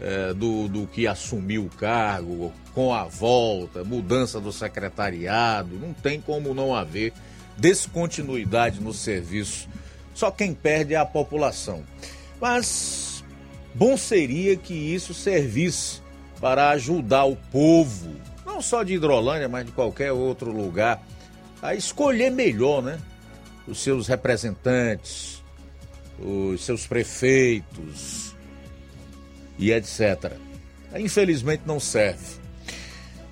é, 0.00 0.34
do, 0.34 0.68
do 0.68 0.86
que 0.86 1.06
assumiu 1.06 1.64
o 1.64 1.70
cargo, 1.70 2.52
com 2.74 2.92
a 2.92 3.04
volta, 3.04 3.82
mudança 3.82 4.40
do 4.40 4.52
secretariado, 4.52 5.76
não 5.76 5.92
tem 5.94 6.20
como 6.20 6.54
não 6.54 6.74
haver 6.74 7.12
descontinuidade 7.56 8.80
no 8.80 8.92
serviço. 8.92 9.68
Só 10.14 10.30
quem 10.30 10.52
perde 10.54 10.94
é 10.94 10.96
a 10.96 11.06
população. 11.06 11.82
Mas 12.40 13.24
bom 13.74 13.96
seria 13.96 14.56
que 14.56 14.74
isso 14.74 15.14
servisse 15.14 16.00
para 16.40 16.70
ajudar 16.70 17.24
o 17.24 17.36
povo, 17.36 18.14
não 18.44 18.60
só 18.60 18.82
de 18.82 18.94
Hidrolândia, 18.94 19.48
mas 19.48 19.64
de 19.64 19.72
qualquer 19.72 20.12
outro 20.12 20.52
lugar, 20.52 21.02
a 21.62 21.74
escolher 21.74 22.30
melhor, 22.30 22.82
né? 22.82 22.98
Os 23.66 23.78
seus 23.78 24.06
representantes, 24.06 25.42
os 26.18 26.64
seus 26.64 26.86
prefeitos 26.86 28.25
e 29.58 29.72
etc. 29.72 30.32
Infelizmente 30.96 31.62
não 31.66 31.80
serve. 31.80 32.46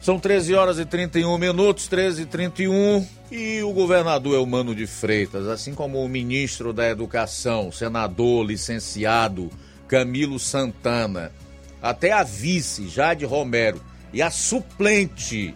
São 0.00 0.18
13 0.18 0.54
horas 0.54 0.78
e 0.78 0.84
31 0.84 1.38
minutos, 1.38 1.88
13 1.88 2.22
e 2.22 2.26
31, 2.26 3.06
e 3.30 3.62
o 3.62 3.72
governador 3.72 4.34
Elmano 4.34 4.74
de 4.74 4.86
Freitas, 4.86 5.46
assim 5.46 5.74
como 5.74 6.04
o 6.04 6.08
ministro 6.08 6.74
da 6.74 6.88
Educação, 6.88 7.72
senador 7.72 8.44
licenciado 8.44 9.50
Camilo 9.88 10.38
Santana, 10.38 11.32
até 11.80 12.12
a 12.12 12.22
vice 12.22 12.86
Jade 12.88 13.24
Romero 13.24 13.80
e 14.12 14.20
a 14.20 14.30
suplente 14.30 15.54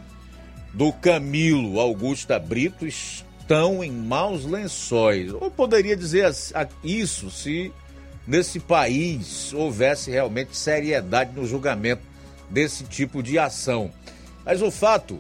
do 0.73 0.93
Camilo 0.93 1.79
Augusta 1.79 2.39
Brito 2.39 2.87
estão 2.87 3.85
em 3.85 3.91
maus 3.91 4.45
lençóis. 4.45 5.33
Ou 5.33 5.51
poderia 5.51 5.97
dizer 5.97 6.31
isso 6.83 7.31
se 7.31 7.73
nesse 8.29 8.61
país 8.61 9.55
houvesse 9.55 10.11
realmente 10.11 10.55
seriedade 10.55 11.33
no 11.35 11.47
julgamento 11.47 12.03
desse 12.51 12.85
tipo 12.85 13.23
de 13.23 13.39
ação. 13.39 13.91
Mas 14.45 14.61
o 14.61 14.71
fato 14.71 15.19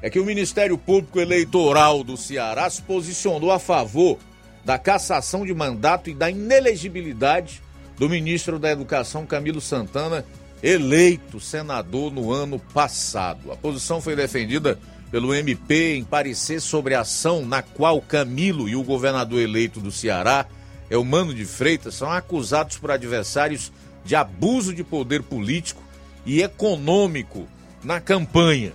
é 0.00 0.08
que 0.08 0.20
o 0.20 0.24
Ministério 0.24 0.78
Público 0.78 1.18
Eleitoral 1.18 2.04
do 2.04 2.16
Ceará 2.16 2.70
se 2.70 2.80
posicionou 2.82 3.50
a 3.50 3.58
favor 3.58 4.18
da 4.64 4.78
cassação 4.78 5.44
de 5.44 5.52
mandato 5.52 6.08
e 6.08 6.14
da 6.14 6.30
inelegibilidade 6.30 7.60
do 7.98 8.08
ministro 8.08 8.58
da 8.58 8.70
Educação 8.70 9.26
Camilo 9.26 9.60
Santana, 9.60 10.24
eleito 10.62 11.40
senador 11.40 12.12
no 12.12 12.32
ano 12.32 12.58
passado. 12.58 13.50
A 13.50 13.56
posição 13.56 14.00
foi 14.00 14.14
defendida 14.14 14.78
pelo 15.10 15.34
MP 15.34 15.96
em 15.96 16.04
parecer 16.04 16.60
sobre 16.60 16.94
a 16.94 17.00
ação 17.00 17.44
na 17.44 17.62
qual 17.62 18.00
Camilo 18.00 18.68
e 18.68 18.76
o 18.76 18.82
governador 18.82 19.40
eleito 19.40 19.80
do 19.80 19.92
Ceará, 19.92 20.46
Elmano 20.94 21.34
de 21.34 21.44
Freitas, 21.44 21.94
são 21.94 22.10
acusados 22.10 22.78
por 22.78 22.90
adversários 22.90 23.72
de 24.04 24.14
abuso 24.14 24.72
de 24.72 24.84
poder 24.84 25.22
político 25.22 25.82
e 26.24 26.42
econômico 26.42 27.48
na 27.82 28.00
campanha. 28.00 28.72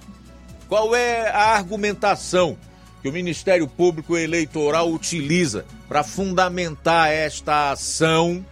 Qual 0.68 0.96
é 0.96 1.30
a 1.30 1.56
argumentação 1.56 2.58
que 3.02 3.10
o 3.10 3.14
Ministério 3.14 3.68
Público 3.68 4.18
Eleitoral 4.18 4.92
utiliza 4.92 5.66
para 5.88 6.04
fundamentar 6.04 7.10
esta 7.10 7.72
ação 7.72 8.46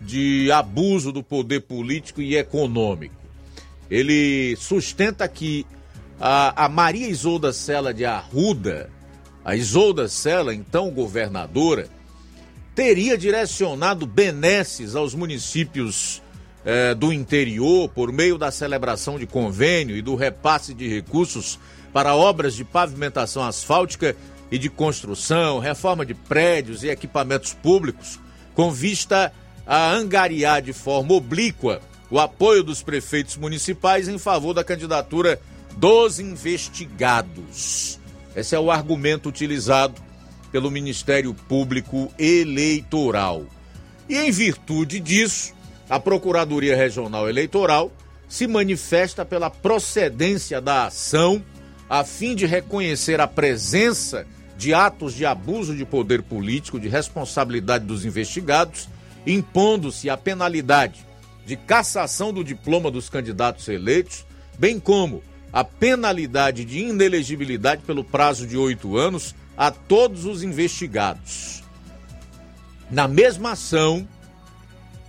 de 0.00 0.50
abuso 0.50 1.12
do 1.12 1.22
poder 1.22 1.60
político 1.60 2.20
e 2.20 2.36
econômico? 2.36 3.14
Ele 3.90 4.56
sustenta 4.56 5.28
que 5.28 5.66
a, 6.18 6.64
a 6.64 6.68
Maria 6.68 7.08
Isolda 7.08 7.52
Sela 7.52 7.92
de 7.92 8.04
Arruda, 8.04 8.90
a 9.44 9.54
Isolda 9.54 10.08
Sela, 10.08 10.54
então 10.54 10.90
governadora, 10.90 11.88
teria 12.74 13.18
direcionado 13.18 14.06
benesses 14.06 14.94
aos 14.94 15.14
municípios 15.14 16.22
eh, 16.64 16.94
do 16.94 17.12
interior 17.12 17.88
por 17.88 18.12
meio 18.12 18.38
da 18.38 18.50
celebração 18.50 19.18
de 19.18 19.26
convênio 19.26 19.96
e 19.96 20.02
do 20.02 20.14
repasse 20.14 20.72
de 20.72 20.88
recursos 20.88 21.58
para 21.92 22.14
obras 22.14 22.54
de 22.54 22.64
pavimentação 22.64 23.42
asfáltica 23.42 24.16
e 24.50 24.58
de 24.58 24.68
construção, 24.68 25.58
reforma 25.58 26.04
de 26.04 26.14
prédios 26.14 26.82
e 26.82 26.88
equipamentos 26.88 27.52
públicos, 27.52 28.18
com 28.54 28.70
vista 28.70 29.32
a 29.66 29.90
angariar 29.92 30.62
de 30.62 30.72
forma 30.72 31.14
oblíqua 31.14 31.80
o 32.10 32.18
apoio 32.18 32.62
dos 32.62 32.82
prefeitos 32.82 33.36
municipais 33.36 34.08
em 34.08 34.18
favor 34.18 34.52
da 34.52 34.62
candidatura 34.62 35.40
dos 35.76 36.18
investigados. 36.18 37.98
Esse 38.36 38.54
é 38.54 38.58
o 38.58 38.70
argumento 38.70 39.28
utilizado 39.28 39.94
pelo 40.52 40.70
Ministério 40.70 41.34
Público 41.34 42.12
Eleitoral. 42.18 43.46
E 44.08 44.16
em 44.18 44.30
virtude 44.30 45.00
disso, 45.00 45.54
a 45.88 45.98
Procuradoria 45.98 46.76
Regional 46.76 47.28
Eleitoral 47.28 47.90
se 48.28 48.46
manifesta 48.46 49.24
pela 49.24 49.50
procedência 49.50 50.60
da 50.60 50.86
ação 50.86 51.42
a 51.88 52.04
fim 52.04 52.34
de 52.34 52.46
reconhecer 52.46 53.20
a 53.20 53.26
presença 53.26 54.26
de 54.56 54.72
atos 54.72 55.14
de 55.14 55.26
abuso 55.26 55.74
de 55.74 55.84
poder 55.84 56.22
político, 56.22 56.78
de 56.78 56.88
responsabilidade 56.88 57.84
dos 57.84 58.04
investigados, 58.04 58.88
impondo-se 59.26 60.08
a 60.08 60.16
penalidade 60.16 61.04
de 61.44 61.56
cassação 61.56 62.32
do 62.32 62.44
diploma 62.44 62.90
dos 62.90 63.10
candidatos 63.10 63.68
eleitos, 63.68 64.24
bem 64.58 64.78
como 64.78 65.22
a 65.52 65.64
penalidade 65.64 66.64
de 66.64 66.78
inelegibilidade 66.78 67.82
pelo 67.82 68.04
prazo 68.04 68.46
de 68.46 68.56
oito 68.56 68.96
anos 68.96 69.34
a 69.62 69.70
todos 69.70 70.24
os 70.24 70.42
investigados. 70.42 71.62
Na 72.90 73.06
mesma 73.06 73.52
ação, 73.52 74.08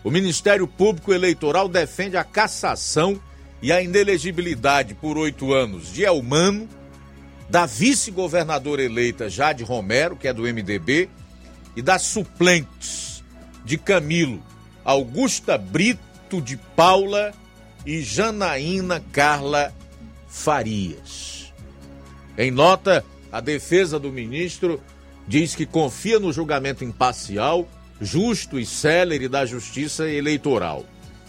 o 0.04 0.12
Ministério 0.12 0.68
Público 0.68 1.12
Eleitoral 1.12 1.68
defende 1.68 2.18
a 2.18 2.24
cassação 2.24 3.20
e 3.64 3.72
a 3.72 3.82
inelegibilidade 3.82 4.94
por 4.94 5.18
oito 5.18 5.56
anos 5.56 5.92
de 5.92 6.06
Elmano, 6.06 6.70
da 7.50 7.66
vice-governadora 7.66 8.84
eleita 8.84 9.28
Jade 9.28 9.64
Romero, 9.64 10.16
que 10.16 10.28
é 10.28 10.34
do 10.34 10.44
MDB, 10.44 11.10
e 11.76 11.82
das 11.82 12.04
suplentes 12.04 13.24
de 13.66 13.76
Camilo, 13.76 14.40
Augusta 14.86 15.58
Brito 15.58 16.40
de 16.40 16.58
Paula 16.76 17.34
e 17.84 18.04
Janaína 18.04 19.04
Carla 19.12 19.74
Farias. 20.28 21.52
Em 22.38 22.52
nota, 22.52 23.04
a 23.34 23.40
defesa 23.42 24.00
do 24.00 24.12
ministro 24.12 24.80
diz 25.28 25.56
que 25.56 25.66
confia 25.66 26.20
no 26.20 26.32
julgamento 26.32 26.84
imparcial, 26.86 27.68
justo 28.00 28.60
e 28.60 28.66
célere 28.66 29.28
da 29.28 29.44
Justiça 29.44 30.08
Eleitoral, 30.08 30.86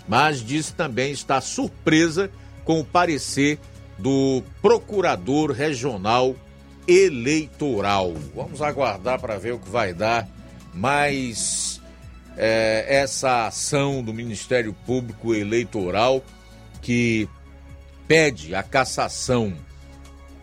mas 0.06 0.44
diz 0.44 0.70
também 0.70 1.12
estar 1.12 1.40
surpresa 1.40 2.30
com 2.62 2.78
o 2.78 2.84
parecer 2.84 3.58
do 3.96 4.42
Procurador 4.60 5.50
Regional 5.50 6.36
Eleitoral. 6.86 8.12
Vamos 8.34 8.60
aguardar 8.60 9.18
para 9.18 9.38
ver 9.38 9.54
o 9.54 9.58
que 9.58 9.70
vai 9.70 9.94
dar 9.94 10.28
mais 10.74 11.80
é, 12.36 12.84
essa 12.86 13.46
ação 13.46 14.02
do 14.02 14.12
Ministério 14.12 14.76
Público 14.84 15.34
Eleitoral 15.34 16.22
que 16.82 17.26
pede 18.06 18.54
a 18.54 18.62
cassação 18.62 19.54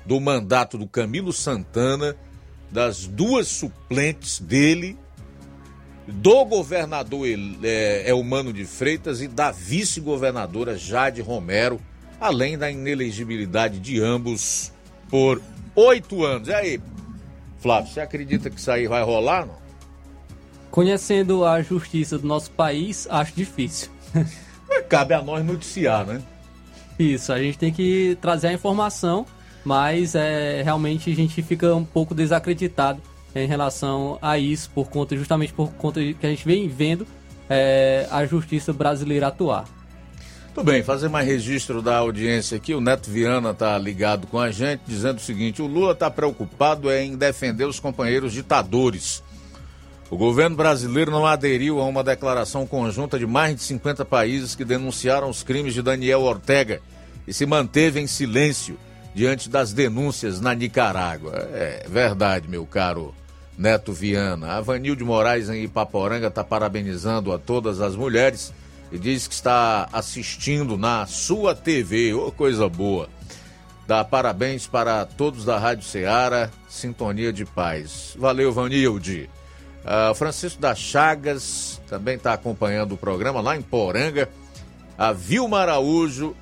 do 0.05 0.19
mandato 0.19 0.77
do 0.77 0.87
Camilo 0.87 1.31
Santana, 1.31 2.15
das 2.71 3.05
duas 3.05 3.47
suplentes 3.47 4.39
dele, 4.39 4.97
do 6.07 6.45
governador 6.45 7.27
é, 7.63 8.09
Elmano 8.09 8.51
de 8.51 8.65
Freitas 8.65 9.21
e 9.21 9.27
da 9.27 9.51
vice-governadora 9.51 10.77
Jade 10.77 11.21
Romero, 11.21 11.79
além 12.19 12.57
da 12.57 12.69
inelegibilidade 12.69 13.79
de 13.79 14.01
ambos 14.01 14.71
por 15.09 15.41
oito 15.75 16.23
anos. 16.25 16.47
E 16.47 16.53
aí, 16.53 16.81
Flávio, 17.59 17.91
você 17.91 18.01
acredita 18.01 18.49
que 18.49 18.59
isso 18.59 18.71
aí 18.71 18.87
vai 18.87 19.03
rolar? 19.03 19.45
Não? 19.45 19.61
Conhecendo 20.69 21.45
a 21.45 21.61
justiça 21.61 22.17
do 22.17 22.25
nosso 22.25 22.51
país, 22.51 23.07
acho 23.09 23.33
difícil. 23.35 23.89
Cabe 24.87 25.13
a 25.13 25.21
nós 25.21 25.45
noticiar, 25.45 26.05
né? 26.05 26.21
Isso, 26.97 27.33
a 27.33 27.41
gente 27.41 27.57
tem 27.57 27.73
que 27.73 28.17
trazer 28.21 28.47
a 28.47 28.53
informação, 28.53 29.25
mas 29.63 30.15
é, 30.15 30.61
realmente 30.63 31.11
a 31.11 31.15
gente 31.15 31.41
fica 31.41 31.73
um 31.75 31.85
pouco 31.85 32.15
desacreditado 32.15 33.01
em 33.33 33.47
relação 33.47 34.17
a 34.21 34.37
isso, 34.37 34.69
por 34.71 34.89
conta 34.89 35.15
justamente 35.15 35.53
por 35.53 35.71
conta 35.73 36.01
que 36.01 36.25
a 36.25 36.29
gente 36.29 36.45
vem 36.45 36.67
vendo 36.67 37.07
é, 37.49 38.07
a 38.11 38.25
justiça 38.25 38.73
brasileira 38.73 39.27
atuar. 39.27 39.65
Tudo 40.53 40.65
bem, 40.65 40.83
fazer 40.83 41.07
mais 41.07 41.25
registro 41.25 41.81
da 41.81 41.97
audiência 41.97 42.57
aqui. 42.57 42.73
O 42.73 42.81
Neto 42.81 43.09
Viana 43.09 43.51
está 43.51 43.77
ligado 43.77 44.27
com 44.27 44.37
a 44.37 44.51
gente, 44.51 44.81
dizendo 44.85 45.17
o 45.17 45.21
seguinte: 45.21 45.61
o 45.61 45.67
Lula 45.67 45.93
está 45.93 46.11
preocupado 46.11 46.91
em 46.91 47.15
defender 47.15 47.63
os 47.63 47.79
companheiros 47.79 48.33
ditadores. 48.33 49.23
O 50.09 50.17
governo 50.17 50.57
brasileiro 50.57 51.09
não 51.09 51.25
aderiu 51.25 51.79
a 51.79 51.85
uma 51.85 52.03
declaração 52.03 52.67
conjunta 52.67 53.17
de 53.17 53.25
mais 53.25 53.55
de 53.55 53.61
50 53.61 54.03
países 54.03 54.53
que 54.53 54.65
denunciaram 54.65 55.29
os 55.29 55.41
crimes 55.41 55.73
de 55.73 55.81
Daniel 55.81 56.19
Ortega 56.23 56.81
e 57.25 57.33
se 57.33 57.45
manteve 57.45 58.01
em 58.01 58.07
silêncio 58.07 58.77
diante 59.13 59.49
das 59.49 59.73
denúncias 59.73 60.39
na 60.39 60.53
Nicarágua. 60.53 61.33
É 61.53 61.85
verdade, 61.89 62.47
meu 62.47 62.65
caro 62.65 63.13
Neto 63.57 63.93
Viana. 63.93 64.53
A 64.53 64.61
Vanilde 64.61 65.03
Moraes 65.03 65.49
em 65.49 65.63
Ipaporanga 65.63 66.27
está 66.27 66.43
parabenizando 66.43 67.31
a 67.31 67.37
todas 67.37 67.81
as 67.81 67.95
mulheres 67.95 68.53
e 68.91 68.97
diz 68.97 69.27
que 69.27 69.33
está 69.33 69.87
assistindo 69.91 70.77
na 70.77 71.05
sua 71.05 71.55
TV. 71.55 72.13
Ô, 72.13 72.27
oh, 72.27 72.31
coisa 72.31 72.67
boa. 72.67 73.07
Dá 73.87 74.03
parabéns 74.03 74.67
para 74.67 75.05
todos 75.05 75.43
da 75.43 75.57
Rádio 75.57 75.83
Ceará, 75.83 76.49
Sintonia 76.69 77.33
de 77.33 77.45
Paz. 77.45 78.15
Valeu, 78.17 78.51
Vanilde. 78.51 79.29
Uh, 79.83 80.13
Francisco 80.13 80.61
das 80.61 80.79
Chagas 80.79 81.81
também 81.87 82.15
está 82.15 82.33
acompanhando 82.33 82.93
o 82.93 82.97
programa 82.97 83.41
lá 83.41 83.57
em 83.57 83.61
Poranga. 83.61 84.29
A 84.97 85.11
Vilma 85.11 85.59
Araújo 85.59 86.35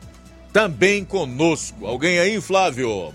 também 0.51 1.03
conosco. 1.05 1.85
Alguém 1.85 2.19
aí, 2.19 2.39
Flávio? 2.41 3.13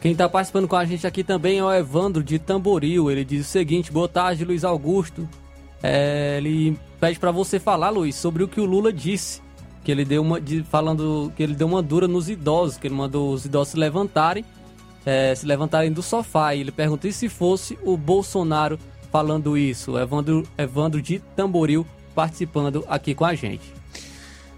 Quem 0.00 0.12
está 0.12 0.28
participando 0.28 0.66
com 0.66 0.74
a 0.74 0.84
gente 0.84 1.06
aqui 1.06 1.22
também 1.22 1.58
é 1.58 1.64
o 1.64 1.72
Evandro 1.72 2.24
de 2.24 2.38
Tamboril. 2.38 3.10
Ele 3.10 3.24
diz 3.24 3.46
o 3.46 3.50
seguinte: 3.50 3.92
boa 3.92 4.08
tarde, 4.08 4.44
Luiz 4.44 4.64
Augusto. 4.64 5.28
É, 5.82 6.36
ele 6.38 6.76
pede 7.00 7.18
para 7.18 7.30
você 7.30 7.58
falar, 7.58 7.90
Luiz, 7.90 8.14
sobre 8.16 8.42
o 8.42 8.48
que 8.48 8.60
o 8.60 8.64
Lula 8.64 8.92
disse. 8.92 9.40
Que 9.84 9.92
ele 9.92 10.04
deu 10.04 10.22
uma. 10.22 10.40
De, 10.40 10.62
falando 10.64 11.32
que 11.36 11.42
ele 11.42 11.54
deu 11.54 11.66
uma 11.68 11.82
dura 11.82 12.08
nos 12.08 12.28
idosos, 12.28 12.76
que 12.76 12.86
ele 12.86 12.94
mandou 12.94 13.32
os 13.32 13.44
idosos 13.44 13.72
se 13.72 13.76
levantarem, 13.78 14.44
é, 15.06 15.34
se 15.34 15.46
levantarem 15.46 15.92
do 15.92 16.02
sofá. 16.02 16.54
E 16.54 16.60
ele 16.60 16.72
perguntou 16.72 17.08
e 17.08 17.12
se 17.12 17.28
fosse 17.28 17.78
o 17.84 17.96
Bolsonaro 17.96 18.78
falando 19.12 19.56
isso. 19.56 19.96
Evandro, 19.96 20.42
Evandro 20.58 21.00
de 21.00 21.20
Tamboril 21.36 21.86
participando 22.12 22.84
aqui 22.88 23.14
com 23.14 23.24
a 23.24 23.34
gente. 23.34 23.81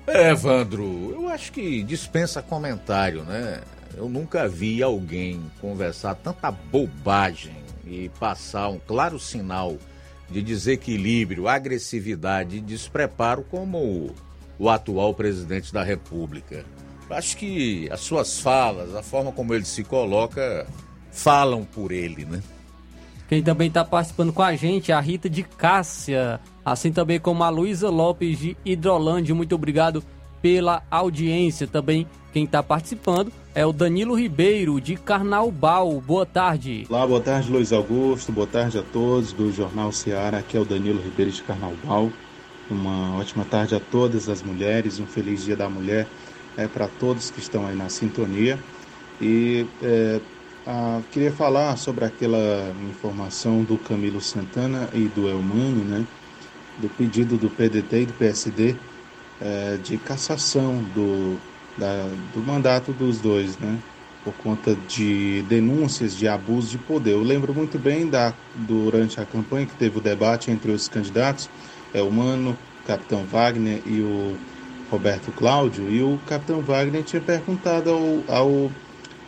É, 0.07 0.31
Evandro, 0.31 1.13
eu 1.13 1.29
acho 1.29 1.51
que 1.53 1.83
dispensa 1.83 2.43
comentário, 2.43 3.23
né? 3.23 3.63
Eu 3.97 4.09
nunca 4.09 4.49
vi 4.49 4.83
alguém 4.83 5.41
conversar 5.61 6.15
tanta 6.17 6.51
bobagem 6.51 7.57
e 7.87 8.11
passar 8.21 8.69
um 8.69 8.79
claro 8.79 9.19
sinal 9.19 9.77
de 10.29 10.43
desequilíbrio, 10.43 11.49
agressividade 11.49 12.57
e 12.57 12.61
despreparo 12.61 13.43
como 13.45 13.79
o, 13.79 14.15
o 14.59 14.69
atual 14.69 15.15
presidente 15.15 15.73
da 15.73 15.83
República. 15.83 16.65
Acho 17.09 17.37
que 17.37 17.89
as 17.91 18.01
suas 18.01 18.41
falas, 18.41 18.95
a 18.95 19.03
forma 19.03 19.31
como 19.31 19.55
ele 19.55 19.65
se 19.65 19.85
coloca, 19.85 20.67
falam 21.13 21.65
por 21.65 21.93
ele, 21.93 22.25
né? 22.25 22.43
Quem 23.29 23.43
também 23.43 23.69
está 23.69 23.85
participando 23.85 24.33
com 24.33 24.43
a 24.43 24.55
gente 24.55 24.91
é 24.93 24.95
a 24.95 25.01
Rita 25.01 25.31
de 25.31 25.43
Cássia, 25.43 26.41
assim 26.65 26.93
também 26.93 27.21
como 27.21 27.43
a 27.45 27.49
Luísa 27.49 27.91
Lopes 27.91 28.39
de 28.39 28.57
Hidrolândia. 28.65 29.35
Muito 29.35 29.55
obrigado 29.55 30.03
pela 30.41 30.83
audiência. 30.91 31.67
Também 31.67 32.07
quem 32.33 32.45
está 32.45 32.63
participando 32.63 33.33
é 33.55 33.65
o 33.65 33.73
Danilo 33.73 34.15
Ribeiro 34.15 34.81
de 34.81 34.97
Carnaubal. 34.97 36.01
Boa 36.01 36.27
tarde. 36.27 36.87
Olá, 36.89 37.07
boa 37.07 37.21
tarde, 37.21 37.51
Luiz 37.51 37.73
Augusto. 37.73 38.33
Boa 38.33 38.47
tarde 38.47 38.79
a 38.79 38.83
todos 38.83 39.33
do 39.33 39.53
Jornal 39.53 39.93
Seara. 39.93 40.39
Aqui 40.39 40.57
é 40.57 40.61
o 40.61 40.65
Danilo 40.65 41.01
Ribeiro 41.01 41.31
de 41.31 41.43
Carnaubal. 41.43 42.11
Uma 42.71 43.19
ótima 43.19 43.45
tarde 43.45 43.75
a 43.75 43.81
todas 43.81 44.29
as 44.29 44.43
mulheres, 44.43 44.99
um 44.99 45.07
feliz 45.07 45.45
Dia 45.45 45.55
da 45.55 45.69
Mulher 45.69 46.07
é 46.57 46.67
para 46.67 46.89
todos 46.89 47.31
que 47.31 47.41
estão 47.41 47.67
aí 47.67 47.77
na 47.77 47.89
sintonia. 47.89 48.59
E 49.21 49.67
é, 49.83 50.21
ah, 50.67 51.01
queria 51.13 51.33
falar 51.33 51.77
sobre 51.77 52.05
aquela 52.05 52.73
informação 52.89 53.63
do 53.63 53.77
Camilo 53.79 54.21
Santana 54.21 54.89
e 54.93 55.09
do 55.09 55.29
Elmano, 55.29 55.85
né, 55.85 56.07
do 56.79 56.89
pedido 56.89 57.37
do 57.37 57.49
PDT 57.49 58.03
e 58.03 58.07
do 58.07 58.13
PSD 58.15 58.75
é, 59.41 59.79
de 59.83 59.97
cassação 59.99 60.83
do, 60.95 61.37
da, 61.77 62.09
do 62.33 62.41
mandato 62.41 62.93
dos 62.93 63.19
dois, 63.19 63.59
né, 63.59 63.79
por 64.25 64.33
conta 64.35 64.75
de 64.89 65.43
denúncias 65.49 66.17
de 66.17 66.27
abuso 66.27 66.71
de 66.71 66.79
poder. 66.79 67.13
Eu 67.13 67.23
lembro 67.23 67.55
muito 67.55 67.79
bem 67.79 68.09
da, 68.09 68.33
durante 68.55 69.21
a 69.21 69.27
campanha 69.27 69.67
que 69.67 69.77
teve 69.77 69.99
o 69.99 70.01
debate 70.01 70.51
entre 70.51 70.71
os 70.73 70.89
candidatos, 70.89 71.51
Elmano, 71.93 72.57
o 72.83 72.87
Capitão 72.87 73.25
Wagner 73.25 73.83
e 73.87 74.01
o 74.01 74.37
Roberto 74.91 75.33
Cláudio, 75.33 75.91
e 75.91 76.03
o 76.03 76.19
Capitão 76.27 76.61
Wagner 76.61 77.03
tinha 77.03 77.21
perguntado 77.21 77.91
ao, 77.91 78.35
ao 78.35 78.73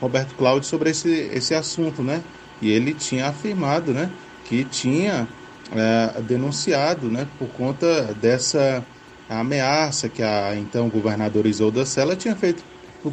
Roberto 0.00 0.34
Cláudio 0.34 0.68
sobre 0.68 0.90
esse, 0.90 1.10
esse 1.32 1.54
assunto, 1.54 2.02
né? 2.02 2.22
E 2.60 2.70
ele 2.70 2.94
tinha 2.94 3.28
afirmado, 3.28 3.92
né, 3.92 4.10
que 4.44 4.64
tinha 4.64 5.28
é, 5.72 6.20
denunciado, 6.22 7.08
né, 7.08 7.26
por 7.38 7.48
conta 7.48 8.14
dessa 8.14 8.84
ameaça 9.28 10.08
que 10.08 10.22
a 10.22 10.54
então 10.54 10.88
governadora 10.88 11.48
Isolda 11.48 11.84
Sela 11.84 12.14
tinha 12.14 12.36
feito 12.36 12.62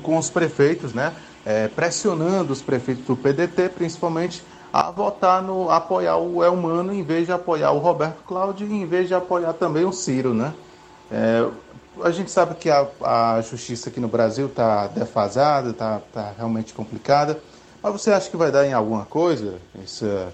com 0.01 0.17
os 0.17 0.29
prefeitos, 0.29 0.93
né, 0.93 1.13
é, 1.45 1.67
pressionando 1.67 2.53
os 2.53 2.61
prefeitos 2.61 3.05
do 3.05 3.15
PDT, 3.15 3.69
principalmente 3.69 4.43
a 4.71 4.89
votar 4.89 5.41
no 5.41 5.69
apoiar 5.69 6.17
o 6.17 6.43
Elmano 6.43 6.93
em 6.93 7.03
vez 7.03 7.27
de 7.27 7.31
apoiar 7.31 7.71
o 7.71 7.77
Roberto 7.77 8.23
Cláudio 8.23 8.67
e 8.67 8.73
em 8.73 8.85
vez 8.85 9.07
de 9.07 9.13
apoiar 9.13 9.53
também 9.53 9.85
o 9.85 9.91
Ciro, 9.91 10.33
né? 10.33 10.53
É, 11.11 11.47
a 12.01 12.09
gente 12.09 12.31
sabe 12.31 12.55
que 12.55 12.71
a, 12.71 12.87
a 13.03 13.41
justiça 13.41 13.89
aqui 13.89 13.99
no 13.99 14.07
Brasil 14.07 14.47
está 14.47 14.87
defasada, 14.87 15.69
está 15.69 16.01
tá 16.11 16.33
realmente 16.35 16.73
complicada, 16.73 17.39
mas 17.83 17.93
você 17.93 18.11
acha 18.11 18.29
que 18.31 18.37
vai 18.37 18.51
dar 18.51 18.65
em 18.65 18.73
alguma 18.73 19.05
coisa 19.05 19.59
essa, 19.83 20.33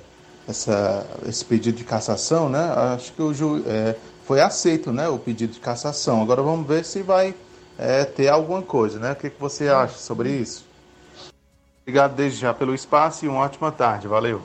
essa, 0.49 1.05
esse 1.27 1.45
pedido 1.45 1.77
de 1.77 1.84
cassação, 1.84 2.49
né? 2.49 2.59
Acho 2.95 3.13
que 3.13 3.21
o 3.21 3.34
ju, 3.34 3.63
é, 3.67 3.95
foi 4.26 4.41
aceito, 4.41 4.91
né, 4.91 5.07
o 5.07 5.19
pedido 5.19 5.53
de 5.53 5.59
cassação. 5.59 6.21
Agora 6.21 6.41
vamos 6.41 6.67
ver 6.67 6.84
se 6.84 7.01
vai 7.01 7.35
é, 7.77 8.03
ter 8.03 8.27
alguma 8.27 8.61
coisa, 8.61 8.99
né? 8.99 9.11
O 9.11 9.15
que, 9.15 9.30
que 9.30 9.39
você 9.39 9.67
acha 9.67 9.97
sobre 9.97 10.31
isso? 10.31 10.65
Obrigado 11.84 12.15
desde 12.15 12.39
já 12.39 12.53
pelo 12.53 12.73
espaço 12.73 13.26
e 13.26 13.27
uma 13.27 13.41
ótima 13.41 13.71
tarde. 13.71 14.07
Valeu. 14.07 14.41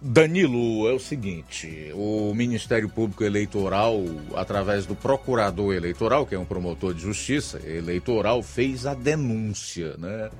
Danilo, 0.00 0.88
é 0.88 0.92
o 0.92 0.98
seguinte: 0.98 1.90
o 1.94 2.34
Ministério 2.34 2.88
Público 2.88 3.24
Eleitoral, 3.24 4.02
através 4.34 4.84
do 4.84 4.94
procurador 4.94 5.74
eleitoral, 5.74 6.26
que 6.26 6.34
é 6.34 6.38
um 6.38 6.44
promotor 6.44 6.92
de 6.92 7.00
justiça 7.00 7.58
eleitoral, 7.66 8.42
fez 8.42 8.84
a 8.84 8.92
denúncia, 8.92 9.94
né? 9.96 10.30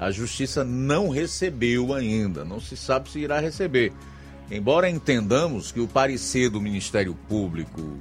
A 0.00 0.10
justiça 0.10 0.64
não 0.64 1.10
recebeu 1.10 1.92
ainda, 1.92 2.42
não 2.42 2.58
se 2.58 2.74
sabe 2.74 3.10
se 3.10 3.18
irá 3.18 3.38
receber. 3.38 3.92
Embora 4.50 4.88
entendamos 4.88 5.70
que 5.70 5.78
o 5.78 5.86
parecer 5.86 6.48
do 6.48 6.58
Ministério 6.58 7.14
Público 7.28 7.98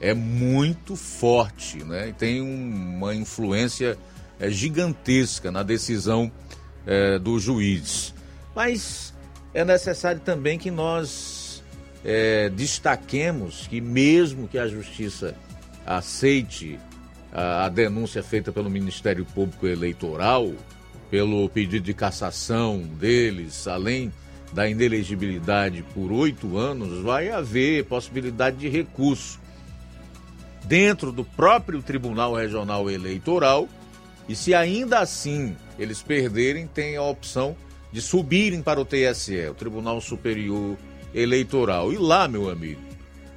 é 0.00 0.14
muito 0.14 0.94
forte, 0.94 1.82
né? 1.82 2.10
E 2.10 2.12
tem 2.12 2.40
uma 2.40 3.16
influência 3.16 3.98
é, 4.38 4.48
gigantesca 4.48 5.50
na 5.50 5.64
decisão 5.64 6.30
é, 6.86 7.18
do 7.18 7.36
juiz. 7.40 8.14
Mas 8.54 9.12
é 9.52 9.64
necessário 9.64 10.20
também 10.20 10.56
que 10.56 10.70
nós 10.70 11.64
é, 12.04 12.48
destaquemos 12.48 13.66
que, 13.66 13.80
mesmo 13.80 14.46
que 14.46 14.56
a 14.56 14.68
Justiça 14.68 15.34
aceite 15.84 16.78
a, 17.32 17.64
a 17.64 17.68
denúncia 17.68 18.22
feita 18.22 18.52
pelo 18.52 18.70
Ministério 18.70 19.24
Público 19.24 19.66
Eleitoral, 19.66 20.52
pelo 21.10 21.48
pedido 21.48 21.84
de 21.84 21.94
cassação 21.94 22.78
deles, 22.80 23.66
além 23.66 24.12
da 24.52 24.68
inelegibilidade 24.68 25.82
por 25.94 26.12
oito 26.12 26.56
anos, 26.56 27.02
vai 27.02 27.30
haver 27.30 27.84
possibilidade 27.84 28.56
de 28.56 28.68
recurso 28.68 29.40
dentro 30.64 31.12
do 31.12 31.24
próprio 31.24 31.82
Tribunal 31.82 32.34
Regional 32.34 32.90
Eleitoral. 32.90 33.68
E 34.28 34.36
se 34.36 34.54
ainda 34.54 35.00
assim 35.00 35.56
eles 35.78 36.02
perderem, 36.02 36.66
tem 36.66 36.96
a 36.96 37.02
opção 37.02 37.56
de 37.90 38.00
subirem 38.02 38.62
para 38.62 38.80
o 38.80 38.84
TSE, 38.84 39.48
o 39.48 39.54
Tribunal 39.54 40.00
Superior 40.00 40.76
Eleitoral. 41.14 41.92
E 41.92 41.96
lá, 41.96 42.28
meu 42.28 42.50
amigo, 42.50 42.80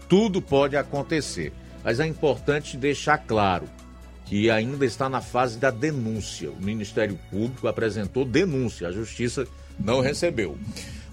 tudo 0.10 0.42
pode 0.42 0.76
acontecer. 0.76 1.54
Mas 1.84 2.00
é 2.00 2.06
importante 2.06 2.78
deixar 2.78 3.18
claro 3.18 3.68
que 4.32 4.50
ainda 4.50 4.86
está 4.86 5.10
na 5.10 5.20
fase 5.20 5.58
da 5.58 5.70
denúncia. 5.70 6.50
O 6.52 6.64
Ministério 6.64 7.20
Público 7.30 7.68
apresentou 7.68 8.24
denúncia, 8.24 8.88
a 8.88 8.92
Justiça 8.92 9.46
não 9.78 10.00
recebeu. 10.00 10.58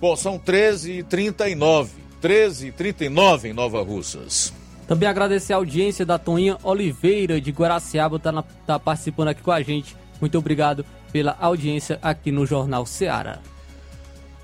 Bom, 0.01 0.15
são 0.15 0.39
13h39. 0.39 1.89
13h39 2.23 3.47
em 3.47 3.53
Nova 3.53 3.83
Russas. 3.83 4.53
Também 4.87 5.09
agradecer 5.09 5.53
a 5.53 5.57
audiência 5.57 6.07
da 6.07 6.17
Toninha 6.17 6.59
Oliveira 6.63 7.41
de 7.41 7.51
Guaraciaba, 7.51 8.19
está 8.19 8.45
tá 8.65 8.79
participando 8.79 9.29
aqui 9.29 9.43
com 9.43 9.51
a 9.51 9.63
gente. 9.63 9.97
Muito 10.21 10.39
obrigado 10.39 10.87
pela 11.11 11.37
audiência 11.41 11.99
aqui 12.01 12.31
no 12.31 12.47
Jornal 12.47 12.87
Ceará. 12.87 13.41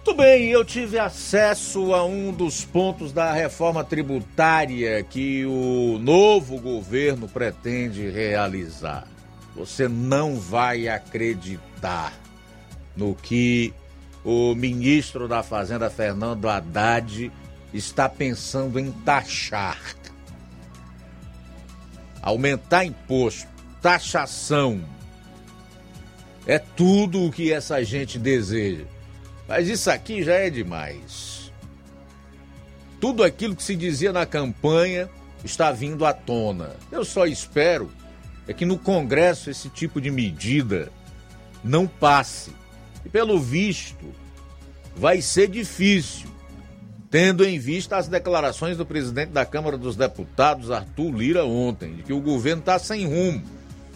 Muito 0.06 0.18
bem, 0.18 0.51
eu 0.51 0.62
tive 0.62 0.98
acesso 0.98 1.94
a 1.94 2.05
um 2.05 2.31
dos 2.31 2.62
pontos 2.62 3.10
da 3.10 3.32
reforma 3.32 3.82
tributária 3.82 5.02
que 5.02 5.47
o 5.47 5.98
novo 5.98 6.60
governo 6.60 7.26
pretende 7.26 8.10
realizar. 8.10 9.09
Você 9.56 9.89
não 9.89 10.39
vai 10.39 10.89
acreditar 10.89 12.12
no 12.94 13.14
que 13.14 13.72
o 14.22 14.55
ministro 14.55 15.26
da 15.26 15.43
Fazenda, 15.43 15.89
Fernando 15.89 16.51
Haddad, 16.51 17.32
está 17.72 18.06
pensando 18.06 18.78
em 18.78 18.93
taxar. 18.93 19.81
Aumentar 22.20 22.85
imposto, 22.85 23.48
taxação. 23.81 24.85
É 26.47 26.59
tudo 26.59 27.24
o 27.24 27.32
que 27.32 27.51
essa 27.51 27.82
gente 27.82 28.18
deseja. 28.18 28.93
Mas 29.48 29.68
isso 29.68 29.90
aqui 29.90 30.22
já 30.22 30.34
é 30.34 30.50
demais. 30.50 31.52
Tudo 33.00 33.22
aquilo 33.22 33.54
que 33.54 33.62
se 33.62 33.76
dizia 33.76 34.12
na 34.12 34.24
campanha 34.24 35.10
está 35.44 35.70
vindo 35.70 36.06
à 36.06 36.12
tona. 36.12 36.76
Eu 36.90 37.04
só 37.04 37.26
espero 37.26 37.90
é 38.46 38.52
que 38.52 38.64
no 38.64 38.78
Congresso 38.78 39.50
esse 39.50 39.68
tipo 39.68 40.00
de 40.00 40.10
medida 40.10 40.90
não 41.62 41.86
passe. 41.86 42.52
E 43.04 43.08
pelo 43.08 43.38
visto, 43.40 44.04
vai 44.96 45.20
ser 45.20 45.48
difícil, 45.48 46.28
tendo 47.10 47.44
em 47.44 47.58
vista 47.58 47.96
as 47.96 48.08
declarações 48.08 48.76
do 48.76 48.86
presidente 48.86 49.30
da 49.30 49.46
Câmara 49.46 49.78
dos 49.78 49.96
Deputados, 49.96 50.70
Arthur 50.70 51.10
Lira, 51.14 51.44
ontem, 51.44 51.94
de 51.94 52.02
que 52.02 52.12
o 52.12 52.20
governo 52.20 52.60
está 52.60 52.78
sem 52.78 53.06
rumo 53.06 53.42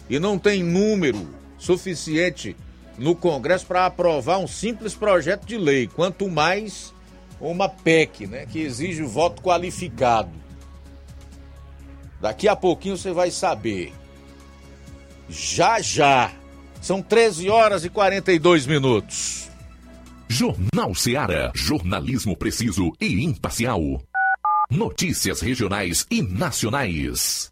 e 0.09 0.19
não 0.19 0.37
tem 0.39 0.63
número 0.63 1.27
suficiente 1.57 2.55
no 2.99 3.15
Congresso 3.15 3.65
para 3.65 3.85
aprovar 3.85 4.37
um 4.37 4.47
simples 4.47 4.93
projeto 4.93 5.45
de 5.45 5.57
lei, 5.57 5.87
quanto 5.87 6.29
mais 6.29 6.93
uma 7.39 7.69
PEC, 7.69 8.27
né, 8.27 8.45
que 8.45 8.59
exige 8.59 9.01
o 9.01 9.07
voto 9.07 9.41
qualificado. 9.41 10.29
Daqui 12.21 12.47
a 12.47 12.55
pouquinho 12.55 12.97
você 12.97 13.13
vai 13.13 13.31
saber. 13.31 13.93
Já 15.29 15.79
já. 15.79 16.31
São 16.81 17.01
13 17.01 17.49
horas 17.49 17.85
e 17.85 17.89
42 17.89 18.65
minutos. 18.65 19.49
Jornal 20.27 20.93
Ceará, 20.93 21.51
jornalismo 21.55 22.35
preciso 22.35 22.91
e 22.99 23.23
imparcial. 23.23 23.81
Notícias 24.69 25.41
regionais 25.41 26.05
e 26.11 26.21
nacionais. 26.21 27.51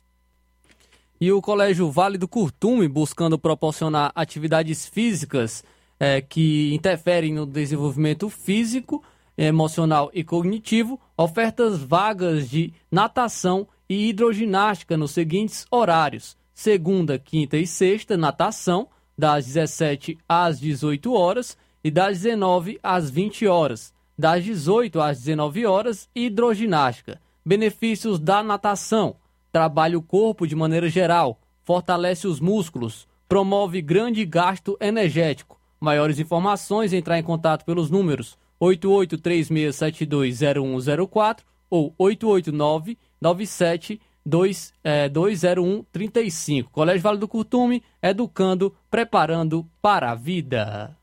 E 1.21 1.31
o 1.31 1.39
Colégio 1.39 1.91
Vale 1.91 2.17
do 2.17 2.27
Curtume, 2.27 2.87
buscando 2.87 3.37
proporcionar 3.37 4.11
atividades 4.15 4.87
físicas 4.87 5.63
eh, 5.99 6.19
que 6.19 6.73
interferem 6.73 7.31
no 7.31 7.45
desenvolvimento 7.45 8.27
físico, 8.27 9.03
emocional 9.37 10.09
e 10.15 10.23
cognitivo, 10.23 10.99
ofertas 11.15 11.77
vagas 11.77 12.49
de 12.49 12.73
natação 12.89 13.67
e 13.87 14.09
hidroginástica 14.09 14.97
nos 14.97 15.11
seguintes 15.11 15.67
horários: 15.69 16.35
segunda, 16.55 17.19
quinta 17.19 17.55
e 17.55 17.67
sexta, 17.67 18.17
natação, 18.17 18.87
das 19.15 19.45
17 19.45 20.17
às 20.27 20.59
18 20.59 21.13
horas 21.13 21.55
e 21.83 21.91
das 21.91 22.21
19 22.21 22.79
às 22.81 23.11
20 23.11 23.45
horas, 23.45 23.93
das 24.17 24.43
18 24.43 24.99
às 24.99 25.19
19 25.19 25.67
horas, 25.67 26.09
hidroginástica. 26.15 27.21
Benefícios 27.45 28.17
da 28.19 28.41
natação: 28.41 29.17
trabalha 29.51 29.97
o 29.97 30.01
corpo 30.01 30.47
de 30.47 30.55
maneira 30.55 30.87
geral, 30.89 31.39
fortalece 31.63 32.27
os 32.27 32.39
músculos, 32.39 33.07
promove 33.27 33.81
grande 33.81 34.23
gasto 34.25 34.77
energético. 34.79 35.59
Maiores 35.79 36.19
informações, 36.19 36.93
entrar 36.93 37.17
em 37.17 37.23
contato 37.23 37.65
pelos 37.65 37.89
números 37.89 38.37
8836720104 38.61 41.39
ou 41.69 41.93
889 41.97 42.97
97 43.19 43.99
20135. 44.25 46.69
Colégio 46.69 47.01
Vale 47.01 47.17
do 47.17 47.27
Curtume, 47.27 47.83
educando, 48.01 48.73
preparando 48.89 49.67
para 49.81 50.11
a 50.11 50.15
vida. 50.15 50.95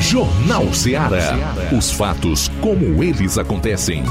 Jornal 0.00 0.72
Ceará. 0.72 1.34
Os 1.76 1.92
fatos 1.92 2.48
como 2.60 3.02
eles 3.02 3.36
acontecem. 3.36 4.02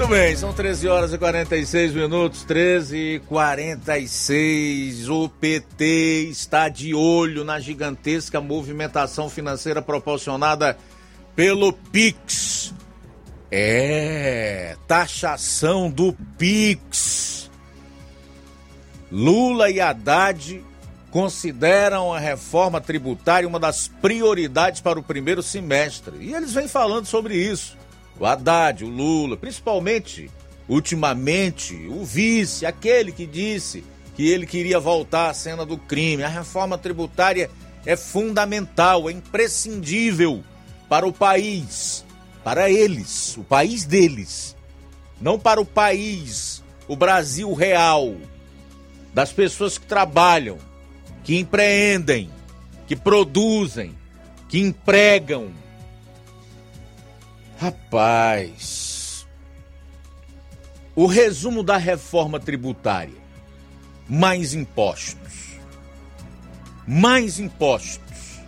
Muito 0.00 0.12
bem, 0.12 0.34
são 0.34 0.50
13 0.50 0.88
horas 0.88 1.12
e 1.12 1.18
46 1.18 1.92
minutos, 1.92 2.42
13 2.44 2.96
e 2.96 3.18
46. 3.20 5.10
O 5.10 5.28
PT 5.28 6.28
está 6.30 6.70
de 6.70 6.94
olho 6.94 7.44
na 7.44 7.60
gigantesca 7.60 8.40
movimentação 8.40 9.28
financeira 9.28 9.82
proporcionada 9.82 10.74
pelo 11.36 11.74
Pix. 11.74 12.72
É, 13.50 14.74
taxação 14.88 15.90
do 15.90 16.16
Pix. 16.38 17.50
Lula 19.12 19.68
e 19.68 19.82
Haddad 19.82 20.64
consideram 21.10 22.10
a 22.10 22.18
reforma 22.18 22.80
tributária 22.80 23.46
uma 23.46 23.60
das 23.60 23.86
prioridades 23.86 24.80
para 24.80 24.98
o 24.98 25.02
primeiro 25.02 25.42
semestre. 25.42 26.16
E 26.22 26.32
eles 26.32 26.54
vêm 26.54 26.68
falando 26.68 27.04
sobre 27.04 27.36
isso 27.36 27.78
o 28.20 28.26
Haddad, 28.26 28.84
o 28.84 28.88
Lula, 28.88 29.34
principalmente, 29.34 30.30
ultimamente, 30.68 31.74
o 31.88 32.04
vice, 32.04 32.66
aquele 32.66 33.10
que 33.10 33.24
disse 33.26 33.82
que 34.14 34.28
ele 34.28 34.46
queria 34.46 34.78
voltar 34.78 35.30
à 35.30 35.34
cena 35.34 35.64
do 35.64 35.78
crime. 35.78 36.22
A 36.22 36.28
reforma 36.28 36.76
tributária 36.76 37.50
é 37.86 37.96
fundamental, 37.96 39.08
é 39.08 39.12
imprescindível 39.12 40.44
para 40.86 41.08
o 41.08 41.12
país, 41.12 42.04
para 42.44 42.70
eles, 42.70 43.38
o 43.38 43.42
país 43.42 43.86
deles, 43.86 44.54
não 45.18 45.38
para 45.38 45.60
o 45.60 45.64
país, 45.64 46.62
o 46.86 46.94
Brasil 46.94 47.50
real, 47.54 48.14
das 49.14 49.32
pessoas 49.32 49.78
que 49.78 49.86
trabalham, 49.86 50.58
que 51.24 51.38
empreendem, 51.38 52.30
que 52.86 52.94
produzem, 52.94 53.94
que 54.46 54.58
empregam, 54.58 55.48
Rapaz, 57.60 59.26
o 60.96 61.04
resumo 61.04 61.62
da 61.62 61.76
reforma 61.76 62.40
tributária: 62.40 63.20
mais 64.08 64.54
impostos. 64.54 65.58
Mais 66.88 67.38
impostos. 67.38 68.40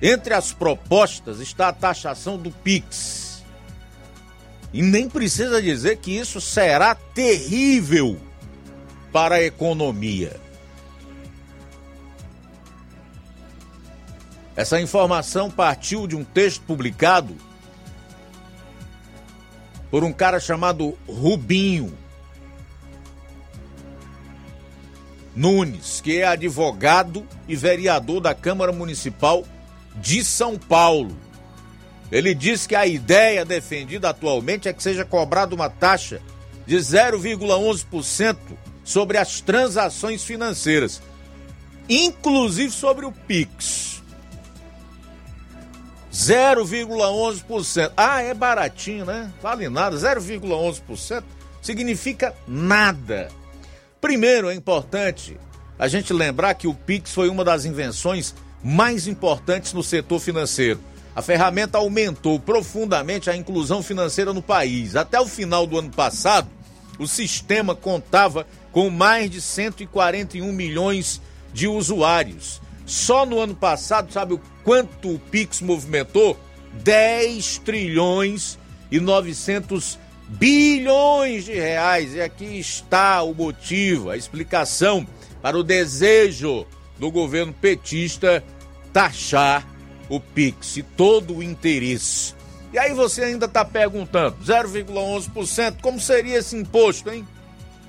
Entre 0.00 0.32
as 0.32 0.50
propostas 0.50 1.40
está 1.40 1.68
a 1.68 1.74
taxação 1.74 2.38
do 2.38 2.50
PIX. 2.50 3.44
E 4.72 4.80
nem 4.80 5.10
precisa 5.10 5.60
dizer 5.60 5.98
que 5.98 6.12
isso 6.12 6.40
será 6.40 6.94
terrível 6.94 8.18
para 9.12 9.34
a 9.34 9.42
economia. 9.42 10.40
Essa 14.56 14.80
informação 14.80 15.50
partiu 15.50 16.06
de 16.06 16.16
um 16.16 16.24
texto 16.24 16.62
publicado 16.62 17.36
por 19.90 20.04
um 20.04 20.12
cara 20.12 20.38
chamado 20.38 20.96
Rubinho 21.08 21.96
Nunes, 25.34 26.00
que 26.00 26.18
é 26.18 26.26
advogado 26.26 27.24
e 27.46 27.54
vereador 27.54 28.20
da 28.20 28.34
Câmara 28.34 28.72
Municipal 28.72 29.44
de 29.96 30.24
São 30.24 30.58
Paulo. 30.58 31.16
Ele 32.10 32.34
diz 32.34 32.66
que 32.66 32.74
a 32.74 32.86
ideia 32.86 33.44
defendida 33.44 34.08
atualmente 34.10 34.68
é 34.68 34.72
que 34.72 34.82
seja 34.82 35.04
cobrada 35.04 35.54
uma 35.54 35.70
taxa 35.70 36.20
de 36.66 36.76
0,11% 36.76 38.36
sobre 38.82 39.16
as 39.16 39.40
transações 39.40 40.24
financeiras, 40.24 41.00
inclusive 41.88 42.70
sobre 42.72 43.06
o 43.06 43.12
Pix. 43.12 43.87
0,11%. 46.12 47.92
Ah, 47.96 48.22
é 48.22 48.32
baratinho, 48.32 49.04
né? 49.04 49.32
Vale 49.42 49.68
nada. 49.68 49.96
0,11% 49.96 51.22
significa 51.60 52.34
nada. 52.46 53.28
Primeiro, 54.00 54.48
é 54.48 54.54
importante 54.54 55.36
a 55.78 55.88
gente 55.88 56.12
lembrar 56.12 56.54
que 56.54 56.66
o 56.66 56.74
Pix 56.74 57.12
foi 57.12 57.28
uma 57.28 57.44
das 57.44 57.64
invenções 57.64 58.34
mais 58.62 59.06
importantes 59.06 59.72
no 59.72 59.82
setor 59.82 60.18
financeiro. 60.20 60.80
A 61.14 61.22
ferramenta 61.22 61.78
aumentou 61.78 62.38
profundamente 62.38 63.28
a 63.28 63.36
inclusão 63.36 63.82
financeira 63.82 64.32
no 64.32 64.42
país. 64.42 64.96
Até 64.96 65.20
o 65.20 65.26
final 65.26 65.66
do 65.66 65.78
ano 65.78 65.90
passado, 65.90 66.48
o 66.98 67.06
sistema 67.06 67.74
contava 67.74 68.46
com 68.72 68.90
mais 68.90 69.30
de 69.30 69.40
141 69.40 70.52
milhões 70.52 71.20
de 71.52 71.66
usuários. 71.66 72.60
Só 72.88 73.26
no 73.26 73.38
ano 73.38 73.54
passado, 73.54 74.10
sabe 74.10 74.32
o 74.32 74.40
quanto 74.64 75.14
o 75.14 75.18
Pix 75.18 75.60
movimentou? 75.60 76.40
10 76.72 77.58
trilhões 77.58 78.58
e 78.90 78.98
900 78.98 79.98
bilhões 80.26 81.44
de 81.44 81.52
reais. 81.52 82.14
E 82.14 82.22
aqui 82.22 82.58
está 82.58 83.22
o 83.22 83.34
motivo, 83.34 84.08
a 84.08 84.16
explicação 84.16 85.06
para 85.42 85.58
o 85.58 85.62
desejo 85.62 86.66
do 86.98 87.10
governo 87.10 87.52
petista 87.52 88.42
taxar 88.90 89.66
o 90.08 90.18
Pix 90.18 90.78
e 90.78 90.82
todo 90.82 91.36
o 91.36 91.42
interesse. 91.42 92.34
E 92.72 92.78
aí 92.78 92.94
você 92.94 93.22
ainda 93.22 93.44
está 93.44 93.66
perguntando, 93.66 94.38
0,11%, 94.42 95.82
como 95.82 96.00
seria 96.00 96.38
esse 96.38 96.56
imposto, 96.56 97.10
hein? 97.10 97.28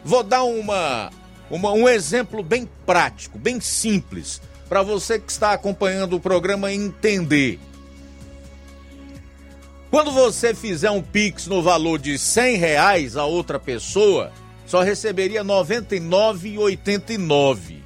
Vou 0.04 0.24
dar 0.24 0.44
uma, 0.44 1.10
uma, 1.50 1.72
um 1.72 1.88
exemplo 1.88 2.44
bem 2.44 2.68
prático, 2.86 3.40
bem 3.40 3.62
simples 3.62 4.42
para 4.70 4.82
você 4.84 5.20
que 5.20 5.32
está 5.32 5.52
acompanhando 5.52 6.16
o 6.16 6.20
programa 6.20 6.72
entender. 6.72 7.60
Quando 9.90 10.12
você 10.12 10.54
fizer 10.54 10.92
um 10.92 11.02
Pix 11.02 11.48
no 11.48 11.64
valor 11.64 11.98
de 11.98 12.20
100 12.20 12.58
reais 12.58 13.18
a 13.18 13.26
outra 13.26 13.58
pessoa, 13.60 14.32
só 14.68 14.84
receberia 14.84 15.42
R$ 15.42 15.48
99,89. 15.48 17.80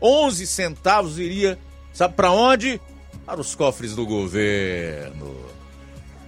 11 0.00 0.46
centavos 0.46 1.18
iria, 1.18 1.58
sabe 1.92 2.14
para 2.14 2.30
onde? 2.30 2.80
Para 3.26 3.40
os 3.40 3.56
cofres 3.56 3.96
do 3.96 4.06
governo. 4.06 5.36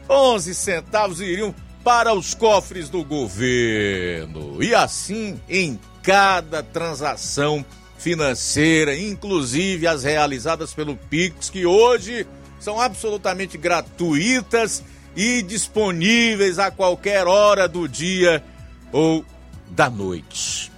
11 0.09 0.53
centavos 0.57 1.20
iriam 1.20 1.55
para 1.85 2.12
os 2.12 2.35
cofres 2.35 2.89
do 2.89 3.05
governo. 3.05 4.61
E 4.61 4.74
assim 4.74 5.41
em 5.49 5.78
cada 6.03 6.61
transação 6.61 7.65
financeira, 8.01 8.98
inclusive 8.98 9.86
as 9.86 10.02
realizadas 10.05 10.72
pelo 10.72 10.97
Pix, 10.97 11.51
que 11.51 11.66
hoje 11.66 12.27
são 12.59 12.81
absolutamente 12.81 13.59
gratuitas 13.59 14.82
e 15.14 15.43
disponíveis 15.43 16.59
a 16.59 16.70
qualquer 16.70 17.27
hora 17.27 17.68
do 17.68 17.86
dia 17.86 18.43
ou 18.90 19.24
da 19.68 19.90
noite. 19.90 20.72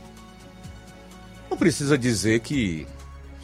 Não 1.48 1.56
precisa 1.56 1.96
dizer 1.96 2.40
que, 2.40 2.86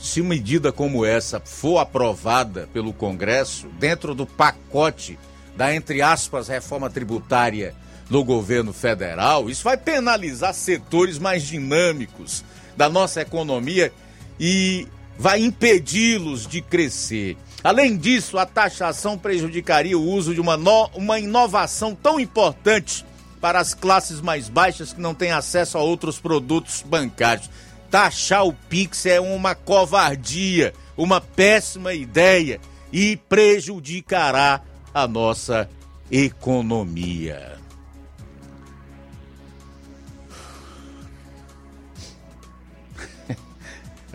se 0.00 0.20
uma 0.20 0.30
medida 0.30 0.72
como 0.72 1.04
essa 1.04 1.38
for 1.38 1.78
aprovada 1.78 2.68
pelo 2.72 2.92
Congresso, 2.92 3.68
dentro 3.78 4.12
do 4.14 4.26
pacote 4.26 5.18
da, 5.56 5.74
entre 5.74 6.02
aspas, 6.02 6.48
reforma 6.48 6.90
tributária 6.90 7.74
no 8.10 8.24
governo 8.24 8.72
federal, 8.72 9.48
isso 9.48 9.62
vai 9.62 9.76
penalizar 9.76 10.54
setores 10.54 11.18
mais 11.18 11.42
dinâmicos 11.42 12.42
da 12.78 12.88
nossa 12.88 13.20
economia 13.20 13.92
e 14.38 14.86
vai 15.18 15.42
impedi-los 15.42 16.46
de 16.46 16.62
crescer. 16.62 17.36
Além 17.64 17.96
disso, 17.96 18.38
a 18.38 18.46
taxação 18.46 19.18
prejudicaria 19.18 19.98
o 19.98 20.08
uso 20.08 20.32
de 20.32 20.40
uma, 20.40 20.56
no, 20.56 20.88
uma 20.94 21.18
inovação 21.18 21.92
tão 21.92 22.20
importante 22.20 23.04
para 23.40 23.58
as 23.58 23.74
classes 23.74 24.20
mais 24.20 24.48
baixas 24.48 24.92
que 24.92 25.00
não 25.00 25.12
têm 25.12 25.32
acesso 25.32 25.76
a 25.76 25.82
outros 25.82 26.20
produtos 26.20 26.84
bancários. 26.86 27.50
Taxar 27.90 28.46
o 28.46 28.52
Pix 28.52 29.06
é 29.06 29.20
uma 29.20 29.56
covardia, 29.56 30.72
uma 30.96 31.20
péssima 31.20 31.94
ideia 31.94 32.60
e 32.92 33.16
prejudicará 33.28 34.60
a 34.94 35.08
nossa 35.08 35.68
economia. 36.12 37.58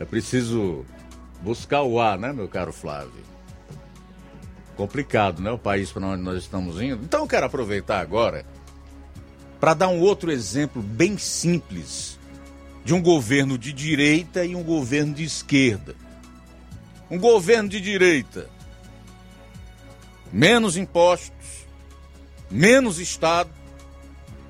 É 0.04 0.06
preciso 0.06 0.86
buscar 1.42 1.82
o 1.84 1.98
ar, 1.98 2.20
né, 2.20 2.34
meu 2.34 2.50
caro 2.50 2.74
Flávio? 2.74 3.24
Complicado, 4.76 5.42
né? 5.42 5.50
O 5.50 5.58
país 5.58 5.94
para 5.94 6.06
onde 6.06 6.22
nós 6.22 6.44
estamos 6.44 6.82
indo. 6.82 7.06
Então 7.06 7.22
eu 7.22 7.28
quero 7.28 7.46
aproveitar 7.46 8.02
agora 8.02 8.46
para 9.62 9.74
dar 9.74 9.88
um 9.88 10.02
outro 10.02 10.30
exemplo 10.30 10.82
bem 10.82 11.18
simples 11.18 12.20
de 12.84 12.94
um 12.94 13.02
governo 13.02 13.58
de 13.58 13.72
direita 13.72 14.44
e 14.44 14.58
um 14.58 14.62
governo 14.62 15.14
de 15.14 15.24
esquerda. 15.24 15.96
Um 17.10 17.18
governo 17.18 17.70
de 17.70 17.80
direita, 17.80 18.50
menos 20.34 20.76
impostos, 20.76 21.66
menos 22.52 23.00
Estado, 23.00 23.50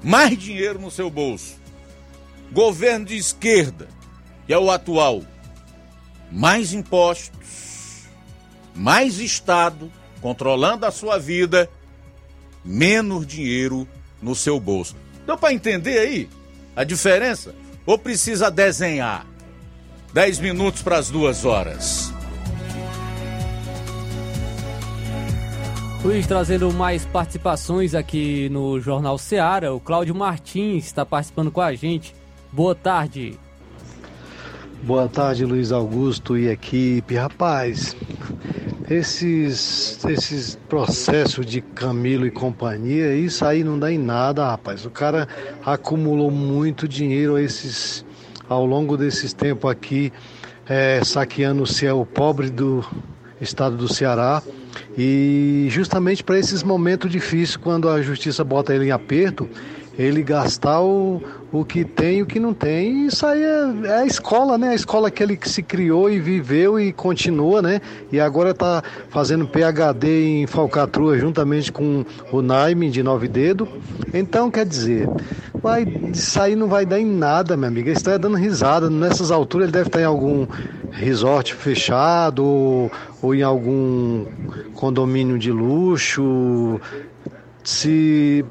mais 0.02 0.36
dinheiro 0.36 0.80
no 0.80 0.90
seu 0.90 1.12
bolso. 1.12 1.58
Governo 2.52 3.06
de 3.06 3.18
esquerda, 3.18 3.88
que 4.48 4.54
é 4.54 4.58
o 4.58 4.72
atual, 4.72 5.22
mais 6.34 6.74
impostos, 6.74 8.08
mais 8.76 9.20
Estado 9.20 9.92
controlando 10.20 10.86
a 10.86 10.92
sua 10.92 11.20
vida, 11.20 11.70
menos 12.66 13.28
dinheiro 13.28 13.88
no 14.22 14.34
seu 14.34 14.60
bolso. 14.60 14.96
Deu 15.28 15.38
para 15.38 15.54
entender 15.54 16.00
aí 16.00 16.30
a 16.76 16.84
diferença? 16.84 17.54
Ou 17.86 18.00
precisa 18.00 18.50
desenhar? 18.50 19.28
10 20.14 20.40
minutos 20.40 20.82
para 20.82 20.98
as 20.98 21.10
duas 21.10 21.46
horas. 21.46 22.12
Luiz, 26.04 26.26
trazendo 26.26 26.72
mais 26.74 27.06
participações 27.06 27.94
aqui 27.94 28.50
no 28.50 28.80
Jornal 28.80 29.18
Seara, 29.18 29.74
o 29.74 29.80
Cláudio 29.80 30.16
Martins 30.16 30.86
está 30.86 31.06
participando 31.06 31.52
com 31.52 31.62
a 31.62 31.74
gente. 31.76 32.16
Boa 32.52 32.76
tarde. 32.76 33.40
Boa 34.86 35.08
tarde, 35.08 35.46
Luiz 35.46 35.72
Augusto 35.72 36.38
e 36.38 36.50
equipe. 36.50 37.16
Rapaz, 37.16 37.96
esses, 38.90 40.04
esses 40.04 40.60
processos 40.68 41.46
de 41.46 41.62
Camilo 41.62 42.28
e 42.28 42.32
companhia, 42.32 43.16
isso 43.16 43.46
aí 43.46 43.64
não 43.64 43.80
dá 43.80 43.90
em 43.90 43.98
nada, 43.98 44.46
rapaz. 44.46 44.86
O 44.86 44.90
cara 44.90 45.26
acumulou 45.66 46.30
muito 46.30 46.86
dinheiro 46.86 47.38
esses, 47.38 48.06
ao 48.50 48.66
longo 48.66 48.98
desses 48.98 49.32
tempos 49.32 49.72
aqui, 49.72 50.12
é, 50.68 51.02
saqueando 51.02 51.64
o 51.64 51.68
céu 51.68 52.06
pobre 52.14 52.50
do 52.50 52.86
estado 53.40 53.78
do 53.78 53.88
Ceará. 53.88 54.44
E 54.98 55.66
justamente 55.70 56.26
para 56.26 56.38
esses 56.38 56.62
momentos 56.62 57.10
difíceis, 57.10 57.56
quando 57.56 57.88
a 57.88 58.02
justiça 58.02 58.44
bota 58.44 58.76
ele 58.76 58.88
em 58.88 58.92
aperto, 58.92 59.48
ele 59.98 60.24
gastar 60.24 60.82
o, 60.82 61.22
o 61.52 61.64
que 61.64 61.86
tem 61.86 62.18
e 62.18 62.22
o 62.24 62.26
que 62.26 62.40
não 62.40 62.54
tem. 62.54 63.06
Isso 63.06 63.26
aí 63.26 63.42
é, 63.42 63.74
é, 63.86 63.94
a 63.98 64.06
escola, 64.06 64.58
né? 64.58 64.70
A 64.70 64.76
escola 64.76 65.12
que 65.12 65.22
ele 65.22 65.38
se 65.44 65.62
criou 65.62 66.10
e 66.10 66.20
viveu 66.20 66.80
e 66.80 66.92
continua, 66.92 67.62
né? 67.62 67.80
E 68.12 68.20
agora 68.20 68.52
está 68.52 68.84
fazendo 69.10 69.48
PHD 69.48 70.42
em 70.42 70.48
falcatrua 70.48 71.18
juntamente 71.18 71.72
com 71.72 72.04
o 72.32 72.42
Naime 72.42 72.90
de 72.90 73.04
Nove 73.04 73.28
Dedo. 73.28 73.68
Então, 74.14 74.50
quer 74.50 74.66
dizer, 74.66 75.08
vai, 75.62 75.84
isso 76.12 76.42
aí 76.42 76.56
não 76.56 76.68
vai 76.68 76.86
dar 76.86 77.00
em 77.00 77.06
nada, 77.06 77.56
minha 77.56 77.68
amiga. 77.68 77.92
Está 77.92 78.18
dando 78.18 78.38
risada. 78.38 78.90
Nessas 78.90 79.30
alturas 79.30 79.66
ele 79.66 79.74
deve 79.74 79.90
estar 79.90 80.02
em 80.02 80.06
algum 80.06 80.48
resort 80.92 81.54
fechado 81.54 82.44
ou, 82.44 82.92
ou 83.22 83.36
em 83.36 83.44
algum 83.44 84.26
condomínio 84.74 85.38
de 85.38 85.52
luxo. 85.52 86.80
Se 87.64 88.44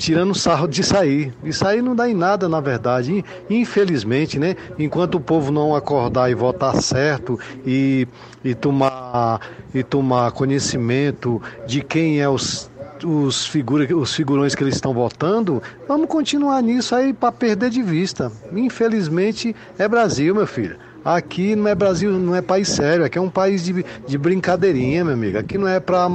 tirando 0.00 0.34
sarro 0.34 0.66
de 0.66 0.82
sair. 0.82 1.32
Isso 1.44 1.64
aí 1.66 1.82
não 1.82 1.94
dá 1.94 2.08
em 2.08 2.14
nada, 2.14 2.48
na 2.48 2.58
verdade. 2.58 3.22
Infelizmente, 3.50 4.38
né? 4.38 4.56
Enquanto 4.78 5.16
o 5.16 5.20
povo 5.20 5.52
não 5.52 5.76
acordar 5.76 6.30
e 6.30 6.34
votar 6.34 6.74
certo 6.80 7.38
e, 7.66 8.08
e, 8.42 8.54
tomar, 8.54 9.40
e 9.74 9.82
tomar 9.82 10.32
conhecimento 10.32 11.40
de 11.66 11.82
quem 11.82 12.20
é 12.20 12.28
os 12.28 12.70
os, 13.02 13.46
figura, 13.46 13.96
os 13.96 14.14
figurões 14.14 14.54
que 14.54 14.62
eles 14.62 14.74
estão 14.74 14.92
votando, 14.92 15.62
vamos 15.88 16.06
continuar 16.06 16.62
nisso 16.62 16.94
aí 16.94 17.14
para 17.14 17.32
perder 17.32 17.70
de 17.70 17.82
vista. 17.82 18.30
Infelizmente 18.52 19.56
é 19.78 19.88
Brasil, 19.88 20.34
meu 20.34 20.46
filho. 20.46 20.76
Aqui 21.04 21.56
não 21.56 21.66
é 21.66 21.74
Brasil, 21.74 22.12
não 22.12 22.34
é 22.34 22.42
país 22.42 22.68
sério, 22.68 23.04
aqui 23.04 23.16
é 23.16 23.20
um 23.20 23.30
país 23.30 23.64
de, 23.64 23.84
de 24.06 24.18
brincadeirinha, 24.18 25.04
meu 25.04 25.14
amigo. 25.14 25.38
Aqui 25.38 25.56
não 25.56 25.66
é 25.66 25.80
para 25.80 26.08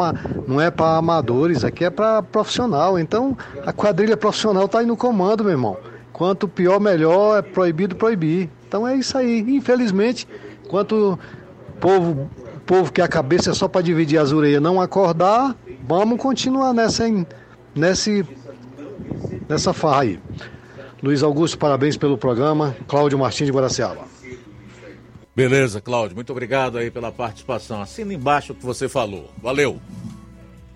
não 0.48 0.62
é 0.62 0.70
para 0.70 0.98
amadores, 0.98 1.64
aqui 1.64 1.86
é 1.86 1.90
para 1.90 2.22
profissional. 2.22 3.00
Então, 3.00 3.36
a 3.66 3.74
quadrilha 3.74 4.16
profissional 4.16 4.68
tá 4.68 4.80
aí 4.80 4.86
no 4.86 4.96
comando, 4.96 5.44
meu 5.44 5.54
irmão. 5.54 5.78
Quanto 6.14 6.48
pior, 6.48 6.80
melhor, 6.80 7.40
é 7.40 7.42
proibido 7.42 7.96
proibir. 7.96 8.50
Então 8.68 8.88
é 8.88 8.96
isso 8.96 9.18
aí. 9.18 9.40
Infelizmente, 9.40 10.28
quanto 10.70 11.20
povo 11.80 12.30
povo 12.66 12.92
que 12.92 13.02
a 13.02 13.08
cabeça 13.08 13.52
é 13.52 13.54
só 13.54 13.68
para 13.68 13.82
dividir 13.82 14.18
as 14.18 14.32
orelhas 14.32 14.62
não 14.62 14.82
acordar, 14.82 15.56
vamos 15.88 16.20
continuar 16.20 16.74
nessa 16.74 17.06
nesse 17.76 18.26
nessa 19.48 19.74
farra 19.74 20.02
aí. 20.02 20.20
Luiz 21.04 21.22
Augusto, 21.22 21.58
parabéns 21.58 21.98
pelo 21.98 22.18
programa. 22.18 22.76
Cláudio 22.88 23.20
Martins 23.20 23.46
de 23.48 23.52
Guaraciaba. 23.52 24.15
Beleza, 25.36 25.82
Cláudio. 25.82 26.16
Muito 26.16 26.32
obrigado 26.32 26.78
aí 26.78 26.90
pela 26.90 27.12
participação. 27.12 27.82
Assina 27.82 28.14
embaixo 28.14 28.54
o 28.54 28.56
que 28.56 28.66
você 28.66 28.88
falou. 28.88 29.30
Valeu. 29.42 29.82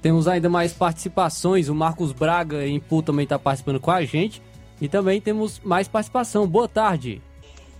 Temos 0.02 0.27
ainda 0.27 0.49
mais 0.49 0.73
participações. 0.73 1.69
O 1.69 1.76
Marcos 1.76 2.11
Braga 2.11 2.68
em 2.68 2.80
Pu 2.80 3.02
também 3.02 3.23
está 3.23 3.40
participando 3.40 3.80
com 3.80 3.91
a 3.91 4.03
gente. 4.03 4.41
E 4.81 4.90
também 4.90 5.22
temos 5.22 5.61
mais 5.64 5.88
participação. 5.88 6.45
Boa 6.45 6.68
tarde. 6.68 7.22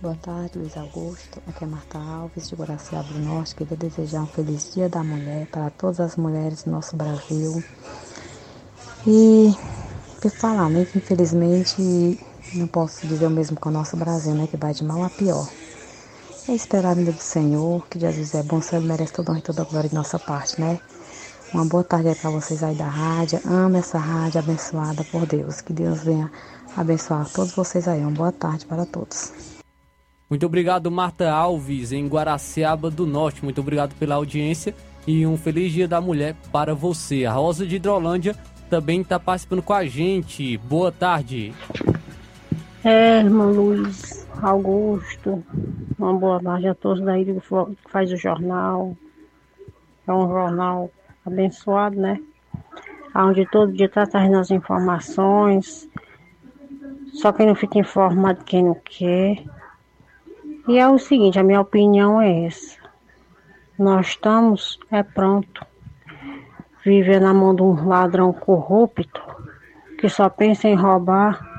Boa 0.00 0.14
tarde, 0.14 0.58
Luiz 0.58 0.74
Augusto. 0.78 1.42
Aqui 1.46 1.64
é 1.64 1.66
Marta 1.66 1.98
Alves, 1.98 2.48
de 2.48 2.54
Guaraciaba 2.54 3.12
do 3.12 3.18
Norte. 3.18 3.54
Queria 3.54 3.76
desejar 3.76 4.22
um 4.22 4.26
feliz 4.26 4.72
Dia 4.72 4.88
da 4.88 5.04
Mulher 5.04 5.46
para 5.48 5.68
todas 5.68 6.00
as 6.00 6.16
mulheres 6.16 6.62
do 6.62 6.70
nosso 6.70 6.96
Brasil. 6.96 7.62
E 9.06 9.54
por 10.22 10.30
falar, 10.30 10.70
né, 10.70 10.86
que 10.86 10.96
infelizmente 10.96 12.18
não 12.54 12.66
posso 12.66 13.06
dizer 13.06 13.26
o 13.26 13.30
mesmo 13.30 13.60
com 13.60 13.68
o 13.68 13.72
nosso 13.72 13.96
Brasil, 13.96 14.34
né, 14.34 14.46
que 14.46 14.56
vai 14.56 14.72
de 14.72 14.84
mal 14.84 15.04
a 15.04 15.10
pior. 15.10 15.46
É 16.48 16.52
esperar 16.52 16.96
no 16.96 17.04
do 17.04 17.20
Senhor, 17.20 17.86
que 17.88 17.98
Jesus 17.98 18.34
é 18.34 18.42
bom, 18.42 18.60
Senhor 18.60 18.82
merece 18.82 19.12
toda 19.12 19.30
honra 19.30 19.40
e 19.40 19.42
toda 19.42 19.64
glória 19.64 19.88
de 19.88 19.94
nossa 19.94 20.18
parte, 20.18 20.60
né? 20.60 20.80
Uma 21.52 21.64
boa 21.64 21.82
tarde 21.82 22.08
aí 22.08 22.14
para 22.14 22.30
vocês 22.30 22.62
aí 22.62 22.74
da 22.74 22.88
rádio. 22.88 23.40
Amo 23.44 23.76
essa 23.76 23.98
rádio 23.98 24.38
abençoada 24.38 25.04
por 25.04 25.26
Deus. 25.26 25.60
Que 25.60 25.72
Deus 25.72 26.04
venha 26.04 26.30
abençoar 26.76 27.28
todos 27.28 27.52
vocês 27.52 27.88
aí. 27.88 28.00
Uma 28.00 28.12
boa 28.12 28.32
tarde 28.32 28.64
para 28.66 28.86
todos. 28.86 29.32
Muito 30.28 30.46
obrigado, 30.46 30.90
Marta 30.92 31.28
Alves, 31.28 31.90
em 31.90 32.06
Guaraciaba 32.06 32.88
do 32.88 33.04
Norte. 33.04 33.42
Muito 33.42 33.60
obrigado 33.60 33.96
pela 33.96 34.14
audiência 34.14 34.74
e 35.06 35.26
um 35.26 35.36
feliz 35.36 35.72
Dia 35.72 35.88
da 35.88 36.00
Mulher 36.00 36.36
para 36.52 36.72
você. 36.72 37.24
A 37.24 37.32
Rosa 37.32 37.66
de 37.66 37.76
Hidrolândia 37.76 38.36
também 38.68 39.00
está 39.00 39.18
participando 39.18 39.62
com 39.62 39.72
a 39.72 39.84
gente. 39.84 40.56
Boa 40.58 40.92
tarde. 40.92 41.52
É, 42.82 43.18
irmão 43.18 43.52
Luiz. 43.52 44.26
Augusto, 44.40 45.44
uma 45.98 46.14
boa 46.14 46.42
tarde 46.42 46.66
a 46.66 46.74
todos 46.74 47.04
daí 47.04 47.26
que 47.26 47.42
faz 47.90 48.10
o 48.10 48.16
jornal. 48.16 48.96
É 50.06 50.12
um 50.12 50.26
jornal 50.26 50.90
abençoado, 51.26 52.00
né? 52.00 52.18
Onde 53.14 53.44
todo 53.50 53.74
dia 53.74 53.84
está 53.84 54.06
trazendo 54.06 54.38
as 54.38 54.50
informações. 54.50 55.90
Só 57.12 57.32
quem 57.32 57.48
não 57.48 57.54
fica 57.54 57.78
informado 57.78 58.44
quem 58.44 58.64
não 58.64 58.74
quer. 58.82 59.44
E 60.66 60.78
é 60.78 60.88
o 60.88 60.98
seguinte, 60.98 61.38
a 61.38 61.42
minha 61.42 61.60
opinião 61.60 62.18
é 62.18 62.46
essa. 62.46 62.78
Nós 63.78 64.08
estamos, 64.08 64.80
é 64.90 65.02
pronto, 65.02 65.66
vivendo 66.82 67.24
na 67.24 67.34
mão 67.34 67.54
de 67.54 67.60
um 67.60 67.86
ladrão 67.86 68.32
corrupto 68.32 69.20
que 69.98 70.08
só 70.08 70.30
pensa 70.30 70.66
em 70.66 70.74
roubar 70.74 71.49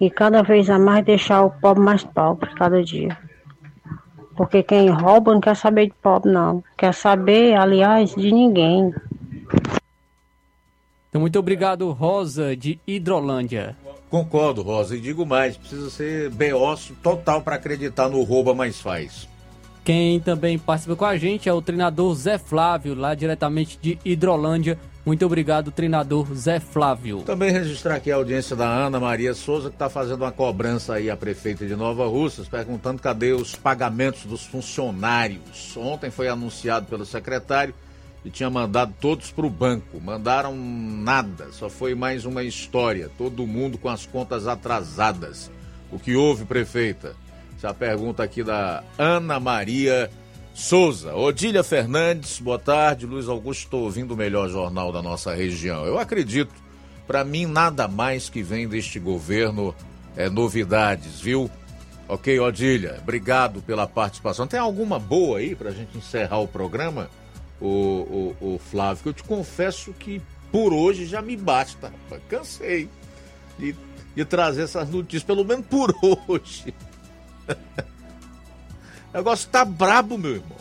e 0.00 0.10
cada 0.10 0.42
vez 0.42 0.68
a 0.68 0.78
mais 0.78 1.04
deixar 1.04 1.42
o 1.42 1.50
pobre 1.50 1.82
mais 1.82 2.04
pobre 2.04 2.50
cada 2.54 2.82
dia. 2.82 3.16
Porque 4.36 4.62
quem 4.62 4.90
rouba 4.90 5.32
não 5.32 5.40
quer 5.40 5.56
saber 5.56 5.86
de 5.86 5.94
pobre, 6.02 6.30
não. 6.30 6.62
Quer 6.76 6.92
saber, 6.92 7.54
aliás, 7.54 8.14
de 8.14 8.30
ninguém. 8.30 8.94
Então, 11.08 11.20
muito 11.20 11.38
obrigado, 11.38 11.90
Rosa, 11.92 12.54
de 12.54 12.78
Hidrolândia. 12.86 13.74
Concordo, 14.10 14.62
Rosa, 14.62 14.96
e 14.96 15.00
digo 15.00 15.24
mais: 15.24 15.56
precisa 15.56 15.88
ser 15.88 16.30
beócio 16.30 16.94
total 17.02 17.40
para 17.40 17.56
acreditar 17.56 18.08
no 18.08 18.22
rouba 18.22 18.54
mais 18.54 18.80
faz. 18.80 19.26
Quem 19.82 20.20
também 20.20 20.58
participa 20.58 20.96
com 20.96 21.04
a 21.04 21.16
gente 21.16 21.48
é 21.48 21.52
o 21.52 21.62
treinador 21.62 22.14
Zé 22.14 22.38
Flávio, 22.38 22.94
lá 22.94 23.14
diretamente 23.14 23.78
de 23.80 23.98
Hidrolândia. 24.04 24.78
Muito 25.06 25.24
obrigado, 25.24 25.70
treinador 25.70 26.34
Zé 26.34 26.58
Flávio. 26.58 27.22
Também 27.22 27.52
registrar 27.52 27.94
aqui 27.94 28.10
a 28.10 28.16
audiência 28.16 28.56
da 28.56 28.66
Ana 28.66 28.98
Maria 28.98 29.34
Souza, 29.34 29.68
que 29.68 29.76
está 29.76 29.88
fazendo 29.88 30.22
uma 30.22 30.32
cobrança 30.32 30.94
aí 30.94 31.08
à 31.08 31.16
prefeita 31.16 31.64
de 31.64 31.76
Nova 31.76 32.08
Russas, 32.08 32.48
perguntando 32.48 33.00
cadê 33.00 33.30
os 33.30 33.54
pagamentos 33.54 34.24
dos 34.24 34.44
funcionários. 34.44 35.76
Ontem 35.76 36.10
foi 36.10 36.26
anunciado 36.26 36.86
pelo 36.86 37.06
secretário 37.06 37.72
e 38.24 38.30
tinha 38.30 38.50
mandado 38.50 38.92
todos 39.00 39.30
para 39.30 39.46
o 39.46 39.50
banco. 39.50 40.00
Mandaram 40.00 40.56
nada, 40.56 41.52
só 41.52 41.70
foi 41.70 41.94
mais 41.94 42.24
uma 42.24 42.42
história. 42.42 43.08
Todo 43.16 43.46
mundo 43.46 43.78
com 43.78 43.88
as 43.88 44.04
contas 44.04 44.48
atrasadas. 44.48 45.52
O 45.92 46.00
que 46.00 46.16
houve, 46.16 46.44
prefeita? 46.44 47.14
Essa 47.56 47.68
é 47.68 47.72
pergunta 47.72 48.24
aqui 48.24 48.42
da 48.42 48.82
Ana 48.98 49.38
Maria 49.38 50.10
Souza. 50.10 50.25
Odília 51.14 51.62
Fernandes, 51.62 52.40
boa 52.40 52.58
tarde. 52.58 53.04
Luiz 53.04 53.28
Augusto, 53.28 53.64
estou 53.64 53.82
ouvindo 53.82 54.14
o 54.14 54.16
melhor 54.16 54.48
jornal 54.48 54.90
da 54.90 55.02
nossa 55.02 55.34
região. 55.34 55.84
Eu 55.84 55.98
acredito, 55.98 56.50
para 57.06 57.22
mim, 57.22 57.44
nada 57.44 57.86
mais 57.86 58.30
que 58.30 58.42
vem 58.42 58.66
deste 58.66 58.98
governo 58.98 59.74
é 60.16 60.30
novidades, 60.30 61.20
viu? 61.20 61.50
Ok, 62.08 62.40
Odília, 62.40 62.96
obrigado 63.02 63.60
pela 63.60 63.86
participação. 63.86 64.46
Tem 64.46 64.58
alguma 64.58 64.98
boa 64.98 65.40
aí 65.40 65.54
pra 65.54 65.72
gente 65.72 65.98
encerrar 65.98 66.38
o 66.38 66.48
programa, 66.48 67.10
o, 67.60 68.34
o, 68.40 68.54
o 68.54 68.58
Flávio? 68.58 69.02
Eu 69.04 69.12
te 69.12 69.24
confesso 69.24 69.92
que 69.92 70.22
por 70.50 70.72
hoje 70.72 71.04
já 71.04 71.20
me 71.20 71.36
basta, 71.36 71.88
rapaz. 71.88 72.22
Cansei 72.30 72.88
de, 73.58 73.76
de 74.14 74.24
trazer 74.24 74.62
essas 74.62 74.88
notícias, 74.88 75.22
pelo 75.22 75.44
menos 75.44 75.66
por 75.66 75.94
hoje. 76.26 76.72
O 79.16 79.18
negócio 79.18 79.48
tá 79.48 79.64
brabo, 79.64 80.18
meu 80.18 80.32
irmão. 80.32 80.58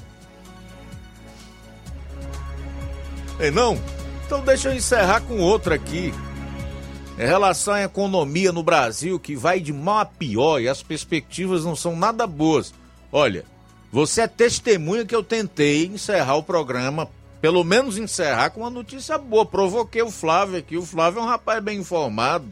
Ei, 3.38 3.52
não? 3.52 3.78
Então 4.26 4.42
deixa 4.42 4.70
eu 4.70 4.74
encerrar 4.74 5.20
com 5.22 5.40
outra 5.40 5.76
aqui. 5.76 6.14
Em 7.20 7.26
relação 7.26 7.74
à 7.74 7.84
economia 7.84 8.54
no 8.54 8.64
Brasil, 8.64 9.20
que 9.20 9.36
vai 9.36 9.60
de 9.60 9.74
mal 9.74 10.00
a 10.00 10.06
pior 10.06 10.62
e 10.62 10.70
as 10.70 10.82
perspectivas 10.82 11.66
não 11.66 11.76
são 11.76 11.98
nada 11.98 12.26
boas. 12.26 12.74
Olha, 13.12 13.44
você 13.92 14.22
é 14.22 14.28
testemunha 14.28 15.06
que 15.06 15.16
eu 15.16 15.24
tentei 15.24 15.86
encerrar 15.86 16.36
o 16.36 16.44
programa, 16.44 17.10
pelo 17.42 17.62
menos 17.62 17.98
encerrar 17.98 18.52
com 18.52 18.62
uma 18.62 18.70
notícia 18.70 19.18
boa. 19.18 19.46
Provoquei 19.46 20.02
o 20.02 20.10
Flávio 20.10 20.58
aqui. 20.58 20.78
O 20.78 20.86
Flávio 20.86 21.20
é 21.20 21.24
um 21.24 21.28
rapaz 21.28 21.62
bem 21.62 21.80
informado, 21.80 22.46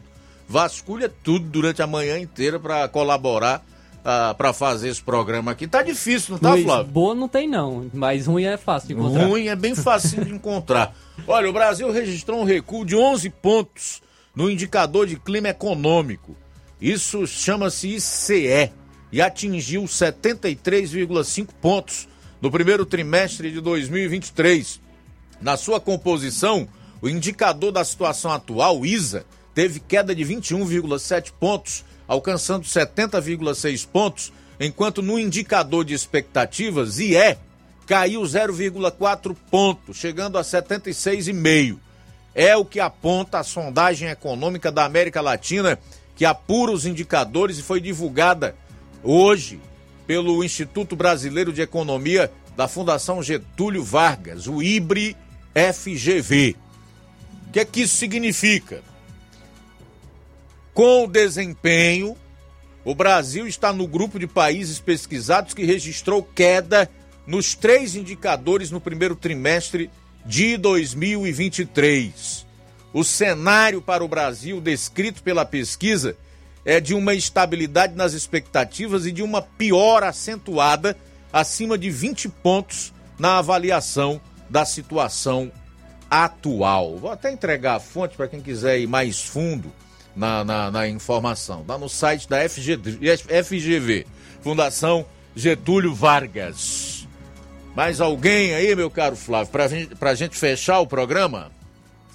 vasculha 0.46 1.10
tudo 1.22 1.46
durante 1.46 1.80
a 1.80 1.86
manhã 1.86 2.18
inteira 2.18 2.60
para 2.60 2.86
colaborar. 2.88 3.64
Uh, 4.04 4.34
para 4.34 4.52
fazer 4.52 4.90
esse 4.90 5.02
programa 5.02 5.52
aqui. 5.52 5.66
Tá 5.66 5.82
difícil, 5.82 6.32
não 6.32 6.38
tá, 6.38 6.50
Luiz, 6.50 6.64
Flávio? 6.64 6.92
Boa 6.92 7.14
não 7.14 7.26
tem 7.26 7.48
não, 7.48 7.90
mas 7.94 8.26
ruim 8.26 8.44
é 8.44 8.58
fácil 8.58 8.88
de 8.88 8.94
encontrar. 8.94 9.26
Ruim 9.26 9.46
é 9.48 9.56
bem 9.56 9.74
fácil 9.74 10.22
de 10.22 10.30
encontrar. 10.30 10.94
Olha, 11.26 11.48
o 11.48 11.52
Brasil 11.54 11.90
registrou 11.90 12.38
um 12.38 12.44
recuo 12.44 12.84
de 12.84 12.94
11 12.94 13.30
pontos 13.30 14.02
no 14.36 14.50
indicador 14.50 15.06
de 15.06 15.16
clima 15.16 15.48
econômico. 15.48 16.36
Isso 16.78 17.26
chama-se 17.26 17.94
ICE 17.94 18.70
e 19.10 19.22
atingiu 19.22 19.84
73,5 19.84 21.48
pontos 21.62 22.06
no 22.42 22.50
primeiro 22.50 22.84
trimestre 22.84 23.50
de 23.50 23.60
2023. 23.60 24.80
Na 25.40 25.56
sua 25.56 25.80
composição, 25.80 26.68
o 27.00 27.08
indicador 27.08 27.72
da 27.72 27.84
situação 27.84 28.32
atual, 28.32 28.84
ISA, 28.84 29.24
teve 29.54 29.78
queda 29.78 30.14
de 30.14 30.24
21,7 30.24 31.32
pontos, 31.38 31.84
alcançando 32.06 32.66
70,6 32.66 33.86
pontos, 33.86 34.32
enquanto 34.58 35.02
no 35.02 35.18
indicador 35.18 35.84
de 35.84 35.94
expectativas, 35.94 36.98
IE, 36.98 37.36
caiu 37.86 38.22
0,4 38.22 39.36
pontos, 39.50 39.96
chegando 39.96 40.38
a 40.38 40.42
76,5 40.42 41.78
é 42.34 42.56
o 42.56 42.64
que 42.64 42.80
aponta 42.80 43.38
a 43.38 43.44
sondagem 43.44 44.08
econômica 44.08 44.72
da 44.72 44.84
América 44.84 45.20
Latina, 45.20 45.78
que 46.16 46.24
apura 46.24 46.72
os 46.72 46.84
indicadores 46.84 47.58
e 47.58 47.62
foi 47.62 47.80
divulgada 47.80 48.56
hoje 49.02 49.60
pelo 50.06 50.42
Instituto 50.42 50.96
Brasileiro 50.96 51.52
de 51.52 51.62
Economia 51.62 52.30
da 52.56 52.66
Fundação 52.66 53.22
Getúlio 53.22 53.84
Vargas, 53.84 54.46
o 54.46 54.62
IBRE 54.62 55.16
FGV. 55.54 56.56
O 57.48 57.52
que 57.52 57.60
é 57.60 57.64
que 57.64 57.82
isso 57.82 57.96
significa? 57.96 58.82
Com 60.74 61.04
o 61.04 61.06
desempenho, 61.06 62.16
o 62.84 62.96
Brasil 62.96 63.46
está 63.46 63.72
no 63.72 63.86
grupo 63.86 64.18
de 64.18 64.26
países 64.26 64.80
pesquisados 64.80 65.54
que 65.54 65.64
registrou 65.64 66.20
queda 66.20 66.90
nos 67.24 67.54
três 67.54 67.94
indicadores 67.94 68.72
no 68.72 68.80
primeiro 68.80 69.14
trimestre 69.14 69.88
de 70.26 70.56
2023. 70.56 72.44
O 72.92 73.04
cenário 73.04 73.80
para 73.80 74.04
o 74.04 74.08
Brasil 74.08 74.60
descrito 74.60 75.22
pela 75.22 75.44
pesquisa 75.44 76.16
é 76.64 76.80
de 76.80 76.92
uma 76.92 77.14
estabilidade 77.14 77.94
nas 77.94 78.12
expectativas 78.12 79.06
e 79.06 79.12
de 79.12 79.22
uma 79.22 79.42
piora 79.42 80.08
acentuada 80.08 80.96
acima 81.32 81.78
de 81.78 81.88
20 81.88 82.28
pontos 82.28 82.92
na 83.16 83.38
avaliação 83.38 84.20
da 84.50 84.64
situação 84.64 85.52
atual. 86.10 86.96
Vou 86.96 87.12
até 87.12 87.30
entregar 87.30 87.76
a 87.76 87.80
fonte 87.80 88.16
para 88.16 88.26
quem 88.26 88.40
quiser 88.40 88.80
ir 88.80 88.88
mais 88.88 89.22
fundo 89.22 89.72
na, 90.14 90.44
na, 90.44 90.70
na 90.70 90.88
informação. 90.88 91.62
Está 91.62 91.78
no 91.78 91.88
site 91.88 92.28
da 92.28 92.48
FG, 92.48 92.78
FGV, 93.44 94.06
Fundação 94.42 95.04
Getúlio 95.34 95.94
Vargas. 95.94 97.06
Mais 97.74 98.00
alguém 98.00 98.54
aí, 98.54 98.74
meu 98.76 98.88
caro 98.90 99.16
Flávio, 99.16 99.50
para 99.50 99.66
gente, 99.66 99.92
a 100.00 100.14
gente 100.14 100.36
fechar 100.36 100.78
o 100.80 100.86
programa? 100.86 101.50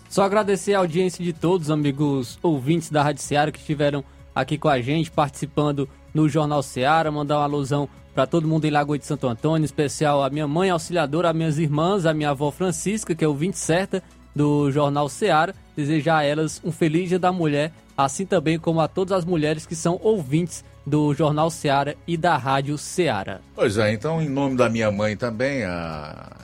Só 0.09 0.23
agradecer 0.23 0.73
a 0.73 0.79
audiência 0.79 1.23
de 1.23 1.33
todos, 1.33 1.69
amigos 1.69 2.39
ouvintes 2.41 2.89
da 2.89 3.03
Rádio 3.03 3.21
Seara 3.21 3.51
que 3.51 3.59
estiveram 3.59 4.03
aqui 4.33 4.57
com 4.57 4.69
a 4.69 4.81
gente, 4.81 5.11
participando 5.11 5.87
no 6.13 6.29
Jornal 6.29 6.63
Seara. 6.63 7.11
Mandar 7.11 7.37
uma 7.37 7.43
alusão 7.43 7.89
para 8.15 8.25
todo 8.25 8.47
mundo 8.47 8.65
em 8.65 8.71
Lagoa 8.71 8.97
de 8.97 9.05
Santo 9.05 9.27
Antônio, 9.27 9.63
em 9.63 9.65
especial 9.65 10.23
a 10.23 10.29
minha 10.29 10.47
mãe 10.47 10.69
auxiliadora, 10.69 11.29
as 11.29 11.35
minhas 11.35 11.59
irmãs, 11.59 12.05
a 12.05 12.13
minha 12.13 12.31
avó 12.31 12.49
Francisca, 12.51 13.13
que 13.13 13.23
é 13.23 13.27
ouvinte 13.27 13.59
certa 13.59 14.01
do 14.35 14.71
Jornal 14.71 15.09
Seara. 15.09 15.53
Desejar 15.75 16.19
a 16.19 16.23
elas 16.23 16.61
um 16.63 16.71
feliz 16.71 17.09
Dia 17.09 17.19
da 17.19 17.31
Mulher, 17.31 17.71
assim 18.05 18.25
também 18.25 18.57
como 18.57 18.79
a 18.79 18.87
todas 18.87 19.11
as 19.11 19.25
mulheres 19.25 19.65
que 19.65 19.75
são 19.75 19.99
ouvintes 20.01 20.63
do 20.85 21.13
Jornal 21.13 21.49
Seara 21.51 21.97
e 22.07 22.15
da 22.15 22.37
Rádio 22.37 22.77
Seara. 22.77 23.41
Pois 23.53 23.77
é, 23.77 23.91
então, 23.91 24.21
em 24.21 24.29
nome 24.29 24.55
da 24.55 24.69
minha 24.69 24.89
mãe 24.89 25.17
também, 25.17 25.63
a 25.65 26.37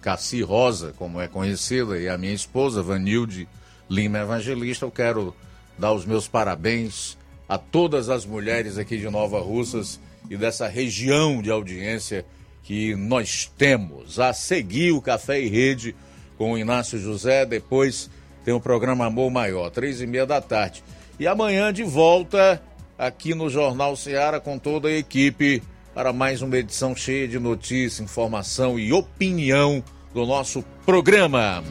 Cassi 0.00 0.40
Rosa, 0.40 0.94
como 0.96 1.20
é 1.20 1.28
conhecida, 1.28 1.98
e 1.98 2.08
a 2.08 2.16
minha 2.16 2.32
esposa, 2.32 2.82
Vanilde 2.82 3.46
Lima 3.88 4.18
Evangelista, 4.18 4.86
eu 4.86 4.90
quero 4.90 5.34
dar 5.78 5.92
os 5.92 6.06
meus 6.06 6.26
parabéns 6.26 7.18
a 7.46 7.58
todas 7.58 8.08
as 8.08 8.24
mulheres 8.24 8.78
aqui 8.78 8.96
de 8.96 9.10
Nova 9.10 9.40
Russas 9.40 10.00
e 10.30 10.36
dessa 10.38 10.66
região 10.68 11.42
de 11.42 11.50
audiência 11.50 12.24
que 12.62 12.96
nós 12.96 13.50
temos. 13.58 14.18
A 14.18 14.32
seguir 14.32 14.92
o 14.92 15.02
Café 15.02 15.38
e 15.40 15.48
Rede 15.48 15.94
com 16.38 16.52
o 16.52 16.58
Inácio 16.58 16.98
José, 16.98 17.44
depois 17.44 18.10
tem 18.48 18.54
o 18.54 18.60
programa 18.60 19.04
Amor 19.04 19.30
Maior, 19.30 19.68
três 19.68 20.00
e 20.00 20.06
meia 20.06 20.24
da 20.24 20.40
tarde. 20.40 20.82
E 21.20 21.26
amanhã 21.26 21.70
de 21.70 21.82
volta 21.82 22.62
aqui 22.96 23.34
no 23.34 23.50
Jornal 23.50 23.94
Ceará 23.94 24.40
com 24.40 24.58
toda 24.58 24.88
a 24.88 24.92
equipe 24.96 25.62
para 25.94 26.14
mais 26.14 26.40
uma 26.40 26.56
edição 26.56 26.96
cheia 26.96 27.28
de 27.28 27.38
notícia, 27.38 28.02
informação 28.02 28.78
e 28.78 28.90
opinião 28.90 29.84
do 30.14 30.24
nosso 30.24 30.64
programa. 30.86 31.62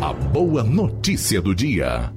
A 0.00 0.12
boa 0.12 0.64
notícia 0.64 1.40
do 1.40 1.54
dia. 1.54 2.12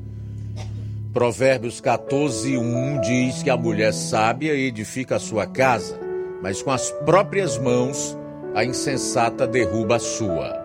Provérbios 1.13 1.79
14, 1.79 2.57
1 2.57 3.01
diz 3.01 3.43
que 3.43 3.51
a 3.51 3.55
mulher 3.55 3.93
sábia 3.93 4.55
edifica 4.55 5.17
a 5.17 5.19
sua 5.19 5.45
casa, 5.45 5.95
mas 6.41 6.63
com 6.63 6.71
as 6.71 6.89
próprias 6.89 7.55
mãos 7.59 8.17
a 8.55 8.65
insensata 8.65 9.45
derruba 9.45 9.97
a 9.97 9.99
sua. 9.99 10.64